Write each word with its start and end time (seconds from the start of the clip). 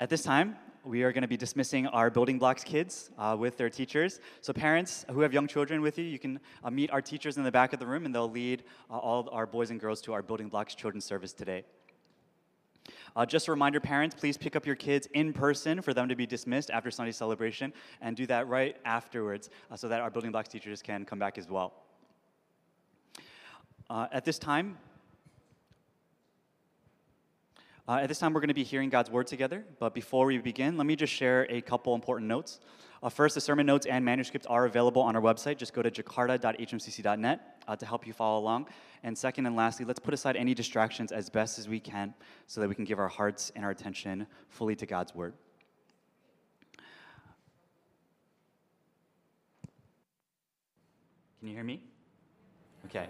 At 0.00 0.10
this 0.10 0.24
time, 0.24 0.56
we 0.84 1.04
are 1.04 1.12
going 1.12 1.22
to 1.22 1.28
be 1.28 1.36
dismissing 1.36 1.86
our 1.86 2.10
building 2.10 2.36
blocks 2.36 2.64
kids 2.64 3.10
uh, 3.16 3.36
with 3.38 3.56
their 3.56 3.70
teachers. 3.70 4.18
So, 4.40 4.52
parents 4.52 5.06
who 5.08 5.20
have 5.20 5.32
young 5.32 5.46
children 5.46 5.80
with 5.82 5.98
you, 5.98 6.04
you 6.04 6.18
can 6.18 6.40
uh, 6.64 6.70
meet 6.70 6.90
our 6.90 7.00
teachers 7.00 7.36
in 7.36 7.44
the 7.44 7.52
back 7.52 7.72
of 7.72 7.78
the 7.78 7.86
room, 7.86 8.04
and 8.04 8.12
they'll 8.12 8.28
lead 8.28 8.64
uh, 8.90 8.98
all 8.98 9.28
our 9.30 9.46
boys 9.46 9.70
and 9.70 9.78
girls 9.78 10.00
to 10.02 10.12
our 10.12 10.20
building 10.20 10.48
blocks 10.48 10.74
children's 10.74 11.04
service 11.04 11.32
today. 11.32 11.64
Uh, 13.14 13.24
just 13.24 13.46
a 13.46 13.52
reminder, 13.52 13.78
parents, 13.78 14.16
please 14.16 14.36
pick 14.36 14.56
up 14.56 14.66
your 14.66 14.74
kids 14.74 15.06
in 15.14 15.32
person 15.32 15.80
for 15.80 15.94
them 15.94 16.08
to 16.08 16.16
be 16.16 16.26
dismissed 16.26 16.70
after 16.70 16.90
Sunday 16.90 17.12
celebration, 17.12 17.72
and 18.00 18.16
do 18.16 18.26
that 18.26 18.48
right 18.48 18.76
afterwards 18.84 19.48
uh, 19.70 19.76
so 19.76 19.88
that 19.88 20.00
our 20.00 20.10
building 20.10 20.32
blocks 20.32 20.48
teachers 20.48 20.82
can 20.82 21.04
come 21.04 21.20
back 21.20 21.38
as 21.38 21.48
well. 21.48 21.72
Uh, 23.88 24.08
at 24.10 24.24
this 24.24 24.40
time, 24.40 24.76
uh, 27.86 27.96
at 27.96 28.08
this 28.08 28.18
time, 28.18 28.32
we're 28.32 28.40
going 28.40 28.48
to 28.48 28.54
be 28.54 28.64
hearing 28.64 28.88
God's 28.88 29.10
word 29.10 29.26
together. 29.26 29.62
But 29.78 29.92
before 29.92 30.24
we 30.24 30.38
begin, 30.38 30.78
let 30.78 30.86
me 30.86 30.96
just 30.96 31.12
share 31.12 31.46
a 31.50 31.60
couple 31.60 31.94
important 31.94 32.28
notes. 32.28 32.60
Uh, 33.02 33.10
first, 33.10 33.34
the 33.34 33.40
sermon 33.42 33.66
notes 33.66 33.84
and 33.84 34.02
manuscripts 34.02 34.46
are 34.46 34.64
available 34.64 35.02
on 35.02 35.14
our 35.14 35.20
website. 35.20 35.58
Just 35.58 35.74
go 35.74 35.82
to 35.82 35.90
jakarta.hmcc.net 35.90 37.64
uh, 37.68 37.76
to 37.76 37.84
help 37.84 38.06
you 38.06 38.14
follow 38.14 38.40
along. 38.40 38.68
And 39.02 39.16
second 39.16 39.44
and 39.44 39.54
lastly, 39.54 39.84
let's 39.84 39.98
put 39.98 40.14
aside 40.14 40.34
any 40.34 40.54
distractions 40.54 41.12
as 41.12 41.28
best 41.28 41.58
as 41.58 41.68
we 41.68 41.78
can 41.78 42.14
so 42.46 42.62
that 42.62 42.68
we 42.68 42.74
can 42.74 42.86
give 42.86 42.98
our 42.98 43.08
hearts 43.08 43.52
and 43.54 43.62
our 43.62 43.70
attention 43.70 44.26
fully 44.48 44.74
to 44.76 44.86
God's 44.86 45.14
word. 45.14 45.34
Can 51.40 51.48
you 51.50 51.54
hear 51.54 51.64
me? 51.64 51.82
Okay. 52.86 53.06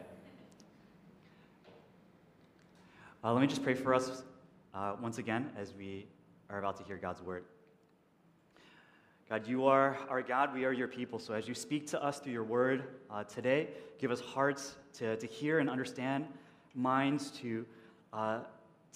Uh, 3.22 3.32
let 3.32 3.40
me 3.40 3.46
just 3.46 3.62
pray 3.62 3.74
for 3.74 3.94
us 3.94 4.24
uh, 4.74 4.96
once 5.00 5.18
again 5.18 5.50
as 5.56 5.72
we 5.74 6.06
are 6.50 6.58
about 6.58 6.76
to 6.78 6.84
hear 6.84 6.96
God's 6.96 7.22
word. 7.22 7.44
God, 9.28 9.46
you 9.46 9.64
are 9.64 9.96
our 10.10 10.20
God, 10.20 10.52
we 10.52 10.64
are 10.64 10.72
your 10.72 10.88
people. 10.88 11.18
So 11.18 11.32
as 11.32 11.48
you 11.48 11.54
speak 11.54 11.86
to 11.88 12.04
us 12.04 12.18
through 12.18 12.32
your 12.32 12.44
word 12.44 12.84
uh, 13.10 13.24
today, 13.24 13.68
give 13.98 14.10
us 14.10 14.20
hearts 14.20 14.74
to, 14.94 15.16
to 15.16 15.26
hear 15.26 15.60
and 15.60 15.70
understand, 15.70 16.26
minds 16.74 17.30
to, 17.38 17.64
uh, 18.12 18.40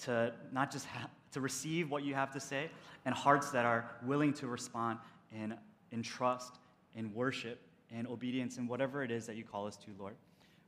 to 0.03 0.31
not 0.51 0.71
just 0.71 0.85
ha- 0.85 1.09
to 1.31 1.41
receive 1.41 1.89
what 1.89 2.03
you 2.03 2.13
have 2.13 2.31
to 2.31 2.39
say, 2.39 2.69
and 3.05 3.15
hearts 3.15 3.49
that 3.51 3.65
are 3.65 3.89
willing 4.03 4.33
to 4.33 4.47
respond 4.47 4.99
in, 5.31 5.55
in 5.91 6.03
trust, 6.03 6.59
in 6.95 7.13
worship, 7.13 7.59
in 7.91 8.05
obedience, 8.07 8.57
in 8.57 8.67
whatever 8.67 9.03
it 9.03 9.11
is 9.11 9.25
that 9.25 9.35
you 9.35 9.43
call 9.43 9.65
us 9.65 9.77
to, 9.77 9.87
Lord. 9.97 10.15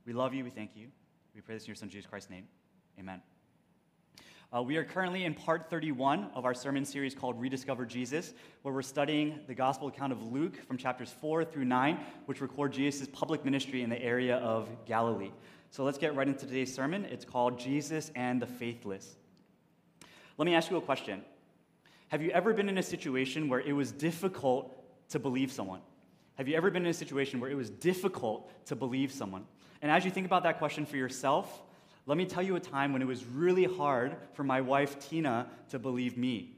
We 0.06 0.12
love 0.12 0.34
you, 0.34 0.42
we 0.42 0.50
thank 0.50 0.76
you. 0.76 0.88
We 1.34 1.40
pray 1.40 1.54
this 1.54 1.64
in 1.64 1.68
your 1.68 1.76
Son, 1.76 1.88
Jesus 1.88 2.08
Christ's 2.08 2.30
name. 2.30 2.44
Amen. 2.98 3.22
Uh, 4.54 4.62
we 4.62 4.76
are 4.76 4.84
currently 4.84 5.24
in 5.24 5.32
part 5.32 5.70
31 5.70 6.28
of 6.34 6.44
our 6.44 6.52
sermon 6.52 6.84
series 6.84 7.14
called 7.14 7.40
Rediscover 7.40 7.86
Jesus, 7.86 8.34
where 8.60 8.74
we're 8.74 8.82
studying 8.82 9.40
the 9.46 9.54
gospel 9.54 9.88
account 9.88 10.12
of 10.12 10.22
Luke 10.22 10.66
from 10.66 10.76
chapters 10.76 11.10
4 11.22 11.46
through 11.46 11.64
9, 11.64 11.98
which 12.26 12.42
record 12.42 12.70
Jesus' 12.70 13.08
public 13.14 13.46
ministry 13.46 13.80
in 13.80 13.88
the 13.88 14.00
area 14.02 14.36
of 14.36 14.68
Galilee. 14.84 15.30
So 15.70 15.84
let's 15.84 15.96
get 15.96 16.14
right 16.14 16.28
into 16.28 16.44
today's 16.44 16.74
sermon. 16.74 17.06
It's 17.06 17.24
called 17.24 17.58
Jesus 17.58 18.12
and 18.14 18.42
the 18.42 18.46
Faithless. 18.46 19.16
Let 20.36 20.44
me 20.44 20.54
ask 20.54 20.70
you 20.70 20.76
a 20.76 20.82
question 20.82 21.24
Have 22.08 22.20
you 22.20 22.30
ever 22.32 22.52
been 22.52 22.68
in 22.68 22.76
a 22.76 22.82
situation 22.82 23.48
where 23.48 23.60
it 23.60 23.72
was 23.72 23.90
difficult 23.90 24.70
to 25.12 25.18
believe 25.18 25.50
someone? 25.50 25.80
Have 26.34 26.46
you 26.46 26.56
ever 26.56 26.70
been 26.70 26.82
in 26.82 26.90
a 26.90 26.94
situation 26.94 27.40
where 27.40 27.50
it 27.50 27.56
was 27.56 27.70
difficult 27.70 28.52
to 28.66 28.76
believe 28.76 29.12
someone? 29.12 29.46
And 29.80 29.90
as 29.90 30.04
you 30.04 30.10
think 30.10 30.26
about 30.26 30.42
that 30.42 30.58
question 30.58 30.84
for 30.84 30.98
yourself, 30.98 31.62
let 32.06 32.18
me 32.18 32.24
tell 32.24 32.42
you 32.42 32.56
a 32.56 32.60
time 32.60 32.92
when 32.92 33.02
it 33.02 33.08
was 33.08 33.24
really 33.24 33.64
hard 33.64 34.16
for 34.34 34.42
my 34.42 34.60
wife, 34.60 34.98
Tina, 34.98 35.46
to 35.70 35.78
believe 35.78 36.16
me. 36.16 36.50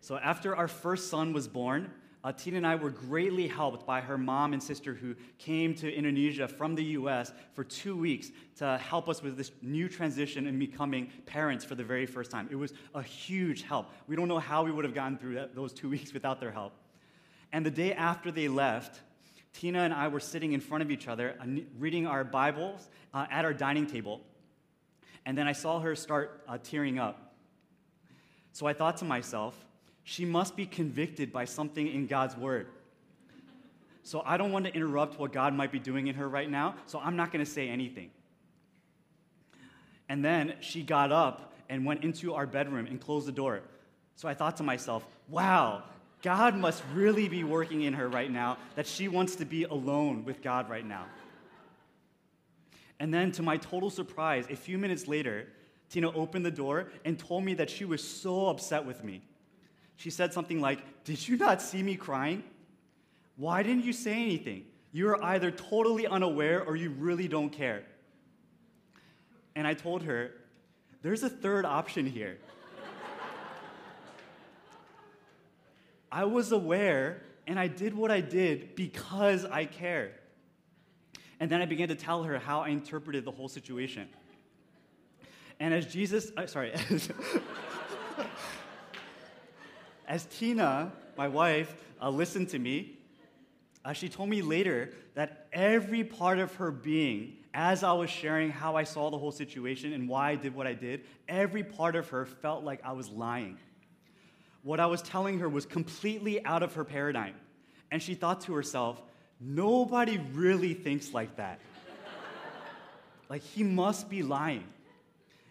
So, 0.00 0.16
after 0.16 0.56
our 0.56 0.68
first 0.68 1.10
son 1.10 1.32
was 1.32 1.48
born, 1.48 1.90
uh, 2.26 2.32
Tina 2.32 2.56
and 2.56 2.66
I 2.66 2.74
were 2.74 2.90
greatly 2.90 3.46
helped 3.46 3.86
by 3.86 4.00
her 4.00 4.18
mom 4.18 4.52
and 4.52 4.60
sister 4.62 4.94
who 4.94 5.14
came 5.38 5.74
to 5.76 5.92
Indonesia 5.92 6.48
from 6.48 6.74
the 6.74 6.82
US 6.82 7.32
for 7.54 7.62
two 7.62 7.96
weeks 7.96 8.32
to 8.56 8.78
help 8.78 9.08
us 9.08 9.22
with 9.22 9.36
this 9.36 9.52
new 9.62 9.88
transition 9.88 10.46
and 10.46 10.58
becoming 10.58 11.08
parents 11.26 11.64
for 11.64 11.76
the 11.76 11.84
very 11.84 12.04
first 12.04 12.30
time. 12.30 12.48
It 12.50 12.56
was 12.56 12.72
a 12.96 13.02
huge 13.02 13.62
help. 13.62 13.90
We 14.08 14.16
don't 14.16 14.26
know 14.26 14.40
how 14.40 14.64
we 14.64 14.72
would 14.72 14.84
have 14.84 14.94
gotten 14.94 15.18
through 15.18 15.34
that, 15.34 15.54
those 15.54 15.72
two 15.72 15.88
weeks 15.96 16.12
without 16.12 16.40
their 16.40 16.50
help. 16.50 16.72
And 17.52 17.64
the 17.64 17.70
day 17.70 17.92
after 17.92 18.32
they 18.32 18.48
left, 18.48 19.02
Tina 19.56 19.80
and 19.80 19.94
I 19.94 20.08
were 20.08 20.20
sitting 20.20 20.52
in 20.52 20.60
front 20.60 20.82
of 20.82 20.90
each 20.90 21.08
other, 21.08 21.34
uh, 21.40 21.46
reading 21.78 22.06
our 22.06 22.24
Bibles 22.24 22.90
uh, 23.14 23.26
at 23.30 23.46
our 23.46 23.54
dining 23.54 23.86
table. 23.86 24.20
And 25.24 25.36
then 25.36 25.48
I 25.48 25.52
saw 25.52 25.80
her 25.80 25.96
start 25.96 26.42
uh, 26.46 26.58
tearing 26.62 26.98
up. 26.98 27.32
So 28.52 28.66
I 28.66 28.74
thought 28.74 28.98
to 28.98 29.06
myself, 29.06 29.56
she 30.04 30.26
must 30.26 30.56
be 30.56 30.66
convicted 30.66 31.32
by 31.32 31.46
something 31.46 31.88
in 31.88 32.06
God's 32.06 32.36
word. 32.36 32.66
So 34.02 34.22
I 34.26 34.36
don't 34.36 34.52
want 34.52 34.66
to 34.66 34.74
interrupt 34.74 35.18
what 35.18 35.32
God 35.32 35.54
might 35.54 35.72
be 35.72 35.78
doing 35.78 36.06
in 36.06 36.16
her 36.16 36.28
right 36.28 36.50
now, 36.50 36.74
so 36.84 37.00
I'm 37.02 37.16
not 37.16 37.32
going 37.32 37.44
to 37.44 37.50
say 37.50 37.68
anything. 37.68 38.10
And 40.10 40.22
then 40.22 40.54
she 40.60 40.82
got 40.82 41.12
up 41.12 41.54
and 41.70 41.86
went 41.86 42.04
into 42.04 42.34
our 42.34 42.46
bedroom 42.46 42.86
and 42.86 43.00
closed 43.00 43.26
the 43.26 43.32
door. 43.32 43.62
So 44.16 44.28
I 44.28 44.34
thought 44.34 44.58
to 44.58 44.62
myself, 44.62 45.04
wow, 45.28 45.82
God 46.26 46.56
must 46.56 46.82
really 46.92 47.28
be 47.28 47.44
working 47.44 47.82
in 47.82 47.92
her 47.92 48.08
right 48.08 48.28
now, 48.28 48.58
that 48.74 48.88
she 48.88 49.06
wants 49.06 49.36
to 49.36 49.44
be 49.44 49.62
alone 49.62 50.24
with 50.24 50.42
God 50.42 50.68
right 50.68 50.84
now. 50.84 51.04
And 52.98 53.14
then, 53.14 53.30
to 53.30 53.44
my 53.44 53.58
total 53.58 53.90
surprise, 53.90 54.44
a 54.50 54.56
few 54.56 54.76
minutes 54.76 55.06
later, 55.06 55.46
Tina 55.88 56.10
opened 56.10 56.44
the 56.44 56.50
door 56.50 56.88
and 57.04 57.16
told 57.16 57.44
me 57.44 57.54
that 57.54 57.70
she 57.70 57.84
was 57.84 58.02
so 58.02 58.48
upset 58.48 58.84
with 58.84 59.04
me. 59.04 59.22
She 59.94 60.10
said 60.10 60.32
something 60.32 60.60
like, 60.60 61.04
Did 61.04 61.28
you 61.28 61.36
not 61.36 61.62
see 61.62 61.80
me 61.80 61.94
crying? 61.94 62.42
Why 63.36 63.62
didn't 63.62 63.84
you 63.84 63.92
say 63.92 64.14
anything? 64.14 64.64
You 64.90 65.10
are 65.10 65.22
either 65.22 65.52
totally 65.52 66.08
unaware 66.08 66.60
or 66.60 66.74
you 66.74 66.90
really 66.90 67.28
don't 67.28 67.50
care. 67.50 67.84
And 69.54 69.64
I 69.64 69.74
told 69.74 70.02
her, 70.02 70.32
There's 71.02 71.22
a 71.22 71.30
third 71.30 71.64
option 71.64 72.04
here. 72.04 72.38
I 76.16 76.24
was 76.24 76.50
aware 76.50 77.20
and 77.46 77.60
I 77.60 77.66
did 77.66 77.92
what 77.92 78.10
I 78.10 78.22
did 78.22 78.74
because 78.74 79.44
I 79.44 79.66
cared. 79.66 80.14
And 81.40 81.50
then 81.50 81.60
I 81.60 81.66
began 81.66 81.88
to 81.88 81.94
tell 81.94 82.22
her 82.22 82.38
how 82.38 82.60
I 82.60 82.68
interpreted 82.68 83.26
the 83.26 83.30
whole 83.30 83.48
situation. 83.48 84.08
And 85.60 85.74
as 85.74 85.92
Jesus, 85.92 86.32
uh, 86.34 86.46
sorry, 86.46 86.72
as, 86.72 87.10
as, 90.08 90.24
Tina, 90.24 90.90
my 91.18 91.28
wife, 91.28 91.76
uh, 92.00 92.08
listened 92.08 92.48
to 92.48 92.58
me, 92.58 92.98
uh, 93.84 93.92
she 93.92 94.08
told 94.08 94.30
me 94.30 94.40
later 94.40 94.94
that 95.16 95.48
every 95.52 96.02
part 96.02 96.38
of 96.38 96.54
her 96.54 96.70
being, 96.70 97.36
as 97.52 97.84
I 97.84 97.92
was 97.92 98.08
sharing 98.08 98.48
how 98.48 98.74
I 98.74 98.84
saw 98.84 99.10
the 99.10 99.18
whole 99.18 99.32
situation 99.32 99.92
and 99.92 100.08
why 100.08 100.30
I 100.30 100.36
did 100.36 100.54
what 100.54 100.66
I 100.66 100.72
did, 100.72 101.02
every 101.28 101.62
part 101.62 101.94
of 101.94 102.08
her 102.08 102.24
felt 102.24 102.64
like 102.64 102.80
I 102.82 102.92
was 102.92 103.10
lying 103.10 103.58
what 104.66 104.80
I 104.80 104.86
was 104.86 105.00
telling 105.00 105.38
her 105.38 105.48
was 105.48 105.64
completely 105.64 106.44
out 106.44 106.64
of 106.64 106.74
her 106.74 106.82
paradigm. 106.82 107.34
And 107.92 108.02
she 108.02 108.14
thought 108.14 108.40
to 108.42 108.54
herself, 108.54 109.00
nobody 109.40 110.18
really 110.34 110.74
thinks 110.74 111.14
like 111.14 111.36
that. 111.36 111.60
like, 113.28 113.42
he 113.42 113.62
must 113.62 114.10
be 114.10 114.24
lying. 114.24 114.64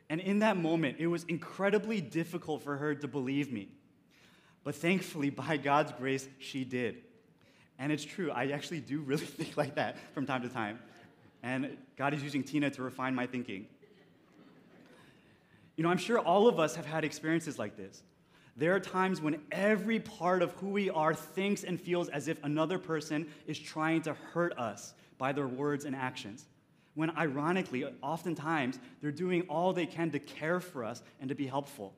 And 0.10 0.20
in 0.20 0.40
that 0.40 0.58
moment, 0.58 0.98
it 1.00 1.08
was 1.08 1.24
incredibly 1.30 2.02
difficult 2.02 2.62
for 2.62 2.76
her 2.76 2.94
to 2.94 3.08
believe 3.08 3.54
me. 3.54 3.70
But 4.66 4.76
thankfully, 4.76 5.30
by 5.30 5.56
God's 5.56 5.94
grace, 5.94 6.28
she 6.40 6.66
did. 6.66 6.98
And 7.80 7.94
it's 7.94 8.04
true, 8.04 8.32
I 8.32 8.48
actually 8.48 8.82
do 8.82 9.00
really 9.00 9.26
think 9.26 9.56
like 9.56 9.76
that 9.76 9.96
from 10.14 10.26
time 10.26 10.42
to 10.42 10.50
time. 10.50 10.78
And 11.42 11.78
God 11.96 12.14
is 12.14 12.22
using 12.22 12.44
Tina 12.44 12.70
to 12.72 12.84
refine 12.84 13.16
my 13.16 13.28
thinking. 13.28 13.68
You 15.78 15.86
know, 15.86 15.90
I'm 15.90 16.00
sure 16.00 16.20
all 16.20 16.50
of 16.50 16.60
us 16.60 16.76
have 16.76 16.86
had 16.86 17.06
experiences 17.06 17.58
like 17.58 17.78
this. 17.78 18.04
There 18.56 18.74
are 18.74 18.80
times 18.80 19.22
when 19.22 19.42
every 19.52 20.00
part 20.00 20.42
of 20.42 20.54
who 20.54 20.70
we 20.70 20.90
are 20.90 21.14
thinks 21.14 21.64
and 21.64 21.80
feels 21.80 22.08
as 22.10 22.28
if 22.28 22.42
another 22.44 22.80
person 22.80 23.28
is 23.48 23.60
trying 23.60 24.02
to 24.04 24.14
hurt 24.14 24.58
us 24.58 24.94
by 25.18 25.34
their 25.34 25.48
words 25.48 25.84
and 25.84 25.96
actions. 25.96 26.46
When 26.94 27.16
ironically, 27.18 27.86
oftentimes, 28.02 28.80
they're 29.02 29.12
doing 29.12 29.42
all 29.50 29.74
they 29.74 29.86
can 29.86 30.10
to 30.12 30.20
care 30.20 30.62
for 30.62 30.86
us 30.86 31.04
and 31.20 31.28
to 31.28 31.36
be 31.36 31.46
helpful. 31.46 31.94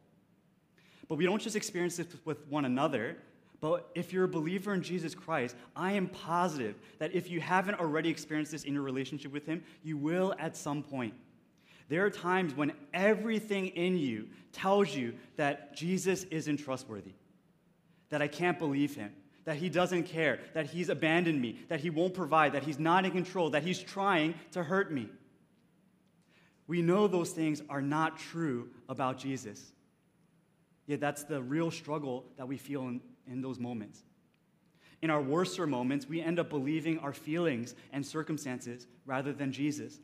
But 1.07 1.15
we 1.19 1.25
don't 1.25 1.41
just 1.41 1.55
experience 1.55 1.97
this 1.97 2.07
with 2.25 2.45
one 2.47 2.65
another, 2.65 3.17
but 3.61 3.89
if 3.93 4.11
you're 4.11 4.25
a 4.25 4.27
believer 4.27 4.73
in 4.73 4.81
Jesus 4.81 5.13
Christ, 5.13 5.55
I 5.75 5.93
am 5.93 6.07
positive 6.07 6.75
that 6.97 7.13
if 7.13 7.29
you 7.29 7.39
haven't 7.39 7.79
already 7.79 8.09
experienced 8.09 8.51
this 8.51 8.63
in 8.63 8.73
your 8.73 8.83
relationship 8.83 9.31
with 9.31 9.45
Him, 9.45 9.63
you 9.83 9.95
will 9.97 10.33
at 10.39 10.57
some 10.57 10.81
point. 10.81 11.13
There 11.89 12.05
are 12.05 12.09
times 12.09 12.53
when 12.55 12.73
everything 12.93 13.67
in 13.67 13.97
you 13.97 14.27
tells 14.51 14.93
you 14.93 15.13
that 15.37 15.75
Jesus 15.75 16.23
isn't 16.25 16.57
trustworthy, 16.57 17.13
that 18.09 18.21
I 18.21 18.27
can't 18.27 18.59
believe 18.59 18.95
him, 18.95 19.13
that 19.45 19.55
he 19.55 19.69
doesn't 19.69 20.03
care, 20.03 20.39
that 20.53 20.65
he's 20.65 20.89
abandoned 20.89 21.41
me, 21.41 21.59
that 21.69 21.79
he 21.79 21.89
won't 21.89 22.13
provide, 22.13 22.53
that 22.53 22.63
he's 22.63 22.79
not 22.79 23.05
in 23.05 23.11
control, 23.11 23.51
that 23.51 23.63
he's 23.63 23.79
trying 23.79 24.35
to 24.51 24.63
hurt 24.63 24.91
me. 24.91 25.07
We 26.67 26.81
know 26.81 27.07
those 27.07 27.31
things 27.31 27.61
are 27.69 27.81
not 27.81 28.17
true 28.17 28.69
about 28.89 29.17
Jesus. 29.17 29.71
Yet 30.85 30.99
that's 30.99 31.23
the 31.23 31.41
real 31.41 31.71
struggle 31.71 32.25
that 32.37 32.47
we 32.47 32.57
feel 32.57 32.81
in, 32.83 33.01
in 33.25 33.41
those 33.41 33.59
moments. 33.59 34.03
In 35.01 35.09
our 35.09 35.21
worser 35.21 35.67
moments, 35.67 36.07
we 36.07 36.21
end 36.21 36.39
up 36.39 36.49
believing 36.49 36.99
our 36.99 37.13
feelings 37.13 37.75
and 37.93 38.05
circumstances 38.05 38.87
rather 39.05 39.31
than 39.31 39.51
Jesus. 39.51 39.99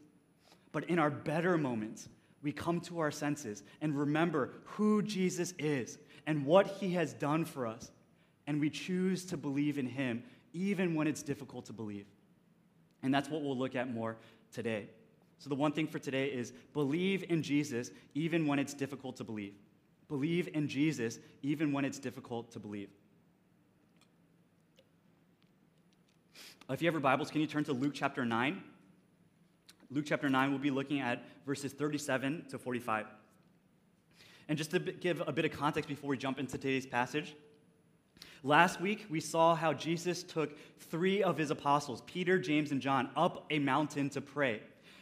But 0.74 0.90
in 0.90 1.00
our 1.00 1.10
better 1.10 1.58
moments, 1.58 2.10
we 2.42 2.52
come 2.52 2.82
to 2.82 3.00
our 3.00 3.12
senses 3.12 3.64
and 3.80 3.98
remember 3.98 4.52
who 4.66 5.02
Jesus 5.02 5.54
is 5.58 5.98
and 6.28 6.46
what 6.46 6.68
he 6.68 6.92
has 6.94 7.14
done 7.14 7.46
for 7.46 7.66
us. 7.66 7.92
And 8.48 8.60
we 8.60 8.70
choose 8.70 9.24
to 9.26 9.38
believe 9.38 9.78
in 9.78 9.86
him 9.86 10.24
even 10.52 10.96
when 10.96 11.08
it's 11.08 11.24
difficult 11.24 11.68
to 11.68 11.74
believe. 11.74 12.06
And 13.02 13.14
that's 13.14 13.30
what 13.30 13.42
we'll 13.42 13.58
look 13.58 13.76
at 13.76 13.94
more 13.94 14.18
today. 14.52 14.88
So, 15.38 15.50
the 15.50 15.56
one 15.56 15.72
thing 15.72 15.88
for 15.88 16.00
today 16.00 16.28
is 16.28 16.54
believe 16.74 17.26
in 17.30 17.44
Jesus 17.44 17.92
even 18.14 18.48
when 18.48 18.60
it's 18.60 18.74
difficult 18.74 19.18
to 19.18 19.24
believe. 19.24 19.54
Believe 20.08 20.50
in 20.54 20.68
Jesus 20.68 21.20
even 21.42 21.72
when 21.72 21.86
it's 21.86 22.00
difficult 22.00 22.52
to 22.52 22.60
believe. 22.60 22.90
If 26.70 26.82
you 26.82 26.88
have 26.88 26.94
your 26.94 27.02
Bibles, 27.02 27.30
can 27.30 27.42
you 27.42 27.48
turn 27.48 27.64
to 27.66 27.74
Luke 27.74 27.92
chapter 27.94 28.26
9? 28.26 28.64
Luke 29.94 30.06
chapter 30.08 30.28
9, 30.28 30.50
we'll 30.50 30.60
be 30.60 30.72
looking 30.72 31.02
at 31.02 31.24
verses 31.46 31.72
37 31.72 32.46
to 32.50 32.58
45. 32.58 33.06
And 34.50 34.58
just 34.58 34.72
to 34.72 34.80
give 34.80 35.22
a 35.28 35.32
bit 35.32 35.46
of 35.46 35.52
context 35.52 35.88
before 35.88 36.10
we 36.10 36.18
jump 36.18 36.40
into 36.40 36.58
today's 36.58 36.88
passage, 36.88 37.36
last 38.42 38.82
week 38.82 39.06
we 39.12 39.20
saw 39.20 39.54
how 39.54 39.72
Jesus 39.72 40.24
took 40.24 40.58
three 40.80 41.22
of 41.22 41.38
his 41.38 41.52
apostles, 41.52 42.02
Peter, 42.08 42.40
James, 42.40 42.72
and 42.72 42.82
John, 42.82 43.12
up 43.16 43.46
a 43.52 43.60
mountain 43.60 44.10
to 44.10 44.22
pray. 44.22 44.62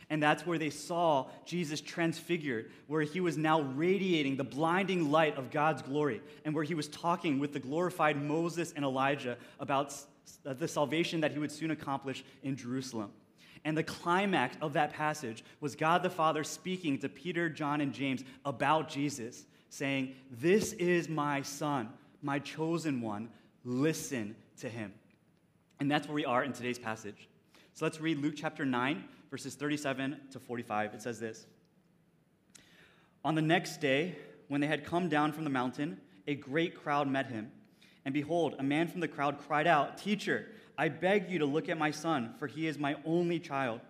And 0.09 0.21
that's 0.21 0.45
where 0.45 0.57
they 0.57 0.69
saw 0.69 1.29
Jesus 1.45 1.79
transfigured, 1.79 2.69
where 2.87 3.03
he 3.03 3.21
was 3.21 3.37
now 3.37 3.61
radiating 3.61 4.35
the 4.35 4.43
blinding 4.43 5.09
light 5.09 5.37
of 5.37 5.51
God's 5.51 5.81
glory, 5.81 6.21
and 6.43 6.53
where 6.53 6.65
he 6.65 6.75
was 6.75 6.89
talking 6.89 7.39
with 7.39 7.53
the 7.53 7.59
glorified 7.59 8.21
Moses 8.21 8.73
and 8.75 8.83
Elijah 8.83 9.37
about 9.57 9.95
the 10.43 10.67
salvation 10.67 11.21
that 11.21 11.31
he 11.31 11.39
would 11.39 11.51
soon 11.51 11.71
accomplish 11.71 12.25
in 12.43 12.57
Jerusalem. 12.57 13.13
And 13.63 13.77
the 13.77 13.83
climax 13.83 14.57
of 14.61 14.73
that 14.73 14.93
passage 14.93 15.43
was 15.59 15.75
God 15.75 16.03
the 16.03 16.09
Father 16.09 16.43
speaking 16.43 16.97
to 16.99 17.09
Peter, 17.09 17.49
John, 17.49 17.81
and 17.81 17.93
James 17.93 18.23
about 18.43 18.89
Jesus, 18.89 19.45
saying, 19.69 20.15
This 20.31 20.73
is 20.73 21.07
my 21.07 21.43
son, 21.43 21.89
my 22.21 22.39
chosen 22.39 23.01
one. 23.01 23.29
Listen 23.63 24.35
to 24.59 24.69
him. 24.69 24.93
And 25.79 25.89
that's 25.89 26.07
where 26.07 26.15
we 26.15 26.25
are 26.25 26.43
in 26.43 26.53
today's 26.53 26.79
passage. 26.79 27.27
So 27.73 27.85
let's 27.85 28.01
read 28.01 28.17
Luke 28.17 28.33
chapter 28.35 28.65
9, 28.65 29.03
verses 29.29 29.55
37 29.55 30.17
to 30.31 30.39
45. 30.39 30.95
It 30.95 31.01
says 31.01 31.19
this 31.19 31.45
On 33.23 33.35
the 33.35 33.41
next 33.41 33.77
day, 33.77 34.15
when 34.47 34.61
they 34.61 34.67
had 34.67 34.85
come 34.85 35.07
down 35.07 35.31
from 35.31 35.43
the 35.43 35.49
mountain, 35.49 35.99
a 36.27 36.35
great 36.35 36.75
crowd 36.75 37.07
met 37.07 37.27
him. 37.27 37.51
And 38.05 38.13
behold, 38.13 38.55
a 38.59 38.63
man 38.63 38.87
from 38.87 38.99
the 38.99 39.07
crowd 39.07 39.37
cried 39.39 39.67
out, 39.67 39.97
Teacher, 39.97 40.47
I 40.81 40.89
beg 40.89 41.29
you 41.29 41.37
to 41.37 41.45
look 41.45 41.69
at 41.69 41.77
my 41.77 41.91
son, 41.91 42.33
for 42.39 42.47
he 42.47 42.65
is 42.65 42.79
my 42.79 42.95
only 43.05 43.37
child. 43.37 43.81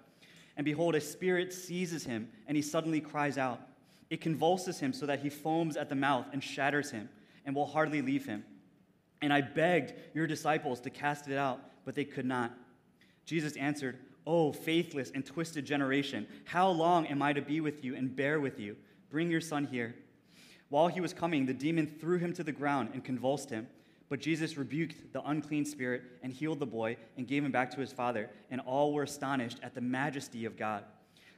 And 0.57 0.65
behold, 0.65 0.93
a 0.93 0.99
spirit 0.99 1.53
seizes 1.53 2.03
him, 2.03 2.27
and 2.47 2.57
he 2.57 2.61
suddenly 2.61 2.99
cries 2.99 3.37
out. 3.37 3.61
It 4.09 4.19
convulses 4.19 4.81
him 4.81 4.91
so 4.91 5.05
that 5.05 5.21
he 5.21 5.29
foams 5.29 5.77
at 5.77 5.87
the 5.87 5.95
mouth 5.95 6.25
and 6.33 6.43
shatters 6.43 6.91
him, 6.91 7.07
and 7.45 7.55
will 7.55 7.65
hardly 7.65 8.01
leave 8.01 8.25
him. 8.25 8.43
And 9.21 9.31
I 9.31 9.39
begged 9.39 9.93
your 10.13 10.27
disciples 10.27 10.81
to 10.81 10.89
cast 10.89 11.29
it 11.29 11.37
out, 11.37 11.61
but 11.85 11.95
they 11.95 12.03
could 12.03 12.25
not. 12.25 12.51
Jesus 13.23 13.55
answered, 13.55 13.97
Oh, 14.27 14.51
faithless 14.51 15.11
and 15.15 15.25
twisted 15.25 15.63
generation, 15.63 16.27
how 16.43 16.67
long 16.67 17.07
am 17.07 17.21
I 17.21 17.31
to 17.31 17.41
be 17.41 17.61
with 17.61 17.85
you 17.85 17.95
and 17.95 18.13
bear 18.13 18.41
with 18.41 18.59
you? 18.59 18.75
Bring 19.09 19.31
your 19.31 19.39
son 19.39 19.63
here. 19.63 19.95
While 20.67 20.89
he 20.89 20.99
was 20.99 21.13
coming, 21.13 21.45
the 21.45 21.53
demon 21.53 21.87
threw 21.87 22.17
him 22.17 22.33
to 22.33 22.43
the 22.43 22.51
ground 22.51 22.89
and 22.93 23.01
convulsed 23.01 23.49
him. 23.49 23.69
But 24.11 24.19
Jesus 24.19 24.57
rebuked 24.57 25.13
the 25.13 25.23
unclean 25.23 25.63
spirit 25.63 26.01
and 26.21 26.33
healed 26.33 26.59
the 26.59 26.65
boy 26.65 26.97
and 27.15 27.25
gave 27.25 27.45
him 27.45 27.51
back 27.53 27.71
to 27.71 27.79
his 27.79 27.93
father, 27.93 28.29
and 28.49 28.59
all 28.59 28.91
were 28.91 29.03
astonished 29.03 29.61
at 29.63 29.73
the 29.73 29.79
majesty 29.79 30.43
of 30.43 30.57
God. 30.57 30.83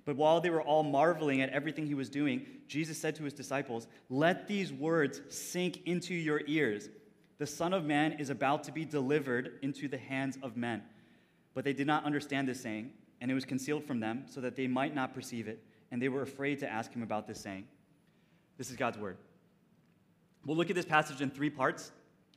But 0.06 0.16
while 0.16 0.42
they 0.42 0.50
were 0.50 0.64
all 0.64 0.82
marveling 0.82 1.44
at 1.44 1.52
everything 1.52 1.86
he 1.86 1.94
was 1.94 2.10
doing, 2.10 2.48
Jesus 2.68 2.98
said 2.98 3.14
to 3.18 3.24
his 3.26 3.34
disciples, 3.34 3.86
Let 4.10 4.48
these 4.48 4.74
words 4.74 5.22
sink 5.30 5.82
into 5.86 6.16
your 6.16 6.42
ears. 6.48 6.90
The 7.38 7.46
Son 7.46 7.76
of 7.76 7.86
Man 7.86 8.14
is 8.14 8.32
about 8.32 8.64
to 8.64 8.72
be 8.72 8.86
delivered 8.86 9.60
into 9.62 9.88
the 9.88 10.00
hands 10.00 10.40
of 10.42 10.58
men. 10.58 10.82
But 11.54 11.66
they 11.66 11.74
did 11.74 11.86
not 11.86 12.06
understand 12.06 12.48
this 12.48 12.60
saying, 12.60 12.90
and 13.22 13.30
it 13.30 13.36
was 13.36 13.46
concealed 13.46 13.86
from 13.86 14.00
them 14.00 14.24
so 14.26 14.42
that 14.42 14.56
they 14.56 14.66
might 14.66 14.96
not 14.96 15.14
perceive 15.14 15.48
it, 15.48 15.64
and 15.92 16.02
they 16.02 16.10
were 16.10 16.24
afraid 16.24 16.58
to 16.62 16.68
ask 16.68 16.92
him 16.92 17.04
about 17.04 17.28
this 17.28 17.40
saying. 17.40 17.68
This 18.58 18.72
is 18.72 18.76
God's 18.78 18.98
word. 18.98 19.18
We'll 20.44 20.58
look 20.58 20.72
at 20.72 20.76
this 20.76 20.86
passage 20.86 21.22
in 21.22 21.30
three 21.30 21.52
parts. 21.52 21.92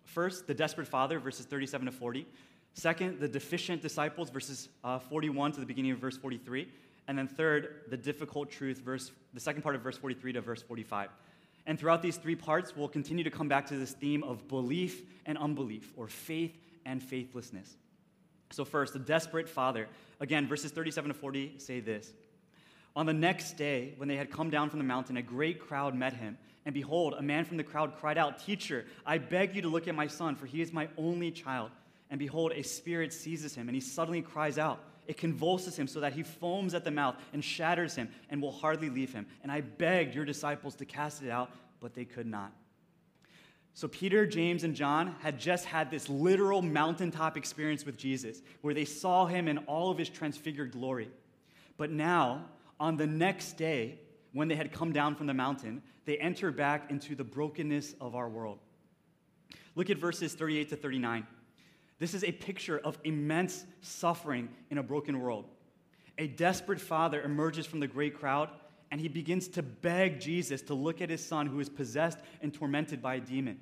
First, 0.06 0.47
the 0.47 0.55
desperate 0.55 0.87
father, 0.87 1.19
verses 1.19 1.47
37 1.47 1.87
to 1.87 1.93
40. 1.93 2.26
Second, 2.75 3.20
the 3.20 3.29
deficient 3.29 3.82
disciples, 3.82 4.31
verses 4.31 4.69
uh, 4.85 4.99
41 4.99 5.53
to 5.53 5.61
the 5.61 5.67
beginning 5.67 5.91
of 5.91 5.99
verse 5.99 6.17
43. 6.17 6.69
And 7.08 7.19
then 7.19 7.29
third, 7.29 7.82
the 7.88 7.97
difficult 7.97 8.50
truth, 8.50 8.79
verse, 8.79 9.12
the 9.35 9.41
second 9.41 9.62
part 9.62 9.75
of 9.75 9.82
verse 9.82 9.99
43 9.99 10.35
to 10.35 10.41
verse 10.41 10.62
45. 10.62 11.11
And 11.67 11.79
throughout 11.79 12.03
these 12.03 12.17
three 12.17 12.37
parts, 12.37 12.76
we'll 12.76 12.88
continue 12.88 13.25
to 13.25 13.31
come 13.31 13.49
back 13.49 13.67
to 13.67 13.76
this 13.76 13.93
theme 13.93 14.23
of 14.23 14.47
belief 14.49 15.03
and 15.26 15.37
unbelief, 15.37 15.93
or 15.97 16.06
faith 16.06 16.56
and 16.85 17.03
faithlessness. 17.03 17.76
So, 18.50 18.64
first, 18.64 18.93
the 18.93 19.00
desperate 19.00 19.49
father. 19.49 19.88
Again, 20.20 20.47
verses 20.47 20.70
37 20.70 21.08
to 21.08 21.14
40 21.14 21.55
say 21.58 21.81
this 21.81 22.12
On 22.94 23.06
the 23.06 23.12
next 23.12 23.55
day, 23.55 23.94
when 23.97 24.08
they 24.08 24.17
had 24.17 24.31
come 24.31 24.50
down 24.50 24.70
from 24.70 24.79
the 24.79 24.85
mountain, 24.85 25.17
a 25.17 25.23
great 25.23 25.58
crowd 25.58 25.94
met 25.94 26.12
him. 26.12 26.38
And 26.66 26.74
behold, 26.74 27.14
a 27.16 27.22
man 27.22 27.44
from 27.44 27.56
the 27.56 27.64
crowd 27.64 27.94
cried 27.96 28.18
out, 28.18 28.44
Teacher, 28.44 28.84
I 29.06 29.18
beg 29.18 29.54
you 29.54 29.62
to 29.62 29.68
look 29.68 29.86
at 29.86 29.94
my 29.94 30.08
son, 30.08 30.34
for 30.34 30.46
he 30.46 30.60
is 30.60 30.72
my 30.72 30.88
only 30.98 31.30
child. 31.30 31.70
And 32.10 32.18
behold, 32.18 32.52
a 32.54 32.62
spirit 32.62 33.12
seizes 33.12 33.54
him, 33.54 33.68
and 33.68 33.74
he 33.74 33.80
suddenly 33.80 34.20
cries 34.20 34.58
out. 34.58 34.80
It 35.06 35.16
convulses 35.16 35.76
him 35.76 35.86
so 35.86 36.00
that 36.00 36.12
he 36.12 36.24
foams 36.24 36.74
at 36.74 36.82
the 36.82 36.90
mouth 36.90 37.14
and 37.32 37.42
shatters 37.42 37.94
him 37.94 38.08
and 38.28 38.42
will 38.42 38.50
hardly 38.50 38.90
leave 38.90 39.12
him. 39.12 39.26
And 39.44 39.52
I 39.52 39.60
begged 39.60 40.16
your 40.16 40.24
disciples 40.24 40.74
to 40.76 40.84
cast 40.84 41.22
it 41.22 41.30
out, 41.30 41.52
but 41.80 41.94
they 41.94 42.04
could 42.04 42.26
not. 42.26 42.52
So, 43.74 43.86
Peter, 43.86 44.26
James, 44.26 44.64
and 44.64 44.74
John 44.74 45.14
had 45.20 45.38
just 45.38 45.66
had 45.66 45.90
this 45.90 46.08
literal 46.08 46.62
mountaintop 46.62 47.36
experience 47.36 47.86
with 47.86 47.96
Jesus 47.96 48.42
where 48.62 48.74
they 48.74 48.86
saw 48.86 49.26
him 49.26 49.46
in 49.46 49.58
all 49.58 49.92
of 49.92 49.98
his 49.98 50.08
transfigured 50.08 50.72
glory. 50.72 51.10
But 51.76 51.90
now, 51.90 52.46
on 52.80 52.96
the 52.96 53.06
next 53.06 53.52
day, 53.52 54.00
when 54.36 54.48
they 54.48 54.54
had 54.54 54.70
come 54.70 54.92
down 54.92 55.14
from 55.14 55.26
the 55.26 55.32
mountain, 55.32 55.82
they 56.04 56.18
enter 56.18 56.52
back 56.52 56.90
into 56.90 57.14
the 57.14 57.24
brokenness 57.24 57.94
of 58.02 58.14
our 58.14 58.28
world. 58.28 58.58
Look 59.74 59.88
at 59.88 59.96
verses 59.96 60.34
38 60.34 60.69
to 60.69 60.76
39. 60.76 61.26
This 61.98 62.12
is 62.12 62.22
a 62.22 62.32
picture 62.32 62.78
of 62.78 62.98
immense 63.02 63.64
suffering 63.81 64.50
in 64.70 64.76
a 64.76 64.82
broken 64.82 65.20
world. 65.20 65.46
A 66.19 66.26
desperate 66.26 66.82
father 66.82 67.22
emerges 67.22 67.64
from 67.64 67.81
the 67.81 67.86
great 67.86 68.14
crowd 68.14 68.50
and 68.90 69.00
he 69.00 69.08
begins 69.08 69.48
to 69.48 69.62
beg 69.62 70.20
Jesus 70.20 70.60
to 70.62 70.74
look 70.74 71.00
at 71.00 71.08
his 71.08 71.24
son 71.24 71.46
who 71.46 71.58
is 71.58 71.70
possessed 71.70 72.19
and 72.43 72.52
tormented 72.52 73.00
by 73.00 73.14
a 73.14 73.20
demon. 73.20 73.58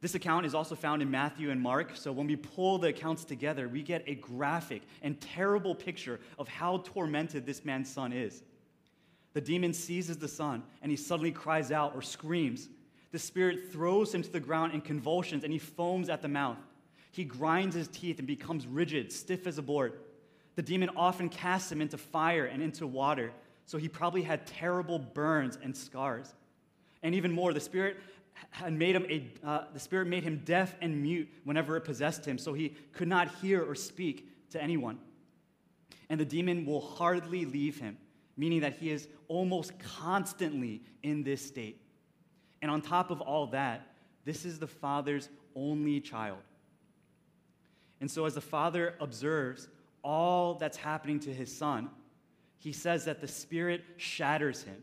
This 0.00 0.14
account 0.14 0.46
is 0.46 0.54
also 0.54 0.76
found 0.76 1.02
in 1.02 1.10
Matthew 1.10 1.50
and 1.50 1.60
Mark, 1.60 1.96
so 1.96 2.12
when 2.12 2.28
we 2.28 2.36
pull 2.36 2.78
the 2.78 2.88
accounts 2.88 3.24
together, 3.24 3.68
we 3.68 3.82
get 3.82 4.04
a 4.06 4.14
graphic 4.14 4.82
and 5.02 5.20
terrible 5.20 5.74
picture 5.74 6.20
of 6.38 6.46
how 6.46 6.78
tormented 6.84 7.46
this 7.46 7.64
man's 7.64 7.92
son 7.92 8.12
is. 8.12 8.44
The 9.34 9.40
demon 9.40 9.74
seizes 9.74 10.16
the 10.16 10.28
son, 10.28 10.62
and 10.80 10.90
he 10.90 10.96
suddenly 10.96 11.32
cries 11.32 11.70
out 11.70 11.94
or 11.94 12.02
screams. 12.02 12.68
The 13.10 13.18
spirit 13.18 13.70
throws 13.72 14.14
him 14.14 14.22
to 14.22 14.30
the 14.30 14.40
ground 14.40 14.72
in 14.72 14.80
convulsions, 14.80 15.44
and 15.44 15.52
he 15.52 15.58
foams 15.58 16.08
at 16.08 16.22
the 16.22 16.28
mouth. 16.28 16.58
He 17.10 17.24
grinds 17.24 17.76
his 17.76 17.88
teeth 17.88 18.18
and 18.18 18.26
becomes 18.26 18.66
rigid, 18.66 19.12
stiff 19.12 19.46
as 19.46 19.58
a 19.58 19.62
board. 19.62 19.94
The 20.56 20.62
demon 20.62 20.90
often 20.96 21.28
casts 21.28 21.70
him 21.70 21.80
into 21.80 21.98
fire 21.98 22.46
and 22.46 22.62
into 22.62 22.86
water, 22.86 23.32
so 23.66 23.76
he 23.76 23.88
probably 23.88 24.22
had 24.22 24.46
terrible 24.46 24.98
burns 24.98 25.58
and 25.62 25.76
scars. 25.76 26.32
And 27.02 27.14
even 27.14 27.32
more, 27.32 27.52
the 27.52 27.60
spirit 27.60 27.98
had 28.50 28.72
made 28.72 28.96
him 28.96 29.06
a, 29.08 29.24
uh, 29.46 29.64
the 29.72 29.80
spirit 29.80 30.06
made 30.06 30.22
him 30.22 30.42
deaf 30.44 30.74
and 30.80 31.02
mute 31.02 31.28
whenever 31.44 31.76
it 31.76 31.82
possessed 31.82 32.24
him, 32.24 32.38
so 32.38 32.52
he 32.52 32.70
could 32.92 33.08
not 33.08 33.28
hear 33.36 33.62
or 33.62 33.74
speak 33.74 34.50
to 34.50 34.62
anyone. 34.62 34.98
And 36.08 36.20
the 36.20 36.24
demon 36.24 36.66
will 36.66 36.80
hardly 36.80 37.44
leave 37.44 37.78
him, 37.78 37.96
meaning 38.36 38.60
that 38.60 38.74
he 38.74 38.90
is 38.90 39.08
almost 39.28 39.78
constantly 39.78 40.82
in 41.02 41.22
this 41.22 41.44
state. 41.44 41.80
And 42.62 42.70
on 42.70 42.80
top 42.80 43.10
of 43.10 43.20
all 43.20 43.48
that, 43.48 43.94
this 44.24 44.44
is 44.44 44.58
the 44.58 44.66
father's 44.66 45.28
only 45.54 46.00
child. 46.00 46.38
And 48.00 48.10
so, 48.10 48.24
as 48.24 48.34
the 48.34 48.40
father 48.40 48.94
observes 49.00 49.68
all 50.02 50.54
that's 50.54 50.76
happening 50.76 51.20
to 51.20 51.32
his 51.32 51.54
son, 51.54 51.90
he 52.58 52.72
says 52.72 53.04
that 53.04 53.20
the 53.20 53.28
Spirit 53.28 53.84
shatters 53.96 54.62
him, 54.62 54.82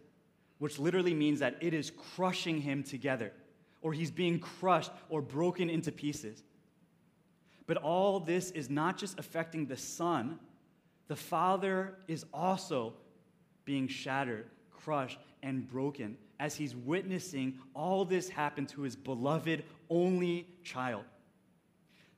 which 0.60 0.80
literally 0.80 1.14
means 1.14 1.40
that 1.40 1.58
it 1.62 1.74
is 1.74 1.92
crushing 2.16 2.62
him 2.62 2.84
together, 2.84 3.34
or 3.82 3.94
he's 3.94 4.12
being 4.12 4.40
crushed 4.40 4.92
or 5.10 5.22
broken 5.22 5.70
into 5.70 5.92
pieces. 5.92 6.44
But 7.66 7.78
all 7.78 8.20
this 8.20 8.52
is 8.52 8.70
not 8.70 8.98
just 8.98 9.18
affecting 9.18 9.66
the 9.66 9.78
Son, 9.78 10.40
the 11.08 11.16
Father 11.16 11.98
is 12.08 12.26
also 12.34 12.94
being 13.72 13.88
shattered, 13.88 14.48
crushed, 14.70 15.18
and 15.44 15.66
broken 15.66 16.18
as 16.42 16.58
he's 16.58 16.76
witnessing 16.76 17.58
all 17.74 18.04
this 18.04 18.28
happen 18.28 18.66
to 18.66 18.82
his 18.82 18.98
beloved 18.98 19.64
only 19.90 20.46
child. 20.62 21.06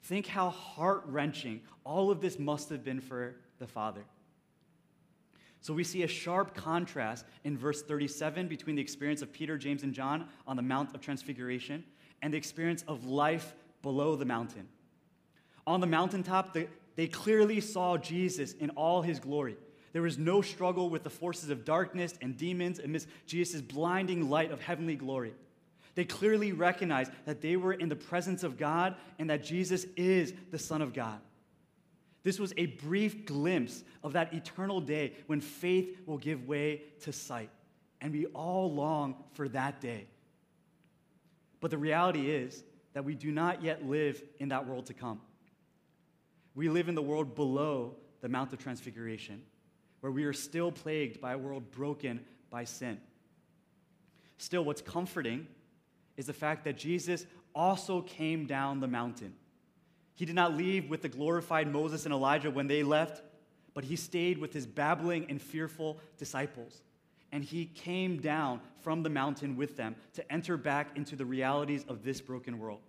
Think 0.01 0.25
how 0.25 0.49
heart 0.49 1.03
wrenching 1.05 1.61
all 1.83 2.09
of 2.09 2.21
this 2.21 2.39
must 2.39 2.69
have 2.69 2.83
been 2.83 2.99
for 2.99 3.35
the 3.59 3.67
father. 3.67 4.03
So 5.61 5.75
we 5.75 5.83
see 5.83 6.01
a 6.01 6.07
sharp 6.07 6.55
contrast 6.55 7.23
in 7.43 7.55
verse 7.55 7.83
37 7.83 8.47
between 8.47 8.75
the 8.75 8.81
experience 8.81 9.21
of 9.21 9.31
Peter, 9.31 9.55
James, 9.55 9.83
and 9.83 9.93
John 9.93 10.29
on 10.47 10.55
the 10.55 10.63
Mount 10.63 10.95
of 10.95 11.01
Transfiguration 11.01 11.83
and 12.23 12.33
the 12.33 12.37
experience 12.37 12.83
of 12.87 13.05
life 13.05 13.53
below 13.83 14.15
the 14.15 14.25
mountain. 14.25 14.67
On 15.67 15.81
the 15.81 15.85
mountaintop, 15.85 16.57
they 16.95 17.07
clearly 17.07 17.61
saw 17.61 17.95
Jesus 17.95 18.53
in 18.53 18.71
all 18.71 19.03
his 19.03 19.19
glory. 19.19 19.55
There 19.93 20.01
was 20.01 20.17
no 20.17 20.41
struggle 20.41 20.89
with 20.89 21.03
the 21.03 21.09
forces 21.09 21.49
of 21.49 21.63
darkness 21.63 22.15
and 22.21 22.35
demons 22.35 22.79
amidst 22.79 23.07
Jesus' 23.25 23.61
blinding 23.61 24.29
light 24.29 24.51
of 24.51 24.59
heavenly 24.59 24.95
glory. 24.95 25.33
They 25.95 26.05
clearly 26.05 26.51
recognized 26.51 27.11
that 27.25 27.41
they 27.41 27.55
were 27.55 27.73
in 27.73 27.89
the 27.89 27.95
presence 27.95 28.43
of 28.43 28.57
God 28.57 28.95
and 29.19 29.29
that 29.29 29.43
Jesus 29.43 29.85
is 29.95 30.33
the 30.49 30.57
Son 30.57 30.81
of 30.81 30.93
God. 30.93 31.19
This 32.23 32.39
was 32.39 32.53
a 32.57 32.65
brief 32.65 33.25
glimpse 33.25 33.83
of 34.03 34.13
that 34.13 34.33
eternal 34.33 34.81
day 34.81 35.13
when 35.27 35.41
faith 35.41 35.99
will 36.05 36.17
give 36.17 36.47
way 36.47 36.81
to 37.01 37.11
sight. 37.11 37.51
And 38.01 38.11
we 38.11 38.25
all 38.27 38.73
long 38.73 39.15
for 39.33 39.47
that 39.49 39.79
day. 39.79 40.07
But 41.59 41.69
the 41.69 41.77
reality 41.77 42.29
is 42.29 42.63
that 42.93 43.05
we 43.05 43.13
do 43.13 43.31
not 43.31 43.61
yet 43.61 43.85
live 43.85 44.23
in 44.39 44.49
that 44.49 44.67
world 44.67 44.87
to 44.87 44.93
come. 44.93 45.21
We 46.55 46.69
live 46.69 46.89
in 46.89 46.95
the 46.95 47.01
world 47.01 47.35
below 47.35 47.95
the 48.21 48.29
Mount 48.29 48.53
of 48.53 48.59
Transfiguration, 48.59 49.41
where 50.03 50.11
we 50.11 50.25
are 50.25 50.33
still 50.33 50.69
plagued 50.69 51.21
by 51.21 51.31
a 51.31 51.37
world 51.37 51.71
broken 51.71 52.19
by 52.49 52.65
sin. 52.65 52.99
Still, 54.37 54.65
what's 54.65 54.81
comforting 54.81 55.47
is 56.17 56.25
the 56.25 56.33
fact 56.33 56.65
that 56.65 56.77
Jesus 56.77 57.25
also 57.55 58.01
came 58.01 58.45
down 58.45 58.81
the 58.81 58.87
mountain. 58.87 59.33
He 60.13 60.25
did 60.25 60.35
not 60.35 60.57
leave 60.57 60.89
with 60.89 61.03
the 61.03 61.07
glorified 61.07 61.71
Moses 61.71 62.03
and 62.03 62.13
Elijah 62.13 62.51
when 62.51 62.67
they 62.67 62.83
left, 62.83 63.23
but 63.73 63.85
he 63.85 63.95
stayed 63.95 64.39
with 64.39 64.51
his 64.51 64.67
babbling 64.67 65.27
and 65.29 65.41
fearful 65.41 66.01
disciples. 66.17 66.81
And 67.31 67.41
he 67.41 67.63
came 67.63 68.19
down 68.19 68.59
from 68.81 69.03
the 69.03 69.09
mountain 69.09 69.55
with 69.55 69.77
them 69.77 69.95
to 70.15 70.29
enter 70.29 70.57
back 70.57 70.97
into 70.97 71.15
the 71.15 71.25
realities 71.25 71.85
of 71.87 72.03
this 72.03 72.19
broken 72.19 72.59
world. 72.59 72.81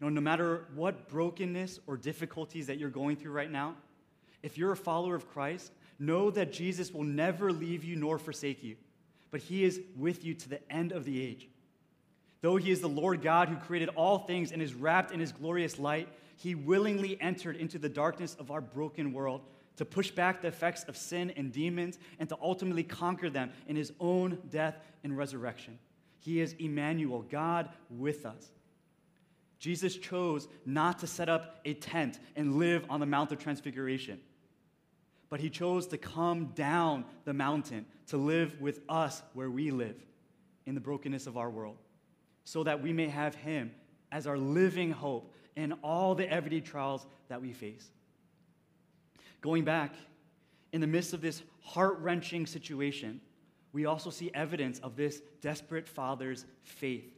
You 0.00 0.06
know, 0.06 0.10
no 0.10 0.20
matter 0.20 0.66
what 0.74 1.08
brokenness 1.08 1.78
or 1.86 1.96
difficulties 1.96 2.66
that 2.66 2.78
you're 2.78 2.90
going 2.90 3.14
through 3.14 3.30
right 3.30 3.52
now, 3.52 3.76
if 4.44 4.58
you're 4.58 4.72
a 4.72 4.76
follower 4.76 5.14
of 5.14 5.28
Christ, 5.28 5.72
know 5.98 6.30
that 6.30 6.52
Jesus 6.52 6.92
will 6.92 7.04
never 7.04 7.50
leave 7.50 7.82
you 7.82 7.96
nor 7.96 8.18
forsake 8.18 8.62
you, 8.62 8.76
but 9.30 9.40
he 9.40 9.64
is 9.64 9.80
with 9.96 10.24
you 10.24 10.34
to 10.34 10.48
the 10.48 10.72
end 10.72 10.92
of 10.92 11.04
the 11.04 11.20
age. 11.24 11.48
Though 12.42 12.56
he 12.56 12.70
is 12.70 12.82
the 12.82 12.88
Lord 12.88 13.22
God 13.22 13.48
who 13.48 13.56
created 13.56 13.88
all 13.96 14.18
things 14.18 14.52
and 14.52 14.60
is 14.60 14.74
wrapped 14.74 15.12
in 15.12 15.18
his 15.18 15.32
glorious 15.32 15.78
light, 15.78 16.08
he 16.36 16.54
willingly 16.54 17.18
entered 17.22 17.56
into 17.56 17.78
the 17.78 17.88
darkness 17.88 18.36
of 18.38 18.50
our 18.50 18.60
broken 18.60 19.14
world 19.14 19.40
to 19.76 19.84
push 19.86 20.10
back 20.10 20.42
the 20.42 20.48
effects 20.48 20.84
of 20.84 20.96
sin 20.96 21.32
and 21.36 21.52
demons 21.52 21.98
and 22.18 22.28
to 22.28 22.36
ultimately 22.42 22.82
conquer 22.82 23.30
them 23.30 23.50
in 23.66 23.76
his 23.76 23.92
own 23.98 24.38
death 24.50 24.76
and 25.02 25.16
resurrection. 25.16 25.78
He 26.20 26.40
is 26.40 26.54
Emmanuel, 26.58 27.22
God 27.22 27.70
with 27.88 28.26
us. 28.26 28.50
Jesus 29.58 29.96
chose 29.96 30.46
not 30.66 30.98
to 30.98 31.06
set 31.06 31.30
up 31.30 31.60
a 31.64 31.72
tent 31.72 32.18
and 32.36 32.56
live 32.56 32.84
on 32.90 33.00
the 33.00 33.06
Mount 33.06 33.32
of 33.32 33.38
Transfiguration, 33.38 34.20
but 35.34 35.40
he 35.40 35.50
chose 35.50 35.88
to 35.88 35.98
come 35.98 36.52
down 36.54 37.04
the 37.24 37.32
mountain 37.34 37.84
to 38.06 38.16
live 38.16 38.60
with 38.60 38.78
us 38.88 39.20
where 39.32 39.50
we 39.50 39.72
live 39.72 39.96
in 40.64 40.76
the 40.76 40.80
brokenness 40.80 41.26
of 41.26 41.36
our 41.36 41.50
world, 41.50 41.76
so 42.44 42.62
that 42.62 42.80
we 42.80 42.92
may 42.92 43.08
have 43.08 43.34
him 43.34 43.72
as 44.12 44.28
our 44.28 44.38
living 44.38 44.92
hope 44.92 45.34
in 45.56 45.72
all 45.82 46.14
the 46.14 46.30
everyday 46.30 46.60
trials 46.60 47.04
that 47.26 47.42
we 47.42 47.52
face. 47.52 47.90
Going 49.40 49.64
back, 49.64 49.96
in 50.72 50.80
the 50.80 50.86
midst 50.86 51.12
of 51.12 51.20
this 51.20 51.42
heart 51.62 51.98
wrenching 51.98 52.46
situation, 52.46 53.20
we 53.72 53.86
also 53.86 54.10
see 54.10 54.30
evidence 54.34 54.78
of 54.78 54.94
this 54.94 55.20
desperate 55.40 55.88
father's 55.88 56.44
faith. 56.62 57.12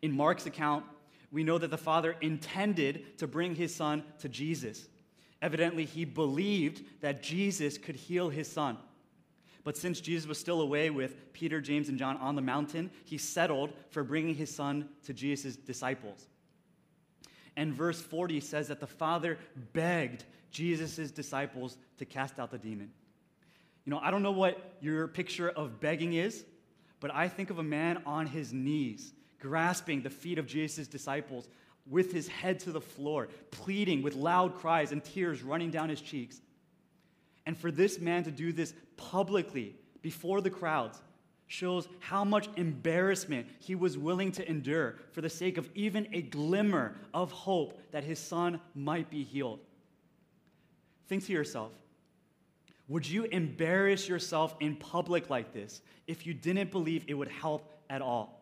In 0.00 0.10
Mark's 0.10 0.46
account, 0.46 0.86
we 1.30 1.44
know 1.44 1.58
that 1.58 1.70
the 1.70 1.76
father 1.76 2.16
intended 2.22 3.18
to 3.18 3.26
bring 3.26 3.56
his 3.56 3.74
son 3.74 4.04
to 4.20 4.28
Jesus. 4.30 4.88
Evidently, 5.42 5.84
he 5.84 6.04
believed 6.04 6.84
that 7.00 7.22
Jesus 7.22 7.76
could 7.76 7.96
heal 7.96 8.30
his 8.30 8.50
son. 8.50 8.78
But 9.64 9.76
since 9.76 10.00
Jesus 10.00 10.26
was 10.26 10.38
still 10.38 10.60
away 10.60 10.88
with 10.90 11.32
Peter, 11.32 11.60
James, 11.60 11.88
and 11.88 11.98
John 11.98 12.16
on 12.16 12.36
the 12.36 12.42
mountain, 12.42 12.90
he 13.04 13.18
settled 13.18 13.72
for 13.90 14.02
bringing 14.02 14.34
his 14.34 14.54
son 14.54 14.88
to 15.04 15.12
Jesus' 15.12 15.56
disciples. 15.56 16.26
And 17.56 17.74
verse 17.74 18.00
40 18.00 18.40
says 18.40 18.68
that 18.68 18.80
the 18.80 18.86
father 18.86 19.38
begged 19.72 20.24
Jesus' 20.50 21.10
disciples 21.10 21.76
to 21.98 22.04
cast 22.04 22.38
out 22.38 22.50
the 22.50 22.58
demon. 22.58 22.90
You 23.84 23.90
know, 23.90 24.00
I 24.00 24.10
don't 24.10 24.22
know 24.22 24.32
what 24.32 24.76
your 24.80 25.08
picture 25.08 25.50
of 25.50 25.80
begging 25.80 26.14
is, 26.14 26.44
but 27.00 27.12
I 27.12 27.28
think 27.28 27.50
of 27.50 27.58
a 27.58 27.64
man 27.64 28.02
on 28.06 28.26
his 28.26 28.52
knees 28.52 29.12
grasping 29.40 30.02
the 30.02 30.10
feet 30.10 30.38
of 30.38 30.46
Jesus' 30.46 30.86
disciples 30.86 31.48
with 31.88 32.12
his 32.12 32.28
head 32.28 32.60
to 32.60 32.72
the 32.72 32.80
floor, 32.80 33.28
pleading 33.50 34.02
with 34.02 34.14
loud 34.14 34.54
cries 34.54 34.92
and 34.92 35.02
tears 35.02 35.42
running 35.42 35.70
down 35.70 35.88
his 35.88 36.00
cheeks. 36.00 36.40
And 37.46 37.56
for 37.56 37.70
this 37.70 37.98
man 37.98 38.24
to 38.24 38.30
do 38.30 38.52
this 38.52 38.74
publicly 38.96 39.74
before 40.00 40.40
the 40.40 40.50
crowds 40.50 41.00
shows 41.48 41.86
how 41.98 42.24
much 42.24 42.48
embarrassment 42.56 43.46
he 43.58 43.74
was 43.74 43.98
willing 43.98 44.32
to 44.32 44.48
endure 44.48 44.96
for 45.10 45.20
the 45.20 45.28
sake 45.28 45.58
of 45.58 45.68
even 45.74 46.08
a 46.12 46.22
glimmer 46.22 46.96
of 47.12 47.30
hope 47.30 47.78
that 47.90 48.04
his 48.04 48.18
son 48.18 48.58
might 48.74 49.10
be 49.10 49.22
healed. 49.22 49.60
Think 51.08 51.26
to 51.26 51.32
yourself 51.32 51.72
would 52.88 53.08
you 53.08 53.24
embarrass 53.24 54.08
yourself 54.08 54.54
in 54.60 54.76
public 54.76 55.30
like 55.30 55.52
this 55.52 55.82
if 56.06 56.26
you 56.26 56.34
didn't 56.34 56.70
believe 56.70 57.04
it 57.08 57.14
would 57.14 57.28
help 57.28 57.72
at 57.88 58.02
all? 58.02 58.41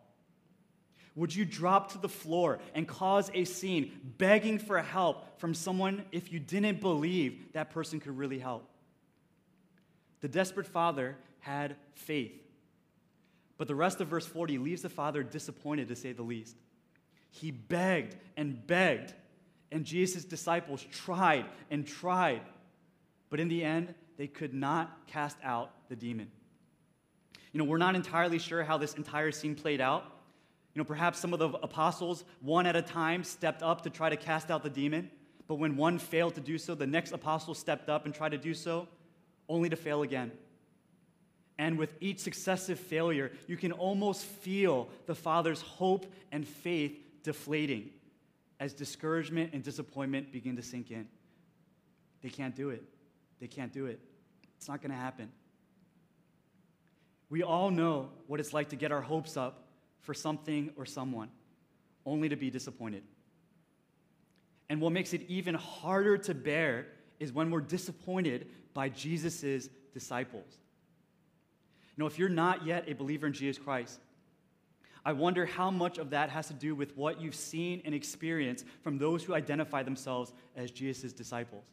Would 1.15 1.35
you 1.35 1.43
drop 1.43 1.91
to 1.91 1.97
the 1.97 2.09
floor 2.09 2.59
and 2.73 2.87
cause 2.87 3.29
a 3.33 3.43
scene 3.43 3.91
begging 4.17 4.59
for 4.59 4.81
help 4.81 5.39
from 5.39 5.53
someone 5.53 6.05
if 6.11 6.31
you 6.31 6.39
didn't 6.39 6.79
believe 6.79 7.51
that 7.53 7.71
person 7.71 7.99
could 7.99 8.17
really 8.17 8.39
help? 8.39 8.67
The 10.21 10.29
desperate 10.29 10.67
father 10.67 11.17
had 11.39 11.75
faith. 11.95 12.39
But 13.57 13.67
the 13.67 13.75
rest 13.75 13.99
of 14.01 14.07
verse 14.07 14.25
40 14.25 14.57
leaves 14.57 14.81
the 14.81 14.89
father 14.89 15.21
disappointed, 15.21 15.89
to 15.89 15.95
say 15.95 16.13
the 16.13 16.23
least. 16.23 16.55
He 17.29 17.51
begged 17.51 18.15
and 18.37 18.65
begged, 18.65 19.13
and 19.71 19.85
Jesus' 19.85 20.25
disciples 20.25 20.83
tried 20.91 21.45
and 21.69 21.85
tried. 21.85 22.41
But 23.29 23.39
in 23.39 23.49
the 23.49 23.63
end, 23.63 23.93
they 24.17 24.27
could 24.27 24.53
not 24.53 25.07
cast 25.07 25.37
out 25.43 25.71
the 25.89 25.95
demon. 25.95 26.31
You 27.51 27.57
know, 27.57 27.65
we're 27.65 27.77
not 27.77 27.95
entirely 27.95 28.39
sure 28.39 28.63
how 28.63 28.77
this 28.77 28.93
entire 28.93 29.31
scene 29.31 29.55
played 29.55 29.81
out. 29.81 30.05
You 30.73 30.79
know, 30.79 30.85
perhaps 30.85 31.19
some 31.19 31.33
of 31.33 31.39
the 31.39 31.49
apostles, 31.49 32.23
one 32.39 32.65
at 32.65 32.75
a 32.75 32.81
time, 32.81 33.23
stepped 33.23 33.61
up 33.61 33.81
to 33.81 33.89
try 33.89 34.09
to 34.09 34.15
cast 34.15 34.49
out 34.49 34.63
the 34.63 34.69
demon. 34.69 35.09
But 35.47 35.55
when 35.55 35.75
one 35.75 35.97
failed 35.97 36.35
to 36.35 36.41
do 36.41 36.57
so, 36.57 36.75
the 36.75 36.87
next 36.87 37.11
apostle 37.11 37.53
stepped 37.53 37.89
up 37.89 38.05
and 38.05 38.15
tried 38.15 38.29
to 38.29 38.37
do 38.37 38.53
so, 38.53 38.87
only 39.49 39.67
to 39.69 39.75
fail 39.75 40.01
again. 40.01 40.31
And 41.57 41.77
with 41.77 41.93
each 41.99 42.19
successive 42.19 42.79
failure, 42.79 43.31
you 43.47 43.57
can 43.57 43.73
almost 43.73 44.23
feel 44.23 44.87
the 45.07 45.15
Father's 45.15 45.61
hope 45.61 46.11
and 46.31 46.47
faith 46.47 46.97
deflating 47.21 47.89
as 48.59 48.73
discouragement 48.73 49.51
and 49.53 49.61
disappointment 49.61 50.31
begin 50.31 50.55
to 50.55 50.63
sink 50.63 50.89
in. 50.89 51.07
They 52.21 52.29
can't 52.29 52.55
do 52.55 52.69
it. 52.69 52.83
They 53.39 53.47
can't 53.47 53.73
do 53.73 53.87
it. 53.87 53.99
It's 54.57 54.69
not 54.69 54.81
going 54.81 54.91
to 54.91 54.97
happen. 54.97 55.31
We 57.29 57.43
all 57.43 57.71
know 57.71 58.09
what 58.27 58.39
it's 58.39 58.53
like 58.53 58.69
to 58.69 58.75
get 58.75 58.91
our 58.91 59.01
hopes 59.01 59.35
up 59.35 59.67
for 60.01 60.13
something 60.13 60.71
or 60.75 60.85
someone, 60.85 61.29
only 62.05 62.29
to 62.29 62.35
be 62.35 62.49
disappointed. 62.49 63.03
And 64.69 64.81
what 64.81 64.91
makes 64.91 65.13
it 65.13 65.23
even 65.27 65.55
harder 65.55 66.17
to 66.17 66.33
bear 66.33 66.87
is 67.19 67.31
when 67.31 67.51
we're 67.51 67.61
disappointed 67.61 68.47
by 68.73 68.89
Jesus' 68.89 69.69
disciples. 69.93 70.57
You 71.95 72.03
know, 72.03 72.07
if 72.07 72.17
you're 72.17 72.29
not 72.29 72.65
yet 72.65 72.85
a 72.87 72.93
believer 72.93 73.27
in 73.27 73.33
Jesus 73.33 73.61
Christ, 73.61 73.99
I 75.03 75.13
wonder 75.13 75.45
how 75.45 75.71
much 75.71 75.97
of 75.97 76.11
that 76.11 76.29
has 76.29 76.47
to 76.47 76.53
do 76.53 76.75
with 76.75 76.95
what 76.95 77.19
you've 77.19 77.35
seen 77.35 77.81
and 77.85 77.93
experienced 77.93 78.65
from 78.83 78.97
those 78.97 79.23
who 79.23 79.33
identify 79.33 79.83
themselves 79.83 80.31
as 80.55 80.71
Jesus' 80.71 81.11
disciples. 81.11 81.65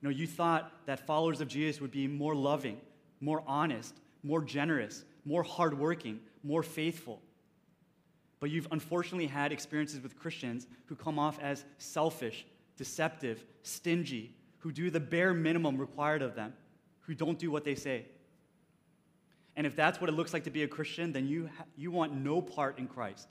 You 0.00 0.08
know, 0.08 0.14
you 0.14 0.26
thought 0.26 0.72
that 0.86 1.06
followers 1.06 1.40
of 1.40 1.48
Jesus 1.48 1.80
would 1.80 1.90
be 1.90 2.06
more 2.06 2.34
loving, 2.34 2.80
more 3.20 3.42
honest, 3.46 3.94
more 4.22 4.42
generous, 4.42 5.04
more 5.24 5.42
hardworking, 5.42 6.20
more 6.42 6.62
faithful. 6.62 7.20
But 8.40 8.50
you've 8.50 8.68
unfortunately 8.70 9.28
had 9.28 9.52
experiences 9.52 10.00
with 10.00 10.18
Christians 10.18 10.66
who 10.86 10.96
come 10.96 11.18
off 11.18 11.38
as 11.40 11.64
selfish, 11.78 12.44
deceptive, 12.76 13.44
stingy, 13.62 14.34
who 14.58 14.72
do 14.72 14.90
the 14.90 15.00
bare 15.00 15.34
minimum 15.34 15.76
required 15.76 16.22
of 16.22 16.34
them, 16.34 16.52
who 17.00 17.14
don't 17.14 17.38
do 17.38 17.50
what 17.50 17.64
they 17.64 17.74
say. 17.74 18.06
And 19.56 19.66
if 19.66 19.76
that's 19.76 20.00
what 20.00 20.08
it 20.08 20.14
looks 20.14 20.32
like 20.32 20.44
to 20.44 20.50
be 20.50 20.62
a 20.62 20.68
Christian, 20.68 21.12
then 21.12 21.26
you, 21.26 21.50
ha- 21.56 21.64
you 21.76 21.90
want 21.90 22.14
no 22.14 22.40
part 22.40 22.78
in 22.78 22.86
Christ. 22.86 23.28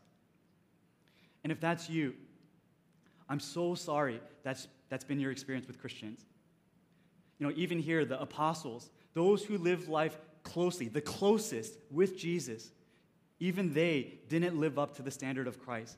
And 1.44 1.52
if 1.52 1.60
that's 1.60 1.90
you, 1.90 2.14
I'm 3.28 3.40
so 3.40 3.76
sorry 3.76 4.22
that's, 4.44 4.68
that's 4.90 5.04
been 5.04 5.20
your 5.20 5.32
experience 5.32 5.68
with 5.68 5.80
Christians. 5.80 6.26
You 7.40 7.48
know, 7.48 7.54
even 7.56 7.80
here, 7.80 8.06
the 8.06 8.22
apostles, 8.22 8.92
those 9.14 9.44
who 9.44 9.58
live 9.58 9.90
life 9.90 10.18
closely, 10.44 10.88
the 10.88 11.02
closest 11.02 11.78
with 11.90 12.18
Jesus, 12.18 12.72
even 13.42 13.74
they 13.74 14.20
didn't 14.30 14.56
live 14.56 14.78
up 14.80 14.96
to 14.96 15.02
the 15.02 15.12
standard 15.12 15.48
of 15.48 15.60
Christ. 15.60 15.98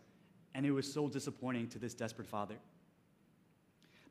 And 0.56 0.66
it 0.66 0.72
was 0.72 0.92
so 0.92 1.10
disappointing 1.10 1.68
to 1.70 1.80
this 1.80 1.94
desperate 1.94 2.28
father. 2.28 2.56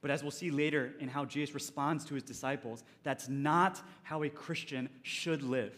But 0.03 0.11
as 0.11 0.23
we'll 0.23 0.33
see 0.33 0.51
later 0.51 0.93
in 1.01 1.09
how 1.09 1.25
Jesus 1.25 1.55
responds 1.55 2.05
to 2.07 2.15
his 2.15 2.23
disciples, 2.23 2.85
that's 3.03 3.29
not 3.29 3.81
how 4.03 4.23
a 4.23 4.29
Christian 4.29 4.89
should 5.03 5.43
live. 5.43 5.75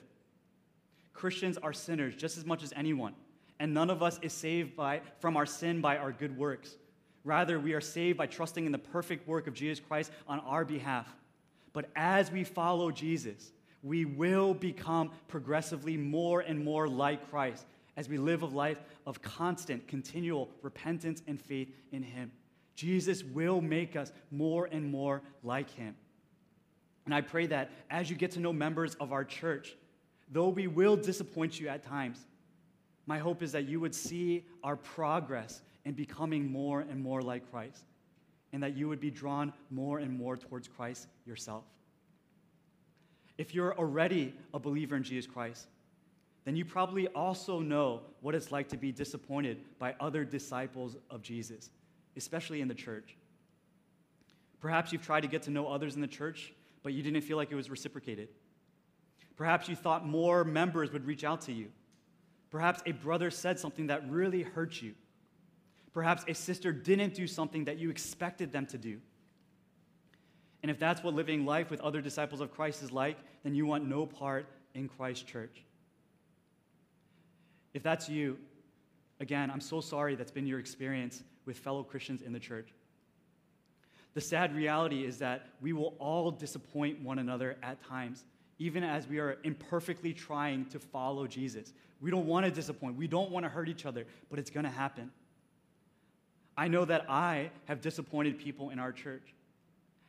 Christians 1.12 1.56
are 1.58 1.72
sinners 1.72 2.16
just 2.16 2.36
as 2.36 2.44
much 2.44 2.64
as 2.64 2.72
anyone, 2.74 3.14
and 3.60 3.72
none 3.72 3.88
of 3.88 4.02
us 4.02 4.18
is 4.20 4.32
saved 4.32 4.74
by, 4.74 5.00
from 5.20 5.36
our 5.36 5.46
sin 5.46 5.80
by 5.80 5.96
our 5.96 6.10
good 6.10 6.36
works. 6.36 6.74
Rather, 7.22 7.60
we 7.60 7.72
are 7.74 7.80
saved 7.80 8.18
by 8.18 8.26
trusting 8.26 8.66
in 8.66 8.72
the 8.72 8.78
perfect 8.78 9.28
work 9.28 9.46
of 9.46 9.54
Jesus 9.54 9.78
Christ 9.78 10.10
on 10.26 10.40
our 10.40 10.64
behalf. 10.64 11.06
But 11.72 11.90
as 11.94 12.32
we 12.32 12.42
follow 12.42 12.90
Jesus, 12.90 13.52
we 13.84 14.06
will 14.06 14.54
become 14.54 15.10
progressively 15.28 15.96
more 15.96 16.40
and 16.40 16.64
more 16.64 16.88
like 16.88 17.30
Christ 17.30 17.66
as 17.96 18.08
we 18.08 18.16
live 18.16 18.42
a 18.42 18.46
life 18.46 18.78
of 19.06 19.22
constant, 19.22 19.86
continual 19.86 20.48
repentance 20.62 21.22
and 21.28 21.40
faith 21.40 21.68
in 21.92 22.02
Him. 22.02 22.32
Jesus 22.74 23.22
will 23.22 23.60
make 23.60 23.94
us 23.94 24.10
more 24.32 24.68
and 24.72 24.90
more 24.90 25.22
like 25.44 25.70
Him. 25.70 25.94
And 27.04 27.14
I 27.14 27.20
pray 27.20 27.46
that 27.46 27.70
as 27.90 28.08
you 28.08 28.16
get 28.16 28.32
to 28.32 28.40
know 28.40 28.52
members 28.52 28.94
of 28.96 29.12
our 29.12 29.22
church, 29.22 29.76
though 30.32 30.48
we 30.48 30.66
will 30.66 30.96
disappoint 30.96 31.60
you 31.60 31.68
at 31.68 31.84
times, 31.84 32.24
my 33.06 33.18
hope 33.18 33.42
is 33.42 33.52
that 33.52 33.68
you 33.68 33.80
would 33.80 33.94
see 33.94 34.46
our 34.64 34.76
progress 34.76 35.60
in 35.84 35.92
becoming 35.92 36.50
more 36.50 36.80
and 36.80 37.02
more 37.02 37.20
like 37.20 37.50
Christ, 37.50 37.84
and 38.54 38.62
that 38.62 38.74
you 38.74 38.88
would 38.88 39.00
be 39.00 39.10
drawn 39.10 39.52
more 39.70 39.98
and 39.98 40.16
more 40.18 40.38
towards 40.38 40.68
Christ 40.68 41.06
yourself. 41.26 41.64
If 43.36 43.54
you're 43.54 43.76
already 43.76 44.34
a 44.52 44.58
believer 44.58 44.96
in 44.96 45.02
Jesus 45.02 45.26
Christ, 45.26 45.66
then 46.44 46.56
you 46.56 46.64
probably 46.64 47.08
also 47.08 47.60
know 47.60 48.02
what 48.20 48.34
it's 48.34 48.52
like 48.52 48.68
to 48.68 48.76
be 48.76 48.92
disappointed 48.92 49.58
by 49.78 49.94
other 49.98 50.24
disciples 50.24 50.96
of 51.10 51.22
Jesus, 51.22 51.70
especially 52.16 52.60
in 52.60 52.68
the 52.68 52.74
church. 52.74 53.16
Perhaps 54.60 54.92
you've 54.92 55.04
tried 55.04 55.22
to 55.22 55.28
get 55.28 55.42
to 55.42 55.50
know 55.50 55.66
others 55.66 55.94
in 55.94 56.00
the 56.00 56.06
church, 56.06 56.52
but 56.82 56.92
you 56.92 57.02
didn't 57.02 57.22
feel 57.22 57.36
like 57.36 57.50
it 57.50 57.54
was 57.54 57.70
reciprocated. 57.70 58.28
Perhaps 59.36 59.68
you 59.68 59.74
thought 59.74 60.06
more 60.06 60.44
members 60.44 60.92
would 60.92 61.06
reach 61.06 61.24
out 61.24 61.40
to 61.42 61.52
you. 61.52 61.68
Perhaps 62.50 62.82
a 62.86 62.92
brother 62.92 63.30
said 63.30 63.58
something 63.58 63.88
that 63.88 64.08
really 64.08 64.42
hurt 64.42 64.80
you. 64.80 64.94
Perhaps 65.92 66.24
a 66.28 66.34
sister 66.34 66.72
didn't 66.72 67.14
do 67.14 67.26
something 67.26 67.64
that 67.64 67.78
you 67.78 67.90
expected 67.90 68.52
them 68.52 68.66
to 68.66 68.78
do. 68.78 69.00
And 70.64 70.70
if 70.70 70.78
that's 70.78 71.02
what 71.02 71.12
living 71.12 71.44
life 71.44 71.70
with 71.70 71.82
other 71.82 72.00
disciples 72.00 72.40
of 72.40 72.50
Christ 72.50 72.82
is 72.82 72.90
like, 72.90 73.18
then 73.42 73.54
you 73.54 73.66
want 73.66 73.86
no 73.86 74.06
part 74.06 74.46
in 74.72 74.88
Christ's 74.88 75.24
church. 75.24 75.62
If 77.74 77.82
that's 77.82 78.08
you, 78.08 78.38
again, 79.20 79.50
I'm 79.50 79.60
so 79.60 79.82
sorry 79.82 80.14
that's 80.14 80.30
been 80.30 80.46
your 80.46 80.58
experience 80.58 81.22
with 81.44 81.58
fellow 81.58 81.82
Christians 81.82 82.22
in 82.22 82.32
the 82.32 82.40
church. 82.40 82.70
The 84.14 84.22
sad 84.22 84.56
reality 84.56 85.04
is 85.04 85.18
that 85.18 85.48
we 85.60 85.74
will 85.74 85.96
all 85.98 86.30
disappoint 86.30 86.98
one 87.02 87.18
another 87.18 87.58
at 87.62 87.86
times 87.86 88.24
even 88.58 88.82
as 88.82 89.06
we 89.06 89.18
are 89.18 89.36
imperfectly 89.44 90.14
trying 90.14 90.64
to 90.70 90.78
follow 90.78 91.26
Jesus. 91.26 91.74
We 92.00 92.10
don't 92.10 92.24
want 92.24 92.46
to 92.46 92.50
disappoint, 92.50 92.96
we 92.96 93.06
don't 93.06 93.30
want 93.30 93.44
to 93.44 93.50
hurt 93.50 93.68
each 93.68 93.84
other, 93.84 94.06
but 94.30 94.38
it's 94.38 94.48
going 94.48 94.64
to 94.64 94.70
happen. 94.70 95.10
I 96.56 96.68
know 96.68 96.86
that 96.86 97.04
I 97.10 97.50
have 97.66 97.82
disappointed 97.82 98.38
people 98.38 98.70
in 98.70 98.78
our 98.78 98.92
church. 98.92 99.34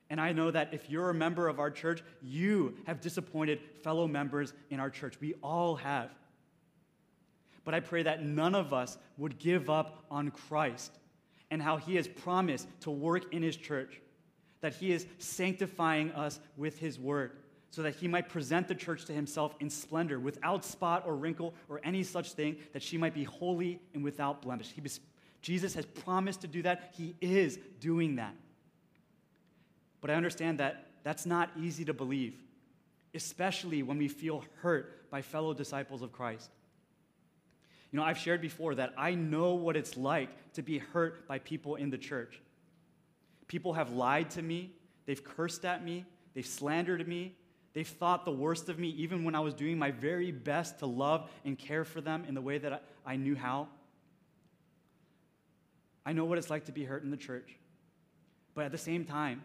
And 0.10 0.22
I 0.22 0.32
know 0.34 0.52
that 0.52 0.74
if 0.74 0.90
you're 0.90 1.10
a 1.10 1.14
member 1.14 1.48
of 1.48 1.60
our 1.60 1.72
church, 1.72 2.04
you 2.22 2.76
have 2.86 3.02
disappointed 3.02 3.60
fellow 3.84 4.08
members 4.08 4.54
in 4.70 4.80
our 4.80 4.90
church. 4.90 5.16
We 5.20 5.34
all 5.42 5.76
have. 5.78 6.12
But 7.64 7.74
I 7.74 7.80
pray 7.80 8.04
that 8.04 8.24
none 8.24 8.54
of 8.54 8.74
us 8.74 8.98
would 9.18 9.40
give 9.40 9.70
up 9.70 10.06
on 10.12 10.30
Christ 10.30 10.92
and 11.50 11.62
how 11.62 11.78
he 11.78 11.96
has 11.96 12.08
promised 12.08 12.68
to 12.82 12.92
work 12.92 13.34
in 13.34 13.42
his 13.42 13.58
church, 13.58 14.00
that 14.62 14.76
he 14.76 14.92
is 14.92 15.08
sanctifying 15.18 16.12
us 16.12 16.40
with 16.58 16.78
his 16.78 17.00
word 17.00 17.32
so 17.76 17.82
that 17.82 17.96
he 17.96 18.08
might 18.08 18.30
present 18.30 18.70
the 18.70 18.76
church 18.76 19.04
to 19.04 19.12
himself 19.12 19.54
in 19.60 19.70
splendor, 19.70 20.18
without 20.18 20.64
spot 20.64 21.04
or 21.06 21.14
wrinkle 21.14 21.54
or 21.68 21.82
any 21.84 22.04
such 22.04 22.32
thing, 22.32 22.56
that 22.72 22.82
she 22.82 22.98
might 22.98 23.14
be 23.14 23.26
holy 23.26 23.82
and 23.94 24.02
without 24.02 24.42
blemish. 24.42 24.74
Was, 24.82 25.02
Jesus 25.42 25.74
has 25.74 25.86
promised 25.86 26.40
to 26.42 26.48
do 26.48 26.62
that. 26.62 26.94
He 26.96 27.16
is 27.20 27.60
doing 27.82 28.16
that. 28.16 28.34
But 30.06 30.12
I 30.12 30.18
understand 30.18 30.60
that 30.60 30.86
that's 31.04 31.26
not 31.26 31.50
easy 31.60 31.84
to 31.86 31.92
believe, 31.92 32.36
especially 33.16 33.82
when 33.82 33.98
we 33.98 34.08
feel 34.08 34.44
hurt 34.62 35.10
by 35.10 35.24
fellow 35.24 35.52
disciples 35.52 36.04
of 36.04 36.12
Christ. 36.12 36.52
You 37.92 37.98
know, 37.98 38.06
I've 38.06 38.20
shared 38.20 38.40
before 38.40 38.76
that 38.76 38.94
I 39.00 39.16
know 39.16 39.56
what 39.56 39.76
it's 39.76 39.98
like 39.98 40.30
to 40.54 40.62
be 40.62 40.78
hurt 40.78 41.28
by 41.28 41.40
people 41.40 41.74
in 41.74 41.90
the 41.90 41.98
church. 41.98 42.40
People 43.48 43.74
have 43.74 43.94
lied 43.94 44.30
to 44.30 44.44
me, 44.44 44.74
they've 45.08 45.24
cursed 45.24 45.66
at 45.66 45.84
me, 45.84 46.06
they've 46.36 46.46
slandered 46.46 47.08
me, 47.08 47.34
They've 47.74 47.88
thought 47.88 48.26
the 48.26 48.32
worst 48.32 48.70
of 48.70 48.78
me 48.78 48.90
even 48.90 49.24
when 49.24 49.34
I 49.34 49.40
was 49.40 49.56
doing 49.56 49.80
my 49.80 49.90
very 49.90 50.32
best 50.32 50.78
to 50.80 50.86
love 50.86 51.32
and 51.44 51.58
care 51.58 51.84
for 51.84 52.00
them 52.00 52.26
in 52.28 52.36
the 52.36 52.42
way 52.42 52.60
that 52.60 52.84
I, 53.06 53.16
knew 53.16 53.36
how. 53.36 53.70
I 56.06 56.14
know 56.14 56.26
what 56.26 56.38
it's 56.38 56.52
like 56.52 56.66
to 56.66 56.72
be 56.72 56.86
hurt 56.86 57.04
in 57.04 57.10
the 57.10 57.18
church. 57.18 57.58
But 58.54 58.66
at 58.66 58.72
the 58.72 58.78
same 58.78 59.04
time, 59.04 59.42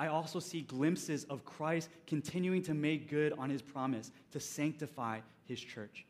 I 0.00 0.06
also 0.06 0.40
see 0.40 0.62
glimpses 0.62 1.24
of 1.24 1.44
Christ 1.44 1.90
continuing 2.06 2.62
to 2.62 2.72
make 2.72 3.10
good 3.10 3.34
on 3.34 3.50
his 3.50 3.60
promise 3.60 4.10
to 4.32 4.40
sanctify 4.40 5.20
his 5.44 5.60
church. 5.60 6.06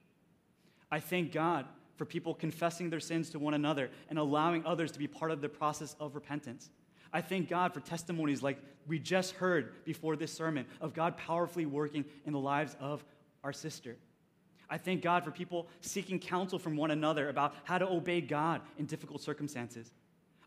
I 0.93 1.01
thank 1.01 1.33
God 1.33 1.67
for 1.97 2.05
people 2.05 2.33
confessing 2.33 2.89
their 2.89 3.01
sins 3.01 3.31
to 3.31 3.41
one 3.41 3.53
another 3.53 3.91
and 4.09 4.17
allowing 4.17 4.65
others 4.65 4.93
to 4.93 5.01
be 5.01 5.09
part 5.09 5.33
of 5.33 5.41
the 5.41 5.49
process 5.49 5.97
of 5.99 6.15
repentance. 6.15 6.71
I 7.13 7.21
thank 7.21 7.49
God 7.49 7.75
for 7.75 7.81
testimonies 7.81 8.45
like 8.45 8.59
we 8.87 9.01
just 9.01 9.33
heard 9.33 9.85
before 9.85 10.15
this 10.15 10.33
sermon 10.33 10.67
of 10.81 10.95
God 10.95 11.17
powerfully 11.17 11.67
working 11.67 12.05
in 12.25 12.33
the 12.33 12.39
lives 12.39 12.77
of 12.79 13.05
our 13.43 13.53
sister. 13.53 13.97
I 14.71 14.79
thank 14.79 15.03
God 15.03 15.25
for 15.25 15.33
people 15.33 15.67
seeking 15.81 16.21
counsel 16.21 16.61
from 16.61 16.77
one 16.77 16.93
another 16.93 17.29
about 17.29 17.57
how 17.65 17.79
to 17.79 17.89
obey 17.89 18.21
God 18.21 18.61
in 18.79 18.87
difficult 18.87 19.21
circumstances. 19.21 19.91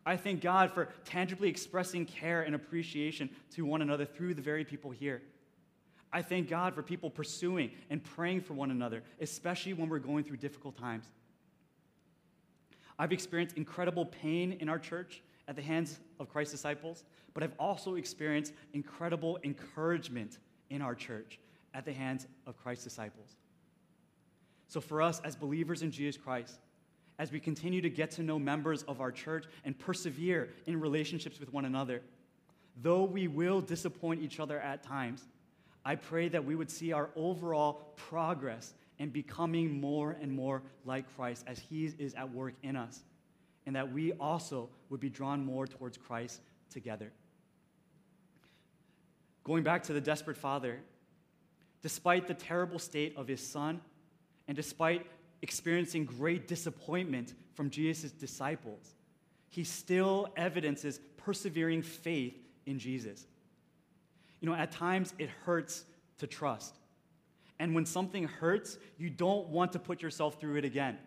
I 0.05 0.17
thank 0.17 0.41
God 0.41 0.71
for 0.71 0.89
tangibly 1.05 1.49
expressing 1.49 2.05
care 2.05 2.41
and 2.41 2.55
appreciation 2.55 3.29
to 3.51 3.65
one 3.65 3.81
another 3.81 4.05
through 4.05 4.33
the 4.33 4.41
very 4.41 4.65
people 4.65 4.91
here. 4.91 5.21
I 6.11 6.21
thank 6.21 6.49
God 6.49 6.75
for 6.75 6.83
people 6.83 7.09
pursuing 7.09 7.71
and 7.89 8.03
praying 8.03 8.41
for 8.41 8.53
one 8.53 8.69
another, 8.69 9.01
especially 9.19 9.73
when 9.73 9.89
we're 9.89 9.99
going 9.99 10.23
through 10.23 10.37
difficult 10.37 10.77
times. 10.77 11.05
I've 12.99 13.11
experienced 13.11 13.57
incredible 13.57 14.05
pain 14.05 14.53
in 14.59 14.69
our 14.69 14.77
church 14.77 15.23
at 15.47 15.55
the 15.55 15.61
hands 15.61 15.99
of 16.19 16.29
Christ's 16.29 16.53
disciples, 16.53 17.03
but 17.33 17.41
I've 17.41 17.55
also 17.57 17.95
experienced 17.95 18.53
incredible 18.73 19.39
encouragement 19.43 20.37
in 20.69 20.81
our 20.81 20.93
church 20.93 21.39
at 21.73 21.85
the 21.85 21.93
hands 21.93 22.27
of 22.45 22.57
Christ's 22.57 22.83
disciples. 22.83 23.35
So, 24.67 24.79
for 24.79 25.01
us 25.01 25.19
as 25.23 25.35
believers 25.35 25.81
in 25.81 25.91
Jesus 25.91 26.21
Christ, 26.21 26.59
as 27.19 27.31
we 27.31 27.39
continue 27.39 27.81
to 27.81 27.89
get 27.89 28.11
to 28.11 28.23
know 28.23 28.39
members 28.39 28.83
of 28.83 29.01
our 29.01 29.11
church 29.11 29.45
and 29.65 29.77
persevere 29.77 30.49
in 30.65 30.79
relationships 30.79 31.39
with 31.39 31.53
one 31.53 31.65
another, 31.65 32.01
though 32.81 33.03
we 33.03 33.27
will 33.27 33.61
disappoint 33.61 34.21
each 34.21 34.39
other 34.39 34.59
at 34.59 34.83
times, 34.83 35.27
I 35.85 35.95
pray 35.95 36.29
that 36.29 36.43
we 36.43 36.55
would 36.55 36.71
see 36.71 36.91
our 36.91 37.09
overall 37.15 37.93
progress 37.95 38.73
in 38.99 39.09
becoming 39.09 39.79
more 39.79 40.17
and 40.21 40.31
more 40.31 40.61
like 40.85 41.05
Christ 41.15 41.43
as 41.47 41.59
He 41.59 41.85
is 41.85 42.13
at 42.13 42.31
work 42.31 42.53
in 42.63 42.75
us 42.75 43.03
and 43.65 43.75
that 43.75 43.91
we 43.91 44.13
also 44.13 44.69
would 44.89 44.99
be 44.99 45.09
drawn 45.09 45.43
more 45.43 45.67
towards 45.67 45.97
Christ 45.97 46.41
together. 46.69 47.11
Going 49.43 49.63
back 49.63 49.83
to 49.83 49.93
the 49.93 50.01
desperate 50.01 50.37
father, 50.37 50.79
despite 51.81 52.27
the 52.27 52.33
terrible 52.33 52.79
state 52.79 53.15
of 53.17 53.27
his 53.27 53.45
son, 53.45 53.81
and 54.47 54.55
despite 54.55 55.05
experiencing 55.43 56.05
great 56.05 56.47
disappointment 56.47 57.33
from 57.53 57.69
Jesus' 57.69 58.11
disciples, 58.11 58.95
he 59.49 59.63
still 59.63 60.29
evidences 60.35 60.99
persevering 61.17 61.83
faith 61.83 62.33
in 62.65 62.79
Jesus. 62.79 63.27
You 64.39 64.49
know, 64.49 64.55
at 64.55 64.71
times 64.71 65.13
it 65.19 65.29
hurts 65.45 65.83
to 66.19 66.27
trust. 66.27 66.73
And 67.59 67.75
when 67.75 67.85
something 67.85 68.23
hurts, 68.23 68.77
you 68.97 69.09
don't 69.09 69.49
want 69.49 69.73
to 69.73 69.79
put 69.79 70.01
yourself 70.01 70.39
through 70.39 70.55
it 70.55 70.65
again. 70.65 70.97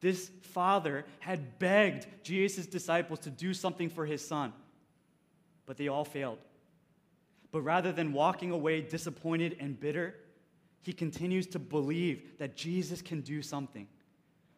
This 0.00 0.30
father 0.40 1.04
had 1.18 1.58
begged 1.58 2.06
Jesus' 2.22 2.66
disciples 2.66 3.18
to 3.20 3.30
do 3.30 3.52
something 3.52 3.90
for 3.90 4.06
his 4.06 4.26
son, 4.26 4.52
but 5.66 5.76
they 5.76 5.88
all 5.88 6.04
failed. 6.04 6.38
But 7.50 7.62
rather 7.62 7.90
than 7.90 8.12
walking 8.12 8.52
away 8.52 8.80
disappointed 8.80 9.56
and 9.58 9.78
bitter, 9.78 10.14
he 10.82 10.92
continues 10.92 11.46
to 11.48 11.58
believe 11.58 12.38
that 12.38 12.56
Jesus 12.56 13.02
can 13.02 13.20
do 13.20 13.42
something. 13.42 13.86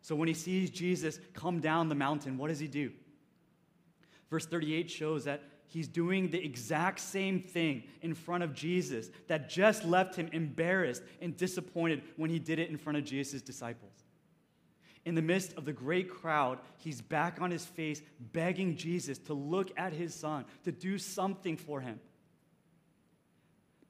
So 0.01 0.15
when 0.15 0.29
he 0.29 0.35
sees 0.35 0.71
Jesus 0.71 1.19
come 1.33 1.61
down 1.61 1.89
the 1.89 1.95
mountain, 1.95 2.37
what 2.39 2.49
does 2.49 2.59
he 2.59 2.69
do? 2.69 2.93
Verse 4.31 4.47
38 4.47 4.91
shows 4.91 5.25
that 5.25 5.43
he's 5.69 5.89
doing 5.89 6.31
the 6.31 6.43
exact 6.43 7.01
same 7.01 7.41
thing 7.41 7.85
in 8.03 8.15
front 8.15 8.43
of 8.43 8.55
Jesus 8.55 9.11
that 9.29 9.49
just 9.49 9.85
left 9.85 10.17
him 10.17 10.29
embarrassed 10.33 11.03
and 11.21 11.37
disappointed 11.37 12.03
when 12.17 12.31
he 12.31 12.39
did 12.39 12.59
it 12.59 12.71
in 12.71 12.77
front 12.77 12.99
of 12.99 13.05
Jesus' 13.05 13.43
disciples. 13.43 13.93
In 15.05 15.15
the 15.15 15.23
midst 15.23 15.55
of 15.55 15.65
the 15.65 15.73
great 15.73 16.09
crowd, 16.09 16.59
he's 16.79 17.01
back 17.01 17.41
on 17.41 17.51
his 17.51 17.65
face, 17.65 18.01
begging 18.33 18.77
Jesus 18.77 19.19
to 19.19 19.35
look 19.35 19.73
at 19.77 19.93
his 19.93 20.15
son, 20.15 20.45
to 20.65 20.71
do 20.71 20.97
something 20.99 21.57
for 21.57 21.81
him. 21.81 21.99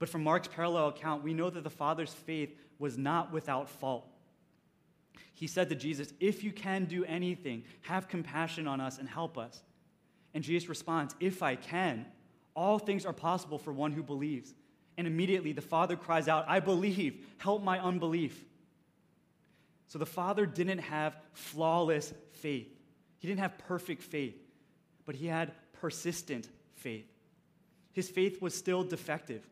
But 0.03 0.09
from 0.09 0.25
Mark's 0.25 0.49
parallel 0.49 0.89
account, 0.89 1.23
we 1.23 1.33
know 1.33 1.49
that 1.49 1.63
the 1.63 1.71
Father's 1.71 2.13
faith 2.13 2.53
was 2.81 2.99
not 2.99 3.33
without 3.33 3.69
fault. 3.69 4.05
He 5.33 5.47
said 5.47 5.69
to 5.69 5.77
Jesus, 5.77 6.13
If 6.19 6.43
you 6.43 6.51
can 6.51 6.87
do 6.87 7.05
anything, 7.05 7.63
have 7.83 8.09
compassion 8.09 8.67
on 8.67 8.81
us 8.81 8.99
and 8.99 9.09
help 9.09 9.39
us. 9.39 9.63
And 10.35 10.43
Jesus 10.43 10.69
responds, 10.69 11.15
If 11.21 11.41
I 11.41 11.55
can, 11.55 12.05
all 12.57 12.81
things 12.81 13.07
are 13.07 13.13
possible 13.13 13.59
for 13.59 13.73
one 13.73 13.93
who 13.93 14.03
believes. 14.03 14.53
And 14.99 15.07
immediately 15.07 15.53
the 15.53 15.61
Father 15.61 15.95
cries 15.95 16.27
out, 16.27 16.47
I 16.49 16.59
believe, 16.59 17.25
help 17.39 17.63
my 17.63 17.79
unbelief. 17.79 18.45
So 19.87 20.01
the 20.01 20.05
Father 20.05 20.47
didn't 20.47 20.81
have 20.81 21.17
flawless 21.33 22.13
faith. 22.33 22.77
He 23.21 23.29
didn't 23.29 23.39
have 23.39 23.57
perfect 23.57 24.03
faith, 24.03 24.35
but 25.07 25.15
he 25.15 25.29
had 25.29 25.53
persistent 25.75 26.49
faith. 26.75 27.07
His 27.93 28.09
faith 28.09 28.43
was 28.43 28.53
still 28.53 28.83
defective. 28.83 29.47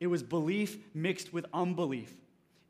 It 0.00 0.06
was 0.06 0.22
belief 0.22 0.76
mixed 0.94 1.32
with 1.32 1.46
unbelief. 1.52 2.12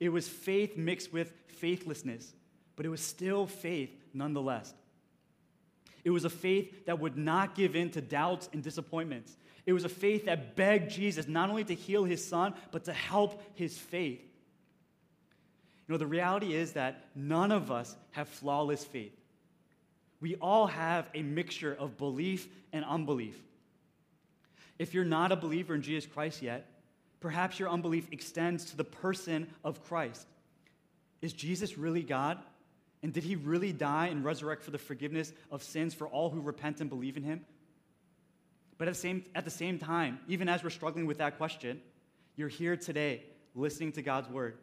It 0.01 0.11
was 0.11 0.29
faith 0.29 0.77
mixed 0.77 1.13
with 1.13 1.33
faithlessness, 1.47 2.33
but 2.77 2.87
it 2.87 2.89
was 2.89 3.01
still 3.01 3.47
faith 3.47 3.91
nonetheless. 4.15 4.73
It 6.05 6.11
was 6.11 6.25
a 6.25 6.31
faith 6.31 6.87
that 6.87 7.01
would 7.01 7.19
not 7.19 7.55
give 7.55 7.77
in 7.77 7.91
to 7.91 8.01
doubts 8.01 8.49
and 8.53 8.63
disappointments. 8.63 9.37
It 9.67 9.73
was 9.73 9.85
a 9.85 9.89
faith 9.89 10.25
that 10.25 10.57
begged 10.57 10.91
Jesus 10.91 11.29
not 11.29 11.51
only 11.51 11.65
to 11.65 11.75
heal 11.75 12.05
his 12.05 12.27
son, 12.27 12.55
but 12.71 12.85
to 12.85 12.93
help 12.93 13.43
his 13.55 13.77
faith. 13.77 14.21
You 15.87 15.93
know, 15.93 15.99
the 15.99 16.07
reality 16.07 16.55
is 16.55 16.73
that 16.73 17.05
none 17.15 17.53
of 17.53 17.71
us 17.71 17.97
have 18.13 18.29
flawless 18.29 18.85
faith. 18.85 19.15
We 20.21 20.37
all 20.37 20.67
have 20.67 21.09
a 21.15 21.23
mixture 21.23 21.77
of 21.79 21.99
belief 21.99 22.49
and 22.73 22.85
unbelief. 22.85 23.39
If 24.79 24.95
you're 24.95 25.05
not 25.05 25.33
a 25.33 25.37
believer 25.37 25.75
in 25.75 25.83
Jesus 25.83 26.09
Christ 26.11 26.43
yet, 26.43 26.67
perhaps 27.21 27.59
your 27.59 27.69
unbelief 27.69 28.09
extends 28.13 28.67
to 28.67 28.77
the 28.77 28.85
person 28.85 29.49
of 29.65 29.85
Christ. 29.85 30.27
Is 31.21 31.33
Jesus 31.33 31.77
really 31.77 32.03
God? 32.03 32.39
And 33.03 33.13
did 33.13 33.25
he 33.25 33.37
really 33.37 33.73
die 33.73 34.09
and 34.09 34.25
resurrect 34.25 34.63
for 34.63 34.71
the 34.71 34.79
forgiveness 34.79 35.33
of 35.51 35.63
sins 35.63 35.95
for 35.95 36.09
all 36.09 36.31
who 36.31 36.41
repent 36.41 36.81
and 36.81 36.91
believe 36.91 37.17
in 37.17 37.23
him? 37.23 37.45
But 38.77 38.89
at 38.89 38.95
the 38.95 39.01
same, 39.01 39.25
at 39.35 39.45
the 39.45 39.51
same 39.51 39.79
time, 39.79 40.21
even 40.29 40.49
as 40.49 40.63
we're 40.63 40.71
struggling 40.71 41.07
with 41.07 41.19
that 41.19 41.37
question, 41.37 41.81
you're 42.37 42.49
here 42.49 42.77
today 42.77 43.23
listening 43.55 43.93
to 43.93 44.03
God's 44.03 44.29
word. 44.29 44.57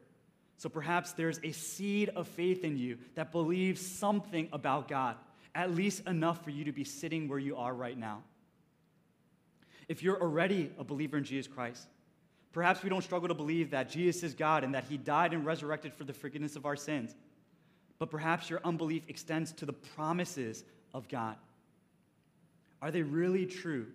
So 0.57 0.69
perhaps 0.69 1.11
there's 1.13 1.39
a 1.43 1.51
seed 1.51 2.09
of 2.09 2.27
faith 2.29 2.63
in 2.63 2.77
you 2.77 2.97
that 3.15 3.31
believes 3.31 3.85
something 3.85 4.47
about 4.53 4.87
God, 4.87 5.17
at 5.53 5.71
least 5.71 6.07
enough 6.07 6.43
for 6.43 6.49
you 6.49 6.65
to 6.65 6.71
be 6.71 6.85
sitting 6.85 7.27
where 7.27 7.39
you 7.39 7.57
are 7.57 7.73
right 7.73 7.97
now. 7.97 8.23
If 9.89 10.01
you're 10.01 10.19
already 10.21 10.71
a 10.79 10.83
believer 10.83 11.17
in 11.17 11.25
Jesus 11.25 11.47
Christ, 11.47 11.85
perhaps 12.55 12.81
we 12.81 12.89
don't 12.89 13.03
struggle 13.03 13.27
to 13.27 13.33
believe 13.33 13.71
that 13.71 13.89
Jesus 13.89 14.23
is 14.23 14.33
God 14.33 14.63
and 14.63 14.73
that 14.73 14.85
he 14.85 14.95
died 14.95 15.33
and 15.33 15.45
resurrected 15.45 15.93
for 15.93 16.05
the 16.05 16.13
forgiveness 16.13 16.55
of 16.55 16.65
our 16.65 16.77
sins. 16.77 17.13
But 17.99 18.09
perhaps 18.09 18.49
your 18.49 18.61
unbelief 18.63 19.03
extends 19.09 19.51
to 19.51 19.65
the 19.65 19.73
promises 19.73 20.63
of 20.93 21.09
God. 21.09 21.35
Are 22.81 22.91
they 22.91 23.01
really 23.01 23.45
true, 23.45 23.87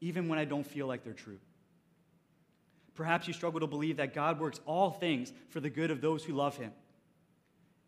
even 0.00 0.28
when 0.28 0.38
I 0.38 0.44
don't 0.44 0.64
feel 0.64 0.86
like 0.86 1.02
they're 1.02 1.12
true? 1.12 1.40
Perhaps 2.94 3.26
you 3.26 3.34
struggle 3.34 3.58
to 3.58 3.66
believe 3.66 3.96
that 3.96 4.14
God 4.14 4.38
works 4.38 4.60
all 4.66 4.92
things 4.92 5.32
for 5.48 5.58
the 5.58 5.68
good 5.68 5.90
of 5.90 6.00
those 6.00 6.22
who 6.22 6.32
love 6.32 6.56
him, 6.56 6.70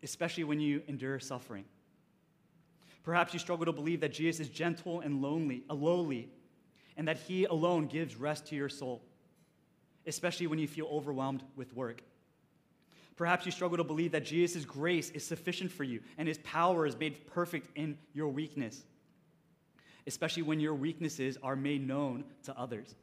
especially 0.03 0.43
when 0.43 0.59
you 0.59 0.81
endure 0.89 1.17
suffering. 1.17 1.63
Perhaps 3.03 3.31
you 3.31 3.39
struggle 3.39 3.65
to 3.65 3.71
believe 3.71 4.01
that 4.01 4.11
Jesus 4.11 4.47
is 4.47 4.49
gentle 4.49 4.99
and 4.99 5.21
lonely, 5.21 5.63
lowly, 5.69 6.27
and 6.97 7.07
that 7.07 7.19
he 7.19 7.45
alone 7.45 7.87
gives 7.87 8.17
rest 8.17 8.47
to 8.47 8.55
your 8.55 8.67
soul, 8.67 9.01
especially 10.07 10.47
when 10.47 10.59
you 10.59 10.67
feel 10.67 10.87
overwhelmed 10.87 11.43
with 11.55 11.73
work. 11.75 12.01
Perhaps 13.15 13.45
you 13.45 13.51
struggle 13.51 13.77
to 13.77 13.83
believe 13.83 14.11
that 14.11 14.25
Jesus' 14.25 14.63
grace 14.63 15.09
is 15.09 15.25
sufficient 15.25 15.71
for 15.71 15.83
you 15.83 16.01
and 16.17 16.27
his 16.27 16.37
power 16.39 16.85
is 16.85 16.97
made 16.97 17.25
perfect 17.27 17.75
in 17.75 17.97
your 18.13 18.27
weakness, 18.27 18.83
especially 20.05 20.43
when 20.43 20.59
your 20.59 20.75
weaknesses 20.75 21.37
are 21.41 21.55
made 21.55 21.85
known 21.85 22.23
to 22.43 22.57
others. 22.57 22.93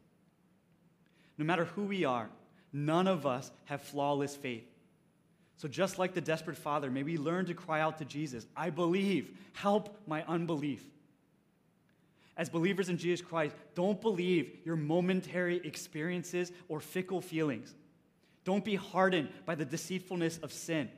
No 1.36 1.44
matter 1.44 1.64
who 1.64 1.82
we 1.82 2.04
are, 2.04 2.30
none 2.72 3.08
of 3.08 3.26
us 3.26 3.50
have 3.64 3.82
flawless 3.82 4.36
faith. 4.36 4.64
So, 5.56 5.68
just 5.68 5.98
like 5.98 6.14
the 6.14 6.20
desperate 6.20 6.56
father, 6.56 6.90
may 6.90 7.02
we 7.02 7.16
learn 7.16 7.46
to 7.46 7.54
cry 7.54 7.80
out 7.80 7.98
to 7.98 8.04
Jesus, 8.04 8.46
I 8.56 8.70
believe, 8.70 9.36
help 9.52 9.96
my 10.06 10.24
unbelief. 10.24 10.84
As 12.36 12.48
believers 12.48 12.88
in 12.88 12.98
Jesus 12.98 13.24
Christ, 13.24 13.54
don't 13.74 14.00
believe 14.00 14.58
your 14.64 14.76
momentary 14.76 15.60
experiences 15.64 16.50
or 16.68 16.80
fickle 16.80 17.20
feelings. 17.20 17.74
Don't 18.44 18.64
be 18.64 18.74
hardened 18.74 19.28
by 19.46 19.54
the 19.54 19.64
deceitfulness 19.64 20.38
of 20.38 20.52
sin. 20.52 20.90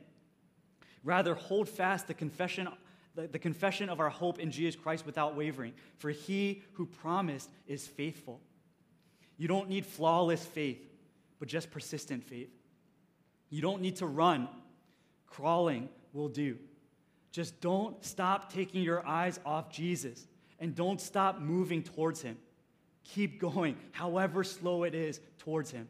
Rather, 1.03 1.35
hold 1.35 1.69
fast 1.69 2.07
the 2.07 2.13
confession, 2.13 2.67
the, 3.15 3.27
the 3.27 3.39
confession 3.39 3.87
of 3.87 3.99
our 3.99 4.09
hope 4.09 4.39
in 4.39 4.51
Jesus 4.51 4.75
Christ 4.75 5.05
without 5.05 5.35
wavering, 5.35 5.73
for 5.97 6.09
he 6.09 6.63
who 6.73 6.85
promised 6.85 7.49
is 7.67 7.87
faithful. 7.87 8.41
You 9.37 9.47
don't 9.47 9.69
need 9.69 9.85
flawless 9.85 10.43
faith, 10.43 10.83
but 11.39 11.47
just 11.47 11.69
persistent 11.69 12.23
faith. 12.23 12.49
You 13.49 13.61
don't 13.61 13.81
need 13.81 13.97
to 13.97 14.07
run, 14.07 14.49
crawling 15.27 15.89
will 16.13 16.29
do. 16.29 16.57
Just 17.31 17.61
don't 17.61 18.03
stop 18.03 18.51
taking 18.51 18.81
your 18.81 19.05
eyes 19.05 19.39
off 19.45 19.69
Jesus 19.69 20.27
and 20.59 20.75
don't 20.75 20.99
stop 21.01 21.39
moving 21.39 21.83
towards 21.83 22.21
him. 22.21 22.37
Keep 23.03 23.39
going, 23.39 23.77
however 23.91 24.43
slow 24.43 24.83
it 24.83 24.93
is, 24.93 25.19
towards 25.39 25.71
him. 25.71 25.87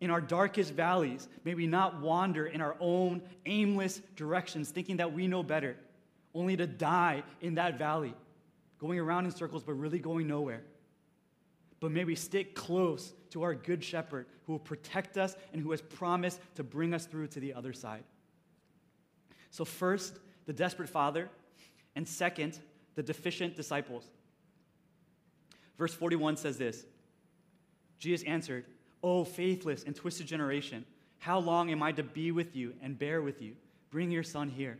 In 0.00 0.10
our 0.10 0.20
darkest 0.20 0.72
valleys, 0.72 1.28
may 1.44 1.54
we 1.54 1.66
not 1.66 2.00
wander 2.00 2.46
in 2.46 2.60
our 2.60 2.76
own 2.80 3.22
aimless 3.46 4.00
directions, 4.16 4.70
thinking 4.70 4.96
that 4.96 5.12
we 5.12 5.26
know 5.26 5.42
better, 5.42 5.76
only 6.34 6.56
to 6.56 6.66
die 6.66 7.22
in 7.40 7.54
that 7.54 7.78
valley, 7.78 8.14
going 8.78 8.98
around 8.98 9.26
in 9.26 9.30
circles 9.30 9.62
but 9.62 9.74
really 9.74 9.98
going 9.98 10.26
nowhere 10.26 10.62
but 11.82 11.90
may 11.90 12.04
we 12.04 12.14
stick 12.14 12.54
close 12.54 13.12
to 13.30 13.42
our 13.42 13.56
good 13.56 13.82
shepherd 13.82 14.26
who 14.46 14.52
will 14.52 14.60
protect 14.60 15.18
us 15.18 15.34
and 15.52 15.60
who 15.60 15.72
has 15.72 15.82
promised 15.82 16.38
to 16.54 16.62
bring 16.62 16.94
us 16.94 17.06
through 17.06 17.26
to 17.26 17.40
the 17.40 17.52
other 17.52 17.72
side. 17.72 18.04
So, 19.50 19.64
first, 19.64 20.20
the 20.46 20.52
desperate 20.52 20.88
father, 20.88 21.28
and 21.96 22.06
second, 22.06 22.60
the 22.94 23.02
deficient 23.02 23.56
disciples. 23.56 24.04
Verse 25.78 25.94
41 25.94 26.36
says 26.36 26.58
this 26.58 26.84
Jesus 27.98 28.26
answered, 28.26 28.64
O 29.02 29.24
faithless 29.24 29.84
and 29.84 29.94
twisted 29.94 30.26
generation, 30.26 30.84
how 31.18 31.38
long 31.38 31.70
am 31.70 31.82
I 31.82 31.92
to 31.92 32.02
be 32.02 32.32
with 32.32 32.56
you 32.56 32.74
and 32.82 32.98
bear 32.98 33.22
with 33.22 33.40
you? 33.40 33.54
Bring 33.90 34.10
your 34.10 34.22
son 34.22 34.48
here. 34.48 34.78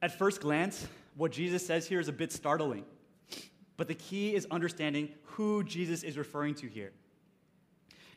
At 0.00 0.16
first 0.18 0.40
glance, 0.40 0.86
what 1.16 1.32
Jesus 1.32 1.66
says 1.66 1.86
here 1.86 2.00
is 2.00 2.08
a 2.08 2.12
bit 2.12 2.32
startling. 2.32 2.84
But 3.76 3.88
the 3.88 3.94
key 3.94 4.34
is 4.34 4.46
understanding 4.50 5.08
who 5.24 5.64
Jesus 5.64 6.02
is 6.02 6.16
referring 6.16 6.54
to 6.56 6.68
here. 6.68 6.92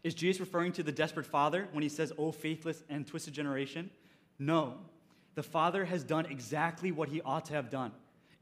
Is 0.03 0.13
Jesus 0.13 0.39
referring 0.39 0.73
to 0.73 0.83
the 0.83 0.91
desperate 0.91 1.25
father 1.25 1.67
when 1.71 1.81
he 1.81 1.89
says, 1.89 2.13
Oh, 2.17 2.31
faithless 2.31 2.83
and 2.89 3.05
twisted 3.07 3.33
generation? 3.33 3.89
No. 4.37 4.75
The 5.37 5.43
father 5.43 5.85
has 5.85 6.03
done 6.03 6.25
exactly 6.25 6.91
what 6.91 7.09
he 7.09 7.21
ought 7.21 7.45
to 7.45 7.53
have 7.53 7.69
done. 7.69 7.91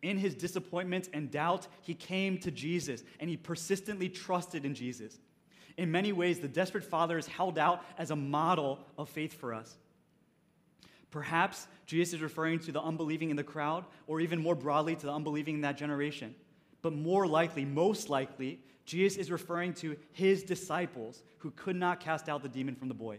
In 0.02 0.18
his 0.18 0.34
disappointments 0.34 1.10
and 1.12 1.30
doubt, 1.30 1.68
he 1.82 1.94
came 1.94 2.38
to 2.38 2.52
Jesus 2.52 3.04
and 3.20 3.30
he 3.30 3.36
persistently 3.36 4.08
trusted 4.08 4.64
in 4.64 4.74
Jesus. 4.74 5.20
In 5.76 5.92
many 5.92 6.14
ways, 6.14 6.40
the 6.40 6.48
desperate 6.48 6.86
father 6.86 7.18
is 7.18 7.28
held 7.28 7.60
out 7.60 7.84
as 7.98 8.12
a 8.12 8.16
model 8.16 8.80
of 8.98 9.10
faith 9.10 9.34
for 9.34 9.54
us. 9.54 9.76
Perhaps 11.12 11.68
Jesus 11.86 12.14
is 12.14 12.22
referring 12.22 12.60
to 12.60 12.72
the 12.72 12.82
unbelieving 12.82 13.30
in 13.30 13.36
the 13.36 13.44
crowd, 13.44 13.84
or 14.08 14.22
even 14.22 14.42
more 14.42 14.56
broadly, 14.56 14.96
to 14.96 15.06
the 15.06 15.12
unbelieving 15.12 15.56
in 15.56 15.62
that 15.62 15.78
generation 15.78 16.34
but 16.86 16.94
more 16.94 17.26
likely, 17.26 17.66
most 17.66 18.12
likely, 18.12 18.60
Jesus 18.86 19.18
is 19.18 19.32
referring 19.32 19.74
to 19.74 19.98
his 20.12 20.44
disciples 20.44 21.24
who 21.40 21.50
could 21.50 21.76
not 21.76 22.00
cast 22.00 22.30
out 22.30 22.44
the 22.44 22.48
demon 22.48 22.76
from 22.76 22.90
the 22.90 22.94
boy. 22.94 23.18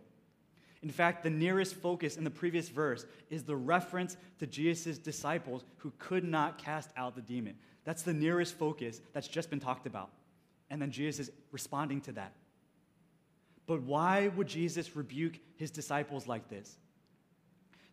In 0.86 0.92
fact, 0.92 1.24
the 1.24 1.30
nearest 1.30 1.74
focus 1.74 2.16
in 2.16 2.22
the 2.22 2.30
previous 2.30 2.68
verse 2.68 3.06
is 3.28 3.42
the 3.42 3.56
reference 3.56 4.16
to 4.38 4.46
Jesus' 4.46 4.98
disciples 4.98 5.64
who 5.78 5.92
could 5.98 6.22
not 6.22 6.58
cast 6.58 6.90
out 6.96 7.16
the 7.16 7.22
demon. 7.22 7.56
That's 7.82 8.02
the 8.02 8.12
nearest 8.12 8.54
focus 8.54 9.00
that's 9.12 9.26
just 9.26 9.50
been 9.50 9.58
talked 9.58 9.88
about. 9.88 10.10
And 10.70 10.80
then 10.80 10.92
Jesus 10.92 11.26
is 11.26 11.34
responding 11.50 12.02
to 12.02 12.12
that. 12.12 12.34
But 13.66 13.82
why 13.82 14.28
would 14.28 14.46
Jesus 14.46 14.94
rebuke 14.94 15.40
his 15.56 15.72
disciples 15.72 16.28
like 16.28 16.48
this? 16.48 16.76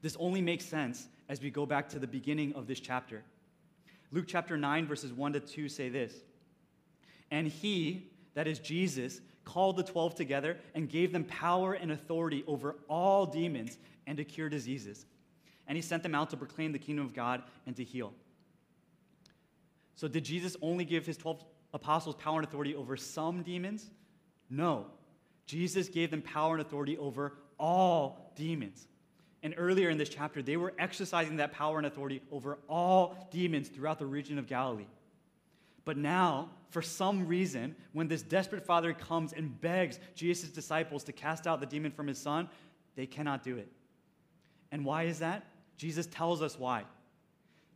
This 0.03 0.15
only 0.19 0.43
makes 0.43 0.63
sense 0.63 1.07
as 1.27 1.41
we 1.41 1.49
go 1.49 1.65
back 1.65 1.89
to 1.89 1.97
the 1.97 2.05
beginning 2.05 2.53
of 2.53 2.67
this 2.67 2.79
chapter. 2.79 3.23
Luke 4.11 4.25
chapter 4.27 4.55
9, 4.55 4.85
verses 4.85 5.11
1 5.11 5.33
to 5.33 5.39
2 5.39 5.67
say 5.67 5.89
this 5.89 6.13
And 7.31 7.47
he, 7.47 8.11
that 8.33 8.47
is 8.47 8.59
Jesus, 8.59 9.21
called 9.45 9.77
the 9.77 9.83
twelve 9.83 10.15
together 10.15 10.57
and 10.73 10.89
gave 10.89 11.11
them 11.11 11.23
power 11.25 11.73
and 11.73 11.91
authority 11.91 12.43
over 12.47 12.75
all 12.89 13.25
demons 13.25 13.77
and 14.07 14.17
to 14.17 14.23
cure 14.23 14.49
diseases. 14.49 15.05
And 15.67 15.75
he 15.75 15.81
sent 15.81 16.03
them 16.03 16.15
out 16.15 16.29
to 16.31 16.37
proclaim 16.37 16.71
the 16.71 16.79
kingdom 16.79 17.05
of 17.05 17.13
God 17.13 17.43
and 17.65 17.75
to 17.75 17.83
heal. 17.83 18.13
So, 19.95 20.07
did 20.07 20.25
Jesus 20.25 20.57
only 20.61 20.85
give 20.85 21.05
his 21.05 21.17
12 21.17 21.43
apostles 21.73 22.15
power 22.15 22.39
and 22.39 22.47
authority 22.47 22.75
over 22.75 22.97
some 22.97 23.43
demons? 23.43 23.89
No. 24.49 24.87
Jesus 25.45 25.89
gave 25.89 26.11
them 26.11 26.21
power 26.21 26.53
and 26.53 26.61
authority 26.61 26.97
over 26.97 27.33
all 27.59 28.33
demons. 28.35 28.87
And 29.43 29.53
earlier 29.57 29.89
in 29.89 29.97
this 29.97 30.09
chapter, 30.09 30.41
they 30.41 30.57
were 30.57 30.73
exercising 30.79 31.37
that 31.37 31.51
power 31.51 31.77
and 31.77 31.85
authority 31.85 32.21
over 32.31 32.59
all 32.69 33.27
demons 33.31 33.67
throughout 33.67 33.99
the 33.99 34.05
region 34.05 34.37
of 34.37 34.47
Galilee. 34.47 34.87
But 35.85 35.97
now, 35.97 36.49
for 36.69 36.81
some 36.81 37.27
reason, 37.27 37.75
when 37.91 38.07
this 38.07 38.21
desperate 38.21 38.65
father 38.65 38.93
comes 38.93 39.33
and 39.33 39.59
begs 39.61 39.99
Jesus' 40.15 40.49
disciples 40.49 41.03
to 41.05 41.11
cast 41.11 41.45
out 41.45 41.59
the 41.59 41.65
demon 41.65 41.91
from 41.91 42.07
his 42.07 42.17
son, 42.17 42.49
they 42.95 43.05
cannot 43.05 43.43
do 43.43 43.57
it. 43.57 43.71
And 44.71 44.85
why 44.85 45.03
is 45.03 45.19
that? 45.19 45.45
Jesus 45.77 46.07
tells 46.07 46.41
us 46.41 46.57
why. 46.57 46.83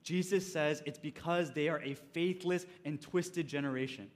Jesus 0.04 0.52
says 0.52 0.82
it's 0.86 0.98
because 0.98 1.52
they 1.52 1.68
are 1.68 1.82
a 1.82 1.96
faithless 2.14 2.66
and 2.86 3.02
twisted 3.02 3.48
generation. 3.48 4.10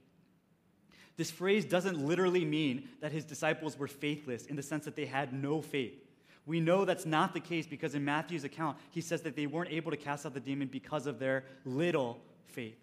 This 1.16 1.30
phrase 1.30 1.64
doesn't 1.64 1.98
literally 1.98 2.44
mean 2.44 2.88
that 3.00 3.12
his 3.12 3.24
disciples 3.24 3.78
were 3.78 3.86
faithless 3.86 4.46
in 4.46 4.56
the 4.56 4.62
sense 4.62 4.86
that 4.86 4.96
they 4.96 5.04
had 5.04 5.32
no 5.32 5.60
faith. 5.60 6.02
We 6.46 6.60
know 6.60 6.84
that's 6.84 7.06
not 7.06 7.34
the 7.34 7.40
case 7.40 7.66
because 7.66 7.94
in 7.94 8.04
Matthew's 8.04 8.44
account, 8.44 8.78
he 8.90 9.00
says 9.00 9.20
that 9.22 9.36
they 9.36 9.46
weren't 9.46 9.70
able 9.70 9.90
to 9.90 9.96
cast 9.96 10.26
out 10.26 10.34
the 10.34 10.40
demon 10.40 10.68
because 10.68 11.06
of 11.06 11.18
their 11.18 11.44
little 11.64 12.20
faith. 12.46 12.81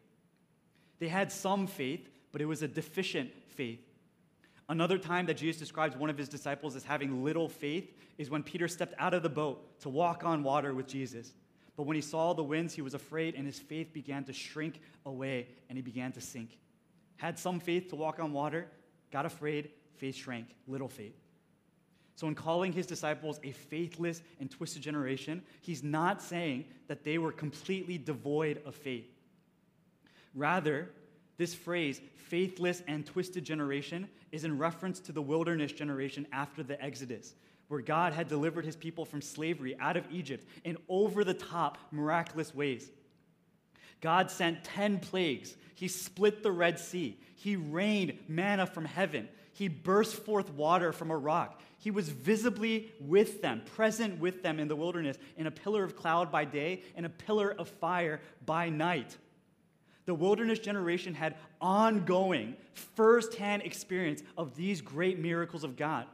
They 1.00 1.08
had 1.08 1.32
some 1.32 1.68
faith, 1.68 2.10
but 2.32 2.42
it 2.42 2.46
was 2.46 2.62
a 2.62 2.68
deficient 2.68 3.32
faith. 3.48 3.82
Another 4.68 5.00
time 5.00 5.26
that 5.26 5.38
Jesus 5.38 5.60
describes 5.60 5.96
one 5.96 6.12
of 6.12 6.18
his 6.18 6.30
disciples 6.30 6.76
as 6.76 6.84
having 6.84 7.24
little 7.24 7.50
faith 7.50 7.92
is 8.20 8.30
when 8.30 8.44
Peter 8.44 8.68
stepped 8.68 8.94
out 9.00 9.16
of 9.16 9.24
the 9.24 9.30
boat 9.30 9.80
to 9.80 9.90
walk 9.90 10.24
on 10.24 10.44
water 10.44 10.74
with 10.76 10.88
Jesus. 10.88 11.34
But 11.76 11.84
when 11.84 11.96
he 11.96 12.02
saw 12.02 12.34
the 12.34 12.44
winds, 12.44 12.74
he 12.74 12.82
was 12.82 12.94
afraid, 12.94 13.36
and 13.36 13.46
his 13.46 13.58
faith 13.58 13.94
began 13.94 14.26
to 14.26 14.34
shrink 14.34 14.82
away, 15.06 15.48
and 15.70 15.78
he 15.78 15.82
began 15.82 16.12
to 16.12 16.22
sink. 16.22 16.60
Had 17.18 17.40
some 17.40 17.60
faith 17.60 17.90
to 17.90 17.96
walk 17.96 18.20
on 18.20 18.32
water, 18.32 18.68
got 19.12 19.26
afraid, 19.26 19.72
faith 19.96 20.16
shrank, 20.16 20.48
little 20.68 20.90
faith. 20.90 21.16
So, 22.16 22.28
in 22.28 22.36
calling 22.36 22.74
his 22.74 22.86
disciples 22.86 23.40
a 23.44 23.54
faithless 23.54 24.22
and 24.42 24.52
twisted 24.52 24.82
generation, 24.82 25.42
he's 25.62 25.84
not 25.84 26.22
saying 26.22 26.66
that 26.88 27.06
they 27.06 27.18
were 27.18 27.32
completely 27.32 27.98
devoid 27.98 28.62
of 28.66 28.76
faith. 28.76 29.10
Rather, 30.40 30.90
this 31.36 31.54
phrase, 31.54 32.00
faithless 32.16 32.82
and 32.88 33.06
twisted 33.06 33.44
generation, 33.44 34.08
is 34.32 34.46
in 34.46 34.58
reference 34.58 35.02
to 35.02 35.12
the 35.12 35.22
wilderness 35.22 35.74
generation 35.74 36.26
after 36.32 36.64
the 36.64 36.82
Exodus, 36.82 37.36
where 37.68 37.82
God 37.82 38.14
had 38.14 38.30
delivered 38.30 38.64
his 38.64 38.78
people 38.78 39.04
from 39.04 39.22
slavery 39.22 39.76
out 39.82 39.98
of 39.98 40.06
Egypt 40.10 40.48
in 40.64 40.78
over 40.88 41.26
the 41.26 41.34
top, 41.34 41.78
miraculous 41.92 42.56
ways. 42.56 42.90
God 44.00 44.32
sent 44.32 44.64
10 44.64 45.00
plagues. 45.00 45.58
He 45.76 45.90
split 45.90 46.42
the 46.42 46.54
Red 46.54 46.80
Sea. 46.80 47.20
He 47.36 47.58
rained 47.58 48.18
manna 48.30 48.66
from 48.66 48.86
heaven. 48.86 49.28
He 49.52 49.68
burst 49.68 50.16
forth 50.24 50.50
water 50.54 50.94
from 50.94 51.12
a 51.12 51.18
rock. 51.18 51.62
He 51.80 51.92
was 51.92 52.08
visibly 52.08 52.94
with 53.02 53.42
them, 53.42 53.64
present 53.76 54.22
with 54.22 54.42
them 54.42 54.58
in 54.58 54.70
the 54.70 54.76
wilderness, 54.78 55.18
in 55.36 55.48
a 55.48 55.52
pillar 55.52 55.84
of 55.84 55.98
cloud 55.98 56.32
by 56.32 56.46
day 56.46 56.84
and 56.96 57.06
a 57.06 57.10
pillar 57.10 57.54
of 57.60 57.68
fire 57.68 58.22
by 58.46 58.70
night. 58.70 59.18
The 60.10 60.16
wilderness 60.16 60.58
generation 60.58 61.14
had 61.14 61.36
ongoing, 61.62 62.56
firsthand 62.74 63.62
experience 63.62 64.24
of 64.40 64.56
these 64.56 64.82
great 64.82 65.20
miracles 65.20 65.64
of 65.64 65.78
God. 65.78 66.08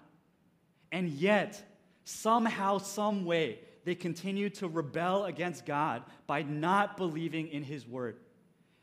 And 0.92 1.08
yet, 1.08 1.64
somehow, 2.04 2.80
some 2.80 3.24
way, 3.24 3.60
they 3.86 3.96
continued 3.96 4.54
to 4.56 4.68
rebel 4.68 5.24
against 5.24 5.66
God 5.66 6.04
by 6.28 6.42
not 6.42 6.98
believing 6.98 7.48
in 7.48 7.64
His 7.64 7.88
word. 7.88 8.18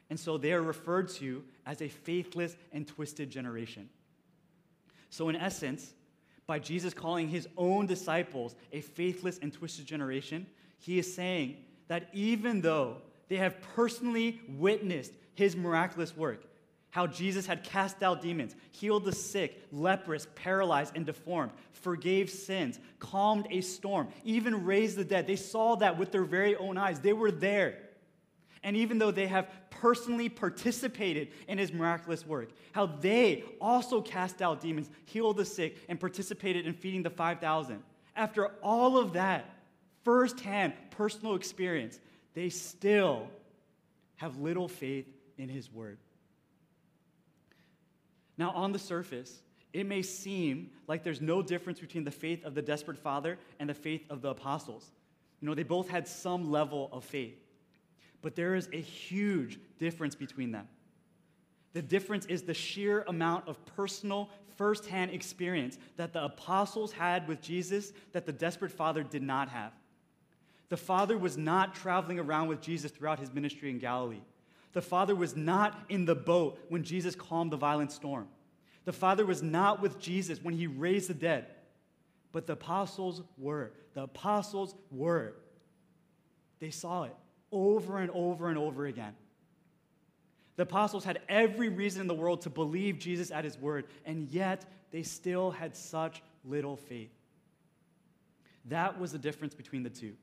And 0.08 0.18
so 0.18 0.38
they 0.38 0.54
are 0.54 0.62
referred 0.62 1.10
to 1.16 1.44
as 1.66 1.82
a 1.82 1.88
faithless 1.88 2.56
and 2.72 2.88
twisted 2.88 3.28
generation. 3.28 3.90
So, 5.10 5.28
in 5.28 5.36
essence, 5.36 5.92
by 6.46 6.58
Jesus 6.58 6.94
calling 6.94 7.28
his 7.28 7.46
own 7.58 7.84
disciples 7.84 8.56
a 8.72 8.80
faithless 8.80 9.38
and 9.42 9.52
twisted 9.52 9.84
generation, 9.84 10.46
he 10.78 10.98
is 10.98 11.14
saying 11.14 11.58
that 11.88 12.08
even 12.14 12.62
though 12.62 13.02
they 13.32 13.38
have 13.38 13.62
personally 13.74 14.42
witnessed 14.46 15.14
his 15.32 15.56
miraculous 15.56 16.14
work, 16.14 16.44
how 16.90 17.06
Jesus 17.06 17.46
had 17.46 17.64
cast 17.64 18.02
out 18.02 18.20
demons, 18.20 18.54
healed 18.72 19.06
the 19.06 19.12
sick, 19.12 19.66
leprous, 19.72 20.26
paralyzed, 20.34 20.94
and 20.94 21.06
deformed, 21.06 21.50
forgave 21.72 22.28
sins, 22.28 22.78
calmed 22.98 23.46
a 23.48 23.62
storm, 23.62 24.08
even 24.22 24.66
raised 24.66 24.98
the 24.98 25.04
dead. 25.06 25.26
They 25.26 25.36
saw 25.36 25.76
that 25.76 25.96
with 25.96 26.12
their 26.12 26.24
very 26.24 26.56
own 26.56 26.76
eyes. 26.76 27.00
They 27.00 27.14
were 27.14 27.30
there. 27.30 27.78
And 28.62 28.76
even 28.76 28.98
though 28.98 29.10
they 29.10 29.28
have 29.28 29.48
personally 29.70 30.28
participated 30.28 31.28
in 31.48 31.56
his 31.56 31.72
miraculous 31.72 32.26
work, 32.26 32.50
how 32.72 32.84
they 32.84 33.44
also 33.62 34.02
cast 34.02 34.42
out 34.42 34.60
demons, 34.60 34.90
healed 35.06 35.38
the 35.38 35.46
sick, 35.46 35.78
and 35.88 35.98
participated 35.98 36.66
in 36.66 36.74
feeding 36.74 37.02
the 37.02 37.08
5,000. 37.08 37.82
After 38.14 38.48
all 38.62 38.98
of 38.98 39.14
that 39.14 39.46
firsthand 40.04 40.74
personal 40.90 41.34
experience, 41.34 41.98
they 42.34 42.48
still 42.48 43.28
have 44.16 44.38
little 44.38 44.68
faith 44.68 45.06
in 45.38 45.48
his 45.48 45.72
word. 45.72 45.98
Now, 48.38 48.50
on 48.50 48.72
the 48.72 48.78
surface, 48.78 49.42
it 49.72 49.86
may 49.86 50.02
seem 50.02 50.70
like 50.86 51.02
there's 51.02 51.20
no 51.20 51.42
difference 51.42 51.80
between 51.80 52.04
the 52.04 52.10
faith 52.10 52.44
of 52.44 52.54
the 52.54 52.62
desperate 52.62 52.98
father 52.98 53.38
and 53.58 53.68
the 53.68 53.74
faith 53.74 54.02
of 54.10 54.22
the 54.22 54.28
apostles. 54.28 54.90
You 55.40 55.48
know, 55.48 55.54
they 55.54 55.62
both 55.62 55.88
had 55.88 56.06
some 56.06 56.50
level 56.50 56.88
of 56.92 57.04
faith. 57.04 57.38
But 58.20 58.36
there 58.36 58.54
is 58.54 58.68
a 58.72 58.80
huge 58.80 59.58
difference 59.78 60.14
between 60.14 60.52
them. 60.52 60.68
The 61.72 61.82
difference 61.82 62.26
is 62.26 62.42
the 62.42 62.54
sheer 62.54 63.02
amount 63.08 63.48
of 63.48 63.64
personal, 63.76 64.30
firsthand 64.56 65.10
experience 65.10 65.78
that 65.96 66.12
the 66.12 66.24
apostles 66.24 66.92
had 66.92 67.26
with 67.26 67.40
Jesus 67.40 67.92
that 68.12 68.26
the 68.26 68.32
desperate 68.32 68.72
father 68.72 69.02
did 69.02 69.22
not 69.22 69.48
have. 69.48 69.72
The 70.72 70.78
father 70.78 71.18
was 71.18 71.36
not 71.36 71.74
traveling 71.74 72.18
around 72.18 72.48
with 72.48 72.62
Jesus 72.62 72.90
throughout 72.90 73.20
his 73.20 73.30
ministry 73.30 73.68
in 73.68 73.78
Galilee. 73.78 74.22
The 74.72 74.80
father 74.80 75.14
was 75.14 75.36
not 75.36 75.78
in 75.90 76.06
the 76.06 76.14
boat 76.14 76.58
when 76.70 76.82
Jesus 76.82 77.14
calmed 77.14 77.52
the 77.52 77.58
violent 77.58 77.92
storm. 77.92 78.26
The 78.86 78.92
father 78.94 79.26
was 79.26 79.42
not 79.42 79.82
with 79.82 79.98
Jesus 79.98 80.42
when 80.42 80.54
he 80.54 80.66
raised 80.66 81.10
the 81.10 81.14
dead. 81.14 81.44
But 82.32 82.46
the 82.46 82.54
apostles 82.54 83.20
were. 83.36 83.72
The 83.92 84.04
apostles 84.04 84.74
were. 84.90 85.34
They 86.58 86.70
saw 86.70 87.02
it 87.02 87.14
over 87.50 87.98
and 87.98 88.10
over 88.10 88.48
and 88.48 88.56
over 88.56 88.86
again. 88.86 89.12
The 90.56 90.62
apostles 90.62 91.04
had 91.04 91.18
every 91.28 91.68
reason 91.68 92.00
in 92.00 92.06
the 92.06 92.14
world 92.14 92.40
to 92.40 92.48
believe 92.48 92.98
Jesus 92.98 93.30
at 93.30 93.44
his 93.44 93.58
word, 93.58 93.84
and 94.06 94.26
yet 94.30 94.64
they 94.90 95.02
still 95.02 95.50
had 95.50 95.76
such 95.76 96.22
little 96.46 96.76
faith. 96.76 97.12
That 98.70 98.98
was 98.98 99.12
the 99.12 99.18
difference 99.18 99.54
between 99.54 99.82
the 99.82 99.90
two. 99.90 100.14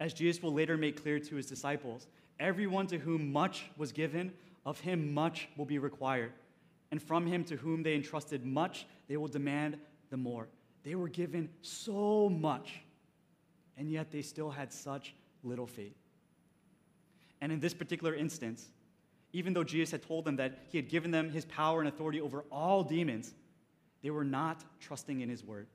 As 0.00 0.14
Jesus 0.14 0.42
will 0.42 0.54
later 0.54 0.78
make 0.78 1.02
clear 1.02 1.20
to 1.20 1.36
his 1.36 1.46
disciples, 1.46 2.08
everyone 2.40 2.86
to 2.86 2.98
whom 2.98 3.30
much 3.30 3.66
was 3.76 3.92
given, 3.92 4.32
of 4.64 4.80
him 4.80 5.12
much 5.12 5.48
will 5.58 5.66
be 5.66 5.78
required. 5.78 6.32
And 6.90 7.00
from 7.00 7.26
him 7.26 7.44
to 7.44 7.56
whom 7.56 7.82
they 7.82 7.94
entrusted 7.94 8.44
much, 8.44 8.86
they 9.08 9.18
will 9.18 9.28
demand 9.28 9.78
the 10.08 10.16
more. 10.16 10.48
They 10.82 10.94
were 10.94 11.08
given 11.08 11.50
so 11.60 12.30
much, 12.30 12.80
and 13.76 13.90
yet 13.90 14.10
they 14.10 14.22
still 14.22 14.50
had 14.50 14.72
such 14.72 15.14
little 15.44 15.66
faith. 15.66 15.96
And 17.42 17.52
in 17.52 17.60
this 17.60 17.74
particular 17.74 18.14
instance, 18.14 18.68
even 19.32 19.52
though 19.52 19.64
Jesus 19.64 19.92
had 19.92 20.02
told 20.02 20.24
them 20.24 20.36
that 20.36 20.58
he 20.70 20.78
had 20.78 20.88
given 20.88 21.10
them 21.10 21.30
his 21.30 21.44
power 21.44 21.78
and 21.80 21.88
authority 21.88 22.20
over 22.20 22.44
all 22.50 22.82
demons, 22.82 23.34
they 24.02 24.10
were 24.10 24.24
not 24.24 24.64
trusting 24.80 25.20
in 25.20 25.28
his 25.28 25.44
word. 25.44 25.66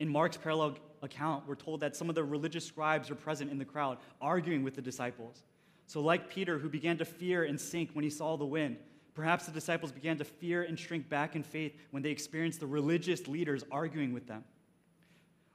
In 0.00 0.08
Mark's 0.08 0.36
parallel 0.36 0.76
account, 1.02 1.46
we're 1.46 1.54
told 1.54 1.80
that 1.80 1.94
some 1.94 2.08
of 2.08 2.14
the 2.14 2.24
religious 2.24 2.64
scribes 2.64 3.10
were 3.10 3.16
present 3.16 3.50
in 3.50 3.58
the 3.58 3.64
crowd, 3.64 3.98
arguing 4.20 4.62
with 4.62 4.74
the 4.74 4.82
disciples. 4.82 5.42
So, 5.86 6.00
like 6.00 6.28
Peter, 6.28 6.58
who 6.58 6.68
began 6.68 6.98
to 6.98 7.04
fear 7.04 7.44
and 7.44 7.60
sink 7.60 7.90
when 7.92 8.02
he 8.02 8.10
saw 8.10 8.36
the 8.36 8.46
wind, 8.46 8.78
perhaps 9.14 9.46
the 9.46 9.52
disciples 9.52 9.92
began 9.92 10.16
to 10.18 10.24
fear 10.24 10.62
and 10.62 10.78
shrink 10.78 11.08
back 11.08 11.36
in 11.36 11.42
faith 11.42 11.76
when 11.90 12.02
they 12.02 12.10
experienced 12.10 12.60
the 12.60 12.66
religious 12.66 13.28
leaders 13.28 13.64
arguing 13.70 14.12
with 14.12 14.26
them. 14.26 14.44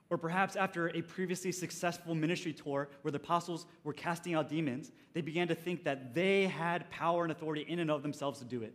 Or 0.10 0.18
perhaps 0.18 0.56
after 0.56 0.90
a 0.90 1.02
previously 1.02 1.52
successful 1.52 2.16
ministry 2.16 2.54
tour 2.54 2.90
where 3.04 3.12
the 3.12 3.18
apostles 3.18 3.68
were 3.84 3.94
casting 3.94 4.34
out 4.34 4.50
demons, 4.50 4.92
they 5.14 5.22
began 5.22 5.48
to 5.50 5.56
think 5.56 5.84
that 5.84 6.16
they 6.16 6.48
had 6.48 6.90
power 6.90 7.24
and 7.24 7.32
authority 7.32 7.62
in 7.62 7.80
and 7.80 7.92
of 7.92 8.02
themselves 8.02 8.40
to 8.40 8.46
do 8.46 8.64
it. 8.64 8.74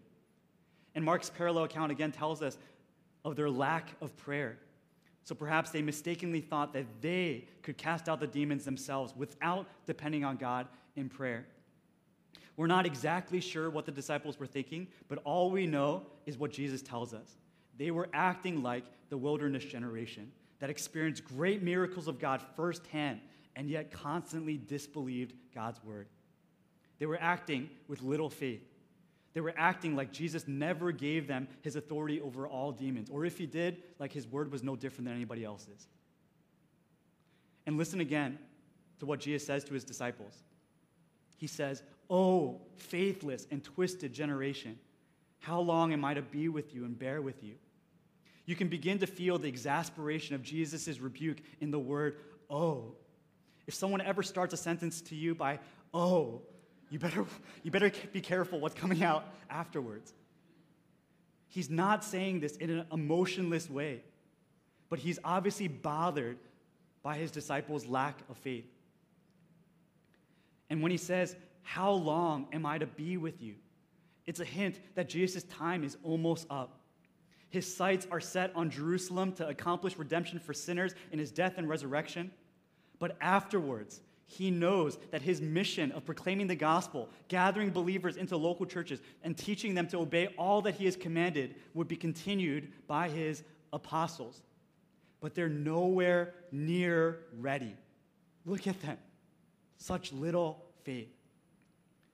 And 0.95 1.05
Mark's 1.05 1.31
parallel 1.31 1.65
account 1.65 1.91
again 1.91 2.13
tells 2.13 2.41
us 2.41 2.57
of 3.25 3.35
their 3.35 3.51
lack 3.51 3.91
of 4.01 4.17
prayer. 4.17 4.59
So 5.25 5.35
perhaps 5.35 5.71
they 5.71 5.83
mistakenly 5.83 6.41
thought 6.41 6.73
that 6.75 6.87
they 7.01 7.49
could 7.63 7.79
cast 7.79 8.09
out 8.09 8.21
the 8.21 8.27
demons 8.27 8.65
themselves 8.65 9.15
without 9.17 9.67
depending 9.87 10.23
on 10.23 10.37
God 10.37 10.69
in 10.97 11.09
prayer. 11.09 11.47
We're 12.57 12.67
not 12.67 12.87
exactly 12.87 13.41
sure 13.41 13.71
what 13.71 13.87
the 13.87 13.91
disciples 13.91 14.39
were 14.39 14.47
thinking, 14.47 14.87
but 15.09 15.19
all 15.25 15.51
we 15.51 15.67
know 15.67 16.03
is 16.27 16.39
what 16.39 16.53
Jesus 16.53 16.83
tells 16.83 17.15
us. 17.15 17.37
They 17.79 17.91
were 17.91 18.09
acting 18.13 18.63
like 18.63 18.85
the 19.09 19.17
wilderness 19.17 19.65
generation 19.65 20.31
that 20.61 20.71
experienced 20.71 21.25
great 21.25 21.63
miracles 21.63 22.07
of 22.07 22.21
God 22.21 22.43
firsthand 22.55 23.21
and 23.57 23.69
yet 23.69 23.91
constantly 23.91 24.59
disbelieved 24.59 25.33
God's 25.55 25.83
word. 25.83 26.07
They 26.99 27.07
were 27.07 27.19
acting 27.21 27.71
with 27.89 28.03
little 28.03 28.31
faith. 28.31 28.63
They 29.35 29.41
were 29.41 29.53
acting 29.57 29.97
like 29.97 30.13
Jesus 30.13 30.47
never 30.47 30.93
gave 30.93 31.27
them 31.27 31.49
his 31.63 31.75
authority 31.77 32.21
over 32.21 32.47
all 32.47 32.71
demons, 32.71 33.11
or 33.11 33.25
if 33.25 33.37
he 33.37 33.47
did, 33.47 33.83
like 33.99 34.13
his 34.13 34.27
word 34.27 34.51
was 34.51 34.63
no 34.63 34.77
different 34.77 35.07
than 35.07 35.17
anybody 35.17 35.45
else's. 35.45 35.89
And 37.67 37.77
listen 37.77 38.01
again 38.01 38.39
to 39.01 39.07
what 39.07 39.21
Jesus 39.21 39.45
says 39.47 39.65
to 39.65 39.75
his 39.75 39.85
disciples. 39.85 40.35
He 41.37 41.49
says, 41.49 41.83
Oh, 42.09 42.61
faithless 42.77 43.47
and 43.51 43.65
twisted 43.65 44.13
generation, 44.13 44.79
how 45.41 45.61
long 45.61 45.93
am 45.93 46.05
I 46.05 46.15
to 46.15 46.23
be 46.23 46.49
with 46.49 46.75
you 46.75 46.85
and 46.85 46.97
bear 46.97 47.21
with 47.21 47.43
you? 47.43 47.55
You 48.47 48.55
can 48.55 48.69
begin 48.69 48.99
to 48.99 49.07
feel 49.07 49.39
the 49.39 49.49
exasperation 49.49 50.35
of 50.35 50.43
Jesus' 50.43 51.01
rebuke 51.01 51.39
in 51.61 51.71
the 51.71 51.79
word, 51.79 52.19
oh. 52.49 52.95
If 53.67 53.75
someone 53.75 54.03
ever 54.03 54.23
starts 54.23 54.55
a 54.55 54.59
sentence 54.59 55.01
to 55.03 55.17
you 55.17 55.35
by, 55.35 55.59
oh, 55.93 56.43
you 56.91 56.99
better, 56.99 57.25
you 57.63 57.71
better 57.71 57.91
be 58.13 58.21
careful 58.21 58.61
what's 58.61 58.75
coming 58.75 59.03
out 59.03 59.27
afterwards. 59.51 60.13
He's 61.49 61.71
not 61.71 62.05
saying 62.05 62.41
this 62.41 62.57
in 62.57 62.71
an 62.71 62.87
emotionless 62.93 63.71
way, 63.71 64.03
but 64.89 64.99
he's 64.99 65.19
obviously 65.25 65.69
bothered 65.69 66.39
by 67.03 67.17
his 67.17 67.31
disciples' 67.31 67.87
lack 67.87 68.19
of 68.29 68.37
faith. 68.39 68.67
And 70.71 70.83
when 70.83 70.91
he 70.91 70.97
says, 70.97 71.37
How 71.63 71.93
long 71.93 72.49
am 72.53 72.67
I 72.67 72.79
to 72.79 72.87
be 72.87 73.17
with 73.17 73.41
you? 73.41 73.55
It's 74.27 74.41
a 74.41 74.45
hint 74.45 74.81
that 74.95 75.09
Jesus' 75.09 75.45
time 75.45 75.85
is 75.85 75.97
almost 76.03 76.47
up. 76.51 76.81
His 77.51 77.73
sights 77.73 78.07
are 78.11 78.21
set 78.21 78.51
on 78.57 78.71
Jerusalem 78.71 79.33
to 79.35 79.47
accomplish 79.47 79.97
redemption 79.97 80.41
for 80.41 80.53
sinners 80.53 80.95
in 81.13 81.21
his 81.21 81.31
death 81.31 81.55
and 81.57 81.69
resurrection. 81.69 82.33
But 82.99 83.17
afterwards, 83.21 84.01
he 84.27 84.51
knows 84.51 84.99
that 85.11 85.23
his 85.23 85.41
mission 85.41 85.93
of 85.93 86.05
proclaiming 86.05 86.47
the 86.47 86.57
gospel, 86.57 87.11
gathering 87.29 87.71
believers 87.71 88.17
into 88.17 88.37
local 88.37 88.67
churches, 88.67 89.01
and 89.23 89.37
teaching 89.37 89.75
them 89.75 89.87
to 89.89 89.99
obey 89.99 90.29
all 90.39 90.63
that 90.63 90.75
he 90.75 90.87
has 90.87 90.97
commanded 90.97 91.57
would 91.75 91.89
be 91.89 91.97
continued 91.97 92.73
by 92.87 93.09
his 93.09 93.43
apostles. 93.73 94.43
But 95.21 95.35
they're 95.35 95.49
nowhere 95.49 96.35
near 96.51 97.21
ready. 97.39 97.75
Look 98.47 98.67
at 98.67 98.81
them. 98.83 98.99
Such 99.79 100.13
little 100.13 100.65
faith. 100.85 101.13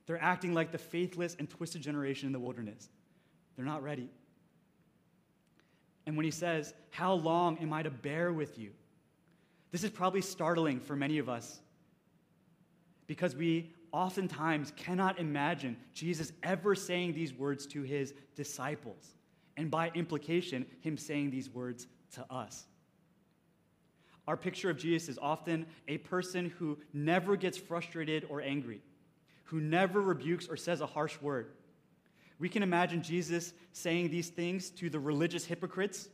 They're 0.07 0.23
acting 0.23 0.55
like 0.55 0.73
the 0.73 0.79
faithless 0.79 1.37
and 1.39 1.49
twisted 1.49 1.83
generation 1.83 2.27
in 2.27 2.33
the 2.33 2.41
wilderness. 2.41 2.89
They're 3.57 3.65
not 3.65 3.83
ready. 3.83 4.11
And 6.07 6.17
when 6.17 6.25
he 6.25 6.31
says, 6.33 6.75
How 6.91 7.13
long 7.15 7.59
am 7.59 7.73
I 7.73 7.83
to 7.83 7.91
bear 7.91 8.33
with 8.33 8.59
you? 8.59 8.71
This 9.71 9.85
is 9.85 9.91
probably 9.91 10.23
startling 10.23 10.81
for 10.81 10.97
many 10.97 11.19
of 11.19 11.29
us 11.29 11.61
because 13.11 13.35
we 13.35 13.73
oftentimes 13.91 14.73
cannot 14.77 15.19
imagine 15.19 15.77
Jesus 15.93 16.31
ever 16.45 16.77
saying 16.77 17.13
these 17.13 17.35
words 17.35 17.67
to 17.67 17.83
his 17.83 18.15
disciples, 18.37 19.15
and 19.57 19.69
by 19.69 19.91
implication, 19.97 20.65
him 20.81 20.97
saying 20.97 21.33
these 21.33 21.51
words 21.51 21.89
to 22.15 22.25
us. 22.33 22.69
Our 24.29 24.37
picture 24.37 24.71
of 24.71 24.79
Jesus 24.79 25.09
is 25.09 25.19
often 25.21 25.67
a 25.89 25.99
person 25.99 26.51
who 26.57 26.79
never 26.93 27.35
gets 27.35 27.59
frustrated 27.59 28.27
or 28.31 28.43
angry, 28.43 28.81
who 29.43 29.59
never 29.59 30.01
rebukes 30.01 30.47
or 30.47 30.57
says 30.57 30.81
a 30.81 30.87
harsh 30.87 31.21
word. 31.21 31.51
We 32.39 32.49
can 32.49 32.63
imagine 32.63 33.03
Jesus 33.03 33.55
saying 33.73 34.11
these 34.11 34.29
things 34.29 34.71
to 34.71 34.89
the 34.89 35.01
religious 35.01 35.45
hypocrites, 35.45 36.09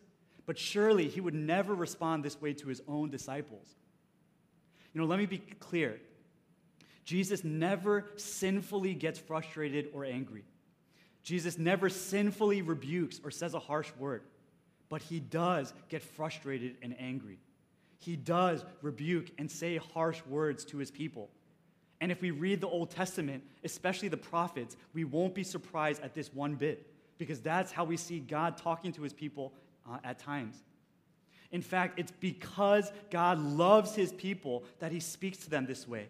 but 0.47 0.57
surely 0.59 1.09
he 1.09 1.21
would 1.21 1.35
never 1.35 1.75
respond 1.75 2.25
this 2.25 2.41
way 2.41 2.55
to 2.55 2.69
his 2.69 2.81
own 2.89 3.11
disciples. 3.11 3.75
You 4.95 5.03
know, 5.03 5.07
let 5.07 5.19
me 5.19 5.27
be 5.27 5.43
clear. 5.61 6.01
Jesus 7.07 7.45
never 7.45 8.05
sinfully 8.17 8.93
gets 8.93 9.19
frustrated 9.19 9.89
or 9.95 10.05
angry. 10.05 10.45
Jesus 11.23 11.57
never 11.57 11.89
sinfully 11.89 12.63
rebukes 12.63 13.21
or 13.25 13.31
says 13.31 13.55
a 13.55 13.59
harsh 13.59 13.91
word, 13.99 14.23
but 14.89 15.01
he 15.03 15.21
does 15.21 15.73
get 15.89 16.03
frustrated 16.03 16.77
and 16.83 16.95
angry. 17.01 17.39
He 17.99 18.17
does 18.17 18.65
rebuke 18.83 19.31
and 19.39 19.51
say 19.51 19.79
harsh 19.79 20.21
words 20.29 20.65
to 20.67 20.79
his 20.79 20.91
people. 20.91 21.31
And 22.01 22.13
if 22.13 22.21
we 22.21 22.31
read 22.31 22.61
the 22.61 22.69
Old 22.69 22.91
Testament, 22.91 23.43
especially 23.65 24.09
the 24.09 24.17
prophets, 24.17 24.77
we 24.93 25.05
won't 25.05 25.35
be 25.35 25.45
surprised 25.45 26.03
at 26.03 26.15
this 26.15 26.35
one 26.35 26.57
bit, 26.57 26.87
because 27.19 27.41
that's 27.41 27.73
how 27.73 27.85
we 27.85 27.97
see 27.97 28.19
God 28.19 28.57
talking 28.59 28.93
to 28.93 29.03
his 29.03 29.13
people 29.13 29.55
uh, 29.89 29.99
at 30.05 30.19
times. 30.19 30.57
In 31.53 31.63
fact, 31.63 31.99
it's 31.99 32.13
because 32.21 32.93
God 33.11 33.39
loves 33.39 33.95
his 33.95 34.13
people 34.13 34.65
that 34.81 34.93
he 34.93 35.01
speaks 35.01 35.39
to 35.39 35.51
them 35.51 35.67
this 35.67 35.87
way. 35.89 36.09